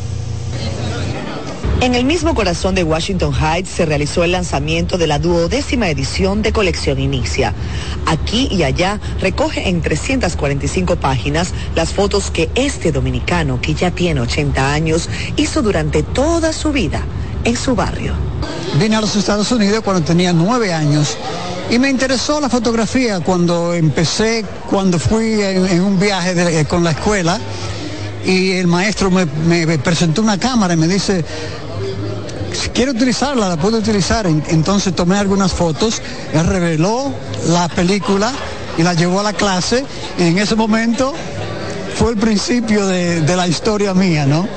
En 1.81 1.95
el 1.95 2.05
mismo 2.05 2.35
corazón 2.35 2.75
de 2.75 2.83
Washington 2.83 3.33
Heights 3.33 3.71
se 3.71 3.87
realizó 3.87 4.23
el 4.23 4.33
lanzamiento 4.33 4.99
de 4.99 5.07
la 5.07 5.17
duodécima 5.17 5.89
edición 5.89 6.43
de 6.43 6.53
Colección 6.53 6.99
Inicia. 6.99 7.55
Aquí 8.05 8.47
y 8.51 8.61
allá 8.61 8.99
recoge 9.19 9.67
en 9.67 9.81
345 9.81 10.97
páginas 10.97 11.55
las 11.73 11.91
fotos 11.91 12.29
que 12.29 12.51
este 12.53 12.91
dominicano, 12.91 13.59
que 13.59 13.73
ya 13.73 13.89
tiene 13.89 14.21
80 14.21 14.71
años, 14.71 15.09
hizo 15.37 15.63
durante 15.63 16.03
toda 16.03 16.53
su 16.53 16.71
vida 16.71 17.01
en 17.45 17.57
su 17.57 17.73
barrio. 17.73 18.13
Vine 18.79 18.97
a 18.97 19.01
los 19.01 19.15
Estados 19.15 19.51
Unidos 19.51 19.81
cuando 19.83 20.03
tenía 20.03 20.33
nueve 20.33 20.71
años 20.71 21.17
y 21.71 21.79
me 21.79 21.89
interesó 21.89 22.39
la 22.39 22.49
fotografía 22.49 23.21
cuando 23.21 23.73
empecé, 23.73 24.45
cuando 24.69 24.99
fui 24.99 25.41
en, 25.41 25.81
un 25.81 25.99
viaje 25.99 26.63
con 26.65 26.83
la 26.83 26.91
escuela 26.91 27.39
y 28.23 28.51
el 28.51 28.67
maestro 28.67 29.09
me 29.09 29.25
presentó 29.79 30.21
una 30.21 30.37
cámara 30.37 30.75
y 30.75 30.77
me 30.77 30.87
dice, 30.87 31.25
si 32.53 32.69
quiero 32.69 32.91
utilizarla, 32.91 33.49
la 33.49 33.57
puedo 33.57 33.77
utilizar. 33.77 34.25
En- 34.27 34.43
Entonces 34.49 34.95
tomé 34.95 35.17
algunas 35.17 35.51
fotos, 35.53 36.01
él 36.33 36.45
reveló 36.45 37.11
la 37.47 37.67
película 37.69 38.31
y 38.77 38.83
la 38.83 38.93
llevó 38.93 39.19
a 39.19 39.23
la 39.23 39.33
clase 39.33 39.83
y 40.17 40.23
en 40.23 40.37
ese 40.37 40.55
momento 40.55 41.13
fue 41.97 42.11
el 42.11 42.17
principio 42.17 42.87
de, 42.87 43.21
de 43.21 43.35
la 43.35 43.47
historia 43.47 43.93
mía, 43.93 44.25
¿no? 44.25 44.47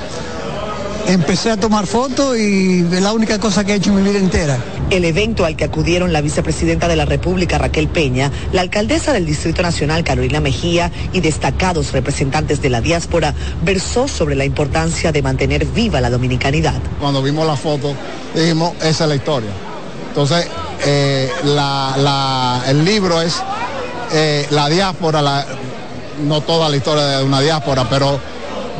Empecé 1.07 1.51
a 1.51 1.57
tomar 1.57 1.85
fotos 1.85 2.35
y 2.37 2.79
es 2.79 3.01
la 3.01 3.13
única 3.13 3.39
cosa 3.39 3.63
que 3.63 3.73
he 3.73 3.75
hecho 3.75 3.91
en 3.91 3.97
mi 3.97 4.09
vida 4.09 4.17
entera. 4.17 4.57
El 4.89 5.05
evento 5.05 5.45
al 5.45 5.55
que 5.55 5.63
acudieron 5.63 6.11
la 6.11 6.21
vicepresidenta 6.21 6.87
de 6.87 6.95
la 6.95 7.05
República 7.05 7.57
Raquel 7.59 7.87
Peña, 7.87 8.31
la 8.51 8.61
alcaldesa 8.61 9.13
del 9.13 9.25
Distrito 9.25 9.61
Nacional 9.61 10.03
Carolina 10.03 10.39
Mejía 10.39 10.91
y 11.13 11.21
destacados 11.21 11.91
representantes 11.91 12.61
de 12.61 12.69
la 12.71 12.81
diáspora 12.81 13.35
versó 13.63 14.07
sobre 14.07 14.35
la 14.35 14.45
importancia 14.45 15.11
de 15.11 15.21
mantener 15.21 15.65
viva 15.65 16.01
la 16.01 16.09
dominicanidad. 16.09 16.81
Cuando 16.99 17.21
vimos 17.21 17.45
la 17.45 17.55
foto, 17.55 17.93
dijimos, 18.33 18.73
esa 18.81 19.03
es 19.03 19.09
la 19.09 19.15
historia. 19.15 19.49
Entonces, 20.09 20.47
eh, 20.85 21.29
la- 21.43 21.95
la- 21.97 22.63
el 22.67 22.83
libro 22.83 23.21
es 23.21 23.35
eh, 24.11 24.45
la 24.51 24.69
diáspora, 24.69 25.21
la- 25.21 25.45
no 26.23 26.41
toda 26.41 26.69
la 26.69 26.77
historia 26.77 27.03
de 27.05 27.23
una 27.23 27.41
diáspora, 27.41 27.87
pero 27.89 28.19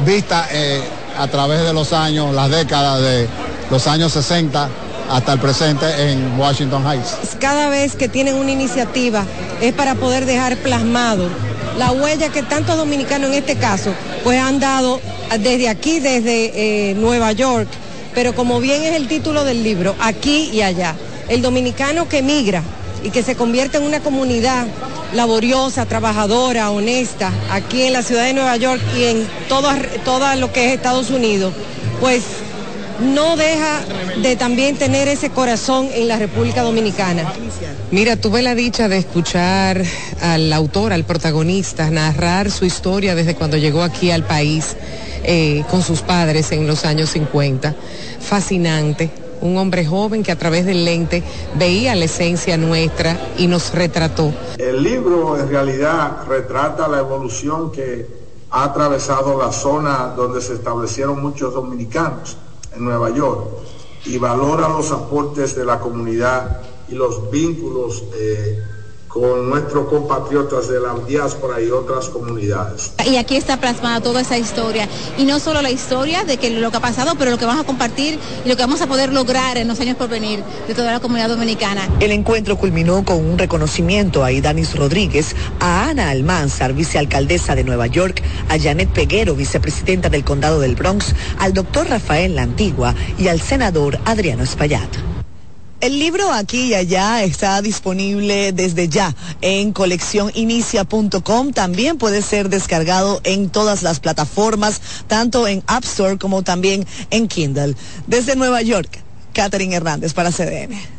vista 0.06 0.48
eh, 0.52 0.82
a 1.18 1.28
través 1.28 1.64
de 1.64 1.74
los 1.74 1.94
años, 1.94 2.34
las 2.34 2.50
décadas 2.50 3.02
de 3.02 3.28
los 3.70 3.88
años 3.88 4.12
60 4.14 4.70
hasta 5.10 5.34
el 5.34 5.40
presente 5.40 6.12
en 6.12 6.40
Washington 6.40 6.84
Heights. 6.86 7.38
Cada 7.40 7.70
vez 7.70 7.96
que 7.96 8.10
tienen 8.10 8.36
una 8.36 8.52
iniciativa 8.52 9.26
es 9.62 9.74
para 9.74 9.96
poder 9.96 10.26
dejar 10.26 10.58
plasmado 10.58 11.30
la 11.78 11.92
huella 11.92 12.30
que 12.30 12.42
tantos 12.42 12.78
dominicanos 12.78 13.30
en 13.30 13.36
este 13.36 13.58
caso 13.58 13.94
pues 14.24 14.40
han 14.40 14.60
dado 14.60 15.00
desde 15.40 15.70
aquí, 15.70 16.00
desde 16.00 16.90
eh, 16.90 16.94
Nueva 16.96 17.32
York, 17.34 17.68
pero 18.14 18.34
como 18.34 18.60
bien 18.60 18.84
es 18.84 18.96
el 18.96 19.08
título 19.08 19.44
del 19.44 19.64
libro, 19.64 19.96
aquí 20.00 20.50
y 20.54 20.62
allá. 20.62 20.96
El 21.28 21.42
dominicano 21.42 22.08
que 22.08 22.22
migra 22.22 22.62
y 23.06 23.12
que 23.12 23.22
se 23.22 23.36
convierte 23.36 23.78
en 23.78 23.84
una 23.84 24.00
comunidad 24.00 24.66
laboriosa, 25.14 25.86
trabajadora, 25.86 26.72
honesta, 26.72 27.32
aquí 27.52 27.84
en 27.84 27.94
la 27.94 28.02
ciudad 28.02 28.24
de 28.26 28.34
Nueva 28.34 28.58
York 28.58 28.82
y 28.98 29.04
en 29.04 29.28
todo, 29.48 29.70
todo 30.04 30.36
lo 30.36 30.52
que 30.52 30.66
es 30.66 30.74
Estados 30.74 31.12
Unidos, 31.12 31.54
pues 32.02 32.24
no 33.00 33.38
deja 33.38 33.82
de 34.24 34.36
también 34.36 34.78
tener 34.78 35.08
ese 35.08 35.30
corazón 35.30 35.88
en 35.94 36.08
la 36.08 36.18
República 36.18 36.64
Dominicana. 36.64 37.32
Mira, 37.92 38.16
tuve 38.16 38.42
la 38.42 38.56
dicha 38.56 38.88
de 38.88 38.98
escuchar 38.98 39.84
al 40.22 40.52
autor, 40.52 40.92
al 40.92 41.04
protagonista, 41.04 41.90
narrar 41.92 42.50
su 42.50 42.66
historia 42.66 43.14
desde 43.14 43.36
cuando 43.36 43.58
llegó 43.58 43.84
aquí 43.84 44.10
al 44.10 44.24
país 44.24 44.76
eh, 45.24 45.64
con 45.70 45.84
sus 45.84 46.02
padres 46.02 46.52
en 46.52 46.66
los 46.66 46.86
años 46.86 47.12
50. 47.12 47.76
Fascinante. 48.20 49.25
Un 49.42 49.58
hombre 49.58 49.86
joven 49.86 50.24
que 50.24 50.32
a 50.32 50.38
través 50.38 50.66
del 50.66 50.86
lente 50.86 51.24
veía 51.58 51.96
la 51.96 52.06
esencia 52.06 52.58
nuestra 52.58 53.18
y 53.38 53.48
nos 53.48 53.74
retrató. 53.74 54.34
El 54.58 54.82
libro 54.82 55.38
en 55.38 55.50
realidad 55.50 56.26
retrata 56.28 56.88
la 56.88 57.00
evolución 57.00 57.72
que 57.72 58.08
ha 58.52 58.64
atravesado 58.64 59.38
la 59.38 59.52
zona 59.52 60.14
donde 60.16 60.42
se 60.42 60.54
establecieron 60.54 61.22
muchos 61.22 61.54
dominicanos 61.54 62.38
en 62.76 62.86
Nueva 62.86 63.10
York 63.10 63.48
y 64.06 64.18
valora 64.18 64.70
los 64.70 64.92
aportes 64.92 65.56
de 65.56 65.66
la 65.66 65.80
comunidad 65.80 66.62
y 66.88 66.96
los 66.96 67.30
vínculos 67.32 68.04
eh, 68.16 68.62
con 69.16 69.50
nuestros 69.50 69.88
compatriotas 69.88 70.68
de 70.68 70.78
la 70.82 70.94
diáspora 71.08 71.62
y 71.62 71.70
otras 71.72 72.10
comunidades. 72.10 72.92
Y 73.06 73.16
aquí 73.16 73.38
está 73.38 73.58
plasmada 73.62 74.02
toda 74.02 74.20
esa 74.20 74.38
historia. 74.38 74.90
Y 75.18 75.24
no 75.24 75.40
solo 75.40 75.62
la 75.62 75.72
historia 75.72 76.26
de 76.26 76.36
que 76.36 76.50
lo 76.50 76.70
que 76.70 76.78
ha 76.78 76.82
pasado, 76.82 77.14
pero 77.18 77.32
lo 77.32 77.38
que 77.38 77.46
vamos 77.46 77.64
a 77.64 77.66
compartir 77.66 78.20
y 78.44 78.50
lo 78.50 78.58
que 78.58 78.62
vamos 78.62 78.82
a 78.82 78.88
poder 78.88 79.14
lograr 79.14 79.58
en 79.58 79.70
los 79.70 79.80
años 79.80 79.96
por 79.96 80.10
venir 80.10 80.44
de 80.68 80.74
toda 80.76 80.92
la 80.92 81.00
comunidad 81.00 81.30
dominicana. 81.30 81.88
El 82.02 82.12
encuentro 82.12 82.58
culminó 82.58 83.06
con 83.06 83.24
un 83.24 83.38
reconocimiento 83.38 84.22
a 84.22 84.34
Idanis 84.34 84.76
Rodríguez, 84.76 85.34
a 85.62 85.88
Ana 85.88 86.10
Almanzar, 86.10 86.74
vicealcaldesa 86.74 87.56
de 87.56 87.64
Nueva 87.64 87.88
York, 87.88 88.22
a 88.50 88.60
Janet 88.60 88.90
Peguero, 88.90 89.34
vicepresidenta 89.34 90.10
del 90.10 90.26
condado 90.26 90.60
del 90.60 90.76
Bronx, 90.76 91.16
al 91.40 91.54
doctor 91.54 91.88
Rafael 91.88 92.36
La 92.36 92.42
Antigua 92.42 92.94
y 93.18 93.30
al 93.30 93.40
senador 93.40 93.98
Adriano 94.04 94.44
Espaillat. 94.44 95.15
El 95.82 96.00
libro 96.00 96.32
Aquí 96.32 96.68
y 96.68 96.74
Allá 96.74 97.24
está 97.24 97.62
disponible 97.62 98.54
desde 98.54 98.88
ya 98.88 99.14
en 99.42 99.74
coleccioninicia.com. 99.74 101.52
También 101.52 101.98
puede 101.98 102.22
ser 102.22 102.50
descargado 102.50 103.20
en 103.24 103.50
todas 103.50 103.84
las 103.84 104.00
plataformas, 104.00 104.82
tanto 105.08 105.48
en 105.48 105.64
App 105.68 105.84
Store 105.84 106.18
como 106.18 106.44
también 106.44 106.86
en 107.10 107.28
Kindle. 107.28 107.76
Desde 108.08 108.36
Nueva 108.36 108.62
York, 108.62 109.00
Catherine 109.34 109.76
Hernández 109.76 110.14
para 110.14 110.32
CDN. 110.32 110.95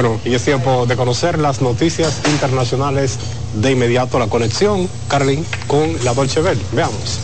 Bueno, 0.00 0.20
y 0.24 0.32
es 0.32 0.44
tiempo 0.44 0.86
de 0.86 0.94
conocer 0.94 1.40
las 1.40 1.60
noticias 1.60 2.20
internacionales 2.26 3.18
de 3.54 3.72
inmediato. 3.72 4.20
La 4.20 4.28
conexión, 4.28 4.88
Carlin, 5.08 5.44
con 5.66 5.92
la 6.04 6.14
Dolce 6.14 6.40
Bell. 6.40 6.56
Veamos. 6.70 7.18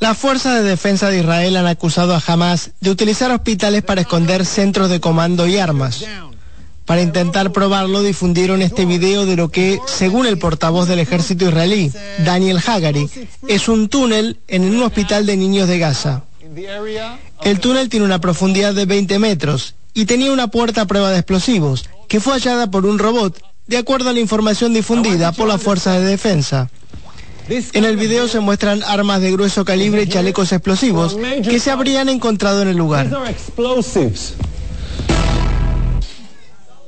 Las 0.00 0.18
fuerzas 0.18 0.60
de 0.60 0.68
defensa 0.68 1.10
de 1.10 1.20
Israel 1.20 1.58
han 1.58 1.68
acusado 1.68 2.12
a 2.12 2.22
Hamas 2.26 2.72
de 2.80 2.90
utilizar 2.90 3.30
hospitales 3.30 3.84
para 3.84 4.00
esconder 4.00 4.44
centros 4.44 4.90
de 4.90 4.98
comando 4.98 5.46
y 5.46 5.58
armas. 5.58 6.04
Para 6.86 7.02
intentar 7.02 7.52
probarlo, 7.52 8.02
difundieron 8.02 8.62
este 8.62 8.84
video 8.84 9.26
de 9.26 9.36
lo 9.36 9.50
que, 9.50 9.78
según 9.86 10.26
el 10.26 10.38
portavoz 10.38 10.88
del 10.88 10.98
ejército 10.98 11.44
israelí, 11.44 11.92
Daniel 12.24 12.58
Hagari, 12.66 13.08
es 13.46 13.68
un 13.68 13.88
túnel 13.88 14.40
en 14.48 14.64
un 14.64 14.82
hospital 14.82 15.24
de 15.24 15.36
niños 15.36 15.68
de 15.68 15.78
Gaza. 15.78 16.24
El 17.44 17.60
túnel 17.60 17.88
tiene 17.88 18.06
una 18.06 18.20
profundidad 18.20 18.74
de 18.74 18.86
20 18.86 19.18
metros 19.18 19.74
y 19.94 20.06
tenía 20.06 20.32
una 20.32 20.48
puerta 20.48 20.82
a 20.82 20.86
prueba 20.86 21.10
de 21.10 21.18
explosivos, 21.18 21.88
que 22.08 22.20
fue 22.20 22.34
hallada 22.34 22.70
por 22.70 22.86
un 22.86 22.98
robot, 22.98 23.40
de 23.66 23.76
acuerdo 23.76 24.10
a 24.10 24.12
la 24.12 24.20
información 24.20 24.72
difundida 24.72 25.32
por 25.32 25.48
las 25.48 25.62
fuerzas 25.62 25.98
de 25.98 26.04
defensa. 26.04 26.70
En 27.48 27.84
el 27.84 27.96
video 27.96 28.28
se 28.28 28.40
muestran 28.40 28.82
armas 28.82 29.20
de 29.22 29.32
grueso 29.32 29.64
calibre 29.64 30.02
y 30.02 30.08
chalecos 30.08 30.52
explosivos 30.52 31.16
que 31.42 31.58
se 31.58 31.70
habrían 31.70 32.08
encontrado 32.08 32.62
en 32.62 32.68
el 32.68 32.76
lugar. 32.76 33.08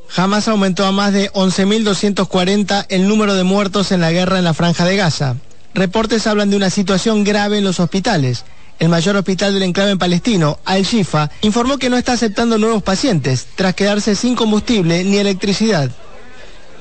Jamás 0.08 0.48
aumentó 0.48 0.84
a 0.84 0.92
más 0.92 1.12
de 1.12 1.30
11.240 1.32 2.86
el 2.88 3.08
número 3.08 3.34
de 3.34 3.44
muertos 3.44 3.92
en 3.92 4.00
la 4.00 4.10
guerra 4.10 4.38
en 4.38 4.44
la 4.44 4.54
franja 4.54 4.84
de 4.84 4.96
Gaza. 4.96 5.36
Reportes 5.72 6.26
hablan 6.26 6.50
de 6.50 6.56
una 6.56 6.68
situación 6.68 7.24
grave 7.24 7.58
en 7.58 7.64
los 7.64 7.80
hospitales. 7.80 8.44
El 8.80 8.88
mayor 8.88 9.14
hospital 9.16 9.52
del 9.52 9.62
enclave 9.64 9.98
palestino, 9.98 10.58
Al-Shifa, 10.64 11.30
informó 11.42 11.76
que 11.76 11.90
no 11.90 11.98
está 11.98 12.12
aceptando 12.12 12.56
nuevos 12.56 12.82
pacientes 12.82 13.46
tras 13.54 13.74
quedarse 13.74 14.16
sin 14.16 14.34
combustible 14.34 15.04
ni 15.04 15.18
electricidad. 15.18 15.90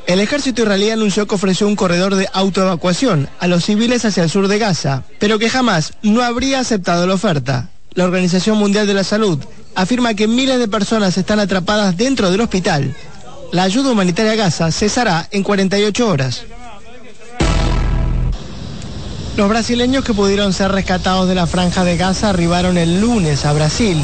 El 0.08 0.22
ejército 0.22 0.62
israelí 0.62 0.92
anunció 0.92 1.28
que 1.28 1.36
ofreció 1.36 1.68
un 1.68 1.76
corredor 1.76 2.16
de 2.16 2.30
autoevacuación 2.32 3.28
a 3.40 3.48
los 3.48 3.66
civiles 3.66 4.06
hacia 4.06 4.24
el 4.24 4.30
sur 4.30 4.48
de 4.48 4.58
Gaza, 4.58 5.04
pero 5.20 5.40
que 5.40 5.50
jamás 5.50 5.92
no 6.02 6.24
habría 6.24 6.62
aceptado 6.62 7.06
la 7.06 7.16
oferta. 7.16 7.70
La 7.94 8.06
Organización 8.06 8.58
Mundial 8.58 8.88
de 8.88 8.94
la 8.94 9.04
Salud 9.04 9.38
afirma 9.76 10.14
que 10.14 10.30
miles 10.30 10.58
de 10.58 10.70
personas 10.70 11.18
están 11.18 11.42
atrapadas 11.42 11.98
dentro 11.98 12.32
del 12.32 12.40
hospital. 12.40 12.96
La 13.52 13.64
ayuda 13.64 13.92
humanitaria 13.92 14.32
a 14.32 14.36
Gaza 14.36 14.72
cesará 14.72 15.28
en 15.32 15.44
48 15.44 16.08
horas. 16.08 16.44
Los 19.40 19.48
brasileños 19.48 20.04
que 20.04 20.14
pudieron 20.14 20.52
ser 20.52 20.70
rescatados 20.70 21.30
de 21.30 21.34
la 21.34 21.48
franja 21.48 21.86
de 21.86 21.96
Gaza 21.96 22.28
arribaron 22.28 22.78
el 22.78 23.00
lunes 23.00 23.46
a 23.46 23.54
Brasil, 23.54 23.98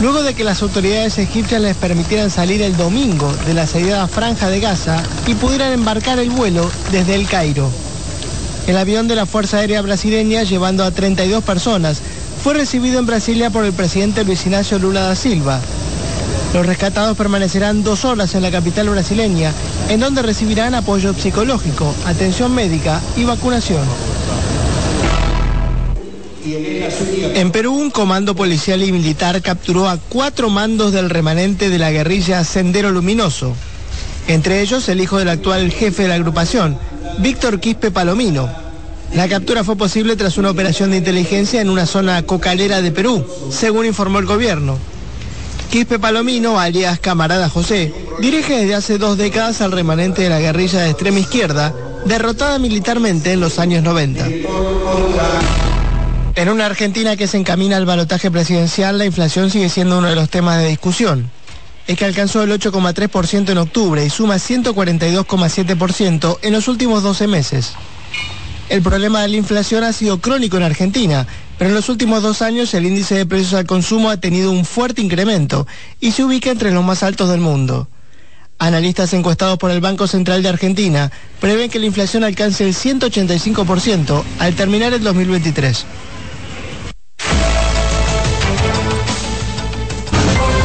luego 0.00 0.22
de 0.22 0.32
que 0.32 0.42
las 0.42 0.62
autoridades 0.62 1.18
egipcias 1.18 1.60
les 1.60 1.76
permitieran 1.76 2.30
salir 2.30 2.62
el 2.62 2.74
domingo 2.78 3.30
de 3.44 3.52
la 3.52 3.64
asediada 3.64 4.08
franja 4.08 4.48
de 4.48 4.58
Gaza 4.58 5.02
y 5.26 5.34
pudieran 5.34 5.74
embarcar 5.74 6.18
el 6.18 6.30
vuelo 6.30 6.66
desde 6.90 7.14
el 7.14 7.28
Cairo. 7.28 7.70
El 8.66 8.78
avión 8.78 9.06
de 9.06 9.16
la 9.16 9.26
Fuerza 9.26 9.58
Aérea 9.58 9.82
Brasileña, 9.82 10.44
llevando 10.44 10.82
a 10.82 10.92
32 10.92 11.44
personas, 11.44 12.00
fue 12.42 12.54
recibido 12.54 13.00
en 13.00 13.04
Brasilia 13.04 13.50
por 13.50 13.66
el 13.66 13.74
presidente 13.74 14.24
Luis 14.24 14.46
Ignacio 14.46 14.78
Lula 14.78 15.02
da 15.02 15.14
Silva. 15.14 15.60
Los 16.54 16.64
rescatados 16.64 17.18
permanecerán 17.18 17.84
dos 17.84 18.06
horas 18.06 18.34
en 18.34 18.40
la 18.40 18.50
capital 18.50 18.88
brasileña, 18.88 19.52
en 19.90 20.00
donde 20.00 20.22
recibirán 20.22 20.74
apoyo 20.74 21.12
psicológico, 21.12 21.94
atención 22.06 22.54
médica 22.54 23.02
y 23.18 23.24
vacunación. 23.24 23.84
En 26.42 27.52
Perú, 27.52 27.74
un 27.74 27.90
comando 27.90 28.34
policial 28.34 28.82
y 28.82 28.92
militar 28.92 29.42
capturó 29.42 29.88
a 29.88 29.98
cuatro 29.98 30.48
mandos 30.48 30.92
del 30.92 31.10
remanente 31.10 31.68
de 31.68 31.78
la 31.78 31.90
guerrilla 31.90 32.44
Sendero 32.44 32.90
Luminoso, 32.90 33.54
entre 34.26 34.62
ellos 34.62 34.88
el 34.88 35.00
hijo 35.00 35.18
del 35.18 35.28
actual 35.28 35.70
jefe 35.70 36.02
de 36.02 36.08
la 36.08 36.14
agrupación, 36.14 36.78
Víctor 37.18 37.60
Quispe 37.60 37.90
Palomino. 37.90 38.48
La 39.14 39.28
captura 39.28 39.64
fue 39.64 39.76
posible 39.76 40.16
tras 40.16 40.38
una 40.38 40.50
operación 40.50 40.92
de 40.92 40.98
inteligencia 40.98 41.60
en 41.60 41.68
una 41.68 41.84
zona 41.84 42.22
cocalera 42.22 42.80
de 42.80 42.92
Perú, 42.92 43.24
según 43.50 43.84
informó 43.84 44.18
el 44.18 44.26
gobierno. 44.26 44.78
Quispe 45.70 45.98
Palomino, 45.98 46.58
alias 46.58 47.00
Camarada 47.00 47.48
José, 47.48 47.92
dirige 48.20 48.56
desde 48.56 48.74
hace 48.74 48.98
dos 48.98 49.18
décadas 49.18 49.60
al 49.60 49.72
remanente 49.72 50.22
de 50.22 50.30
la 50.30 50.40
guerrilla 50.40 50.80
de 50.80 50.90
extrema 50.90 51.18
izquierda, 51.18 51.74
derrotada 52.06 52.58
militarmente 52.58 53.32
en 53.32 53.40
los 53.40 53.58
años 53.58 53.82
90. 53.82 54.26
En 56.40 56.48
una 56.48 56.64
Argentina 56.64 57.16
que 57.16 57.26
se 57.26 57.36
encamina 57.36 57.76
al 57.76 57.84
balotaje 57.84 58.30
presidencial, 58.30 58.96
la 58.96 59.04
inflación 59.04 59.50
sigue 59.50 59.68
siendo 59.68 59.98
uno 59.98 60.08
de 60.08 60.14
los 60.14 60.30
temas 60.30 60.58
de 60.58 60.68
discusión. 60.68 61.30
Es 61.86 61.98
que 61.98 62.06
alcanzó 62.06 62.42
el 62.42 62.50
8,3% 62.50 63.50
en 63.50 63.58
octubre 63.58 64.06
y 64.06 64.08
suma 64.08 64.36
142,7% 64.36 66.38
en 66.40 66.52
los 66.54 66.66
últimos 66.66 67.02
12 67.02 67.26
meses. 67.26 67.74
El 68.70 68.80
problema 68.80 69.20
de 69.20 69.28
la 69.28 69.36
inflación 69.36 69.84
ha 69.84 69.92
sido 69.92 70.22
crónico 70.22 70.56
en 70.56 70.62
Argentina, 70.62 71.26
pero 71.58 71.68
en 71.68 71.76
los 71.76 71.90
últimos 71.90 72.22
dos 72.22 72.40
años 72.40 72.72
el 72.72 72.86
índice 72.86 73.16
de 73.16 73.26
precios 73.26 73.52
al 73.52 73.66
consumo 73.66 74.08
ha 74.08 74.16
tenido 74.16 74.50
un 74.50 74.64
fuerte 74.64 75.02
incremento 75.02 75.66
y 76.00 76.12
se 76.12 76.24
ubica 76.24 76.50
entre 76.50 76.70
los 76.70 76.82
más 76.82 77.02
altos 77.02 77.28
del 77.28 77.40
mundo. 77.40 77.86
Analistas 78.58 79.12
encuestados 79.12 79.58
por 79.58 79.72
el 79.72 79.82
Banco 79.82 80.06
Central 80.06 80.42
de 80.42 80.48
Argentina 80.48 81.12
prevén 81.38 81.68
que 81.68 81.78
la 81.78 81.84
inflación 81.84 82.24
alcance 82.24 82.66
el 82.66 82.74
185% 82.74 84.22
al 84.38 84.54
terminar 84.54 84.94
el 84.94 85.04
2023. 85.04 85.84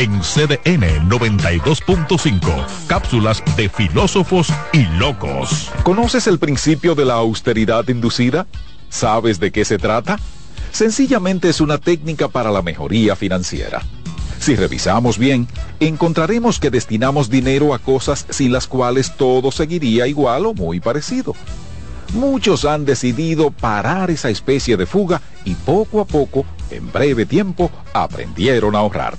En 0.00 0.22
CDN 0.22 1.10
92.5, 1.10 2.66
cápsulas 2.86 3.42
de 3.54 3.68
filósofos 3.68 4.48
y 4.72 4.86
locos. 4.98 5.70
¿Conoces 5.82 6.26
el 6.26 6.38
principio 6.38 6.94
de 6.94 7.04
la 7.04 7.16
austeridad 7.16 7.86
inducida? 7.86 8.46
¿Sabes 8.88 9.38
de 9.40 9.52
qué 9.52 9.66
se 9.66 9.76
trata? 9.76 10.18
Sencillamente 10.72 11.50
es 11.50 11.60
una 11.60 11.76
técnica 11.76 12.28
para 12.28 12.50
la 12.50 12.62
mejoría 12.62 13.14
financiera. 13.14 13.82
Si 14.38 14.56
revisamos 14.56 15.18
bien, 15.18 15.46
encontraremos 15.80 16.58
que 16.60 16.70
destinamos 16.70 17.28
dinero 17.28 17.74
a 17.74 17.78
cosas 17.78 18.24
sin 18.30 18.52
las 18.52 18.66
cuales 18.66 19.18
todo 19.18 19.52
seguiría 19.52 20.06
igual 20.06 20.46
o 20.46 20.54
muy 20.54 20.80
parecido. 20.80 21.34
Muchos 22.14 22.64
han 22.64 22.86
decidido 22.86 23.50
parar 23.50 24.10
esa 24.10 24.30
especie 24.30 24.78
de 24.78 24.86
fuga 24.86 25.20
y 25.44 25.56
poco 25.56 26.00
a 26.00 26.06
poco, 26.06 26.46
en 26.70 26.90
breve 26.90 27.26
tiempo, 27.26 27.70
aprendieron 27.92 28.74
a 28.74 28.78
ahorrar. 28.78 29.18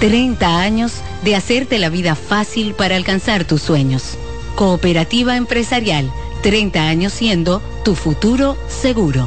30 0.00 0.60
años 0.60 1.00
de 1.22 1.34
hacerte 1.36 1.78
la 1.78 1.88
vida 1.88 2.14
fácil 2.14 2.74
para 2.74 2.96
alcanzar 2.96 3.44
tus 3.44 3.62
sueños. 3.62 4.18
Cooperativa 4.54 5.36
Empresarial, 5.36 6.12
30 6.42 6.86
años 6.86 7.12
siendo 7.14 7.62
tu 7.82 7.94
futuro 7.94 8.56
seguro. 8.68 9.26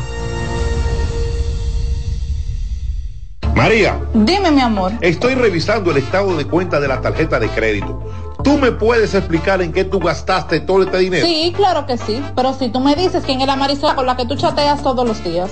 María. 3.56 4.00
Dime, 4.14 4.52
mi 4.52 4.62
amor. 4.62 4.94
Estoy 5.02 5.36
revisando 5.36 5.92
el 5.92 5.98
estado 5.98 6.38
de 6.38 6.46
cuenta 6.46 6.80
de 6.80 6.88
la 6.88 7.02
tarjeta 7.02 7.40
de 7.40 7.50
crédito. 7.50 8.02
¿Tú 8.44 8.58
me 8.58 8.72
puedes 8.72 9.14
explicar 9.16 9.62
en 9.62 9.74
qué 9.74 9.84
tú 9.84 10.00
gastaste 10.00 10.62
todo 10.62 10.84
este 10.84 11.00
dinero? 11.00 11.26
Sí, 11.26 11.52
claro 11.56 11.86
que 11.86 11.98
sí. 11.98 12.24
Pero 12.36 12.54
si 12.54 12.70
tú 12.70 12.80
me 12.80 12.96
dices 12.96 13.24
quién 13.26 13.42
es 13.42 13.48
la 13.48 13.58
Marisol 13.58 13.96
con 13.96 14.06
la 14.06 14.16
que 14.16 14.26
tú 14.26 14.36
chateas 14.36 14.82
todos 14.82 15.06
los 15.06 15.22
días. 15.24 15.52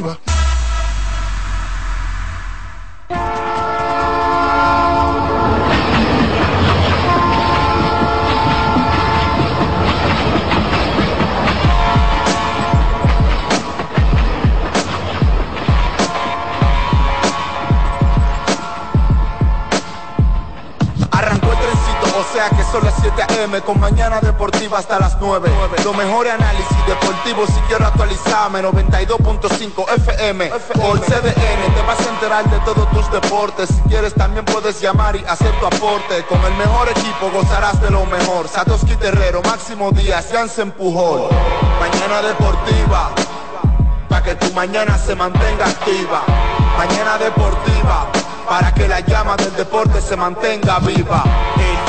Mañana 0.00 0.29
son 22.70 22.84
las 22.84 22.94
7 23.00 23.22
a.m. 23.22 23.60
con 23.62 23.80
mañana 23.80 24.20
deportiva 24.20 24.78
hasta 24.78 24.98
las 24.98 25.16
9. 25.20 25.50
Lo 25.84 25.92
mejor 25.92 26.28
análisis 26.28 26.86
deportivo 26.86 27.46
si 27.46 27.60
quiero 27.68 27.86
actualizarme. 27.86 28.62
92.5 28.62 29.88
FM 29.96 30.48
por 30.48 31.00
CDN. 31.00 31.74
Te 31.74 31.82
vas 31.86 32.00
a 32.00 32.10
enterar 32.10 32.48
de 32.48 32.58
todos 32.60 32.88
tus 32.90 33.10
deportes. 33.10 33.68
Si 33.68 33.80
quieres 33.88 34.14
también 34.14 34.44
puedes 34.44 34.80
llamar 34.80 35.16
y 35.16 35.24
hacer 35.24 35.50
tu 35.58 35.66
aporte. 35.66 36.24
Con 36.28 36.40
el 36.44 36.54
mejor 36.54 36.88
equipo 36.88 37.30
gozarás 37.32 37.80
de 37.80 37.90
lo 37.90 38.06
mejor. 38.06 38.46
Satoshi 38.46 38.96
Terrero, 38.96 39.42
Máximo 39.42 39.90
Díaz, 39.90 40.28
Jansen 40.32 40.70
Pujol. 40.70 41.28
Mañana 41.80 42.22
deportiva. 42.22 43.10
Para 44.08 44.22
que 44.22 44.34
tu 44.36 44.52
mañana 44.52 44.96
se 44.98 45.16
mantenga 45.16 45.66
activa. 45.66 46.22
Mañana 46.76 47.18
deportiva 47.18 48.06
para 48.50 48.74
que 48.74 48.88
la 48.88 48.98
llama 48.98 49.36
del 49.36 49.54
deporte 49.54 50.00
se 50.00 50.16
mantenga 50.16 50.80
viva. 50.80 51.22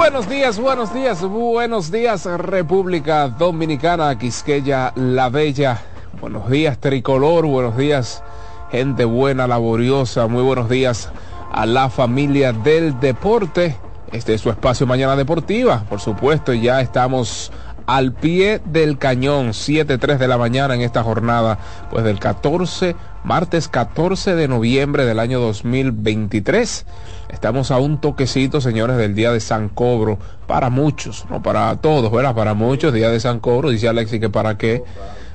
Buenos 0.00 0.30
días, 0.30 0.58
buenos 0.58 0.94
días, 0.94 1.20
buenos 1.20 1.92
días 1.92 2.24
República 2.24 3.28
Dominicana, 3.28 4.18
Quisqueya 4.18 4.94
La 4.96 5.28
Bella. 5.28 5.82
Buenos 6.22 6.48
días 6.48 6.78
Tricolor, 6.78 7.44
buenos 7.44 7.76
días 7.76 8.22
gente 8.70 9.04
buena, 9.04 9.46
laboriosa, 9.46 10.26
muy 10.26 10.42
buenos 10.42 10.70
días 10.70 11.10
a 11.52 11.66
la 11.66 11.90
familia 11.90 12.54
del 12.54 12.98
deporte. 12.98 13.76
Este 14.10 14.32
es 14.32 14.40
su 14.40 14.48
espacio 14.48 14.86
Mañana 14.86 15.16
Deportiva, 15.16 15.84
por 15.86 16.00
supuesto, 16.00 16.54
ya 16.54 16.80
estamos 16.80 17.52
al 17.90 18.12
pie 18.12 18.60
del 18.66 18.98
cañón, 18.98 19.48
7.3 19.48 20.18
de 20.18 20.28
la 20.28 20.38
mañana 20.38 20.76
en 20.76 20.82
esta 20.82 21.02
jornada, 21.02 21.58
pues 21.90 22.04
del 22.04 22.20
14, 22.20 22.94
martes 23.24 23.66
14 23.66 24.36
de 24.36 24.46
noviembre 24.46 25.04
del 25.04 25.18
año 25.18 25.40
2023. 25.40 26.86
Estamos 27.30 27.72
a 27.72 27.78
un 27.78 28.00
toquecito, 28.00 28.60
señores, 28.60 28.96
del 28.96 29.16
día 29.16 29.32
de 29.32 29.40
San 29.40 29.68
Cobro, 29.68 30.18
para 30.46 30.70
muchos, 30.70 31.26
no 31.30 31.42
para 31.42 31.74
todos, 31.78 32.12
¿verdad? 32.12 32.32
Para 32.36 32.54
muchos, 32.54 32.94
día 32.94 33.10
de 33.10 33.18
San 33.18 33.40
Cobro, 33.40 33.70
dice 33.70 33.88
Alexi 33.88 34.20
que 34.20 34.30
para 34.30 34.56
qué, 34.56 34.84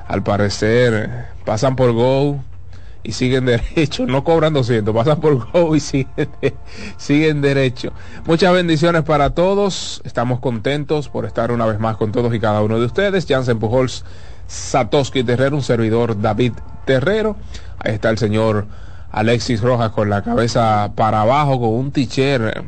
al 0.08 0.24
parecer 0.24 1.26
pasan 1.44 1.76
por 1.76 1.92
Go, 1.92 2.40
y 3.06 3.12
siguen 3.12 3.46
derecho, 3.46 4.06
no 4.08 4.24
cobran 4.24 4.54
200, 4.54 4.94
pasan 4.94 5.20
por 5.20 5.52
Go 5.52 5.76
y 5.76 5.80
siguen, 5.80 6.30
siguen 6.98 7.42
derecho. 7.42 7.94
Muchas 8.26 8.52
bendiciones 8.52 9.04
para 9.04 9.30
todos, 9.30 10.02
estamos 10.04 10.40
contentos 10.40 11.08
por 11.08 11.26
estar 11.26 11.52
una 11.52 11.68
vez 11.68 11.80
más 11.80 11.98
con 11.98 12.12
todos 12.12 12.34
y 12.34 12.40
cada 12.40 12.64
uno 12.64 12.80
de 12.80 12.86
ustedes. 12.86 13.28
Jansen 13.28 13.60
Pujols, 13.60 14.04
Satoshi 14.48 15.24
Terrero, 15.24 15.56
un 15.56 15.62
servidor 15.62 16.20
David 16.20 16.54
Terrero, 16.86 17.38
ahí 17.78 17.94
está 17.94 18.10
el 18.10 18.18
señor 18.18 18.66
Alexis 19.12 19.62
Rojas 19.62 19.92
con 19.92 20.10
la 20.10 20.24
cabeza 20.24 20.92
para 20.96 21.22
abajo, 21.22 21.60
con 21.60 21.70
un 21.70 21.92
ticher 21.92 22.64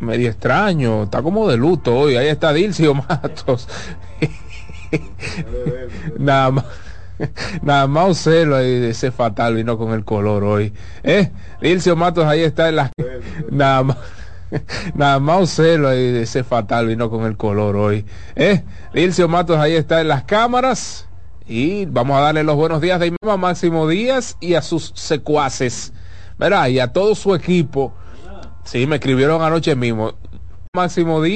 medio 0.00 0.28
extraño, 0.28 1.04
está 1.04 1.22
como 1.22 1.48
de 1.48 1.56
luto 1.56 1.96
hoy, 1.96 2.16
ahí 2.16 2.26
está 2.26 2.52
Dilcio 2.52 2.92
Matos. 3.08 3.68
Nada 6.18 6.50
más. 6.50 6.64
Nada 7.62 7.86
más 7.86 8.18
celo 8.18 8.56
de 8.56 8.90
ese 8.90 9.10
fatal 9.10 9.54
vino 9.54 9.78
con 9.78 9.92
el 9.92 10.04
color 10.04 10.44
hoy. 10.44 10.72
¿Eh? 11.02 11.30
Matos 11.96 12.24
ahí 12.26 12.42
está 12.42 12.68
en 12.68 12.76
las... 12.76 12.90
Nada 13.50 13.82
más. 13.82 13.96
Nada 14.94 15.18
más 15.18 15.50
celo 15.50 15.88
de 15.90 16.22
ese 16.22 16.44
fatal 16.44 16.86
vino 16.86 17.10
con 17.10 17.24
el 17.24 17.36
color 17.36 17.76
hoy. 17.76 18.04
¿Eh? 18.34 18.62
Matos 19.28 19.58
ahí 19.58 19.74
está 19.74 20.00
en 20.00 20.08
las 20.08 20.24
cámaras. 20.24 21.08
Y 21.48 21.86
vamos 21.86 22.18
a 22.18 22.22
darle 22.22 22.42
los 22.42 22.56
buenos 22.56 22.80
días 22.80 22.98
de 22.98 23.14
a 23.22 23.36
Máximo 23.36 23.86
Díaz 23.88 24.36
y 24.40 24.54
a 24.54 24.62
sus 24.62 24.92
secuaces. 24.96 25.92
Verá, 26.38 26.68
y 26.68 26.80
a 26.80 26.92
todo 26.92 27.14
su 27.14 27.34
equipo. 27.34 27.94
Sí, 28.64 28.86
me 28.86 28.96
escribieron 28.96 29.42
anoche 29.42 29.76
mismo. 29.76 30.14
Máximo 30.74 31.22
Díaz. 31.22 31.24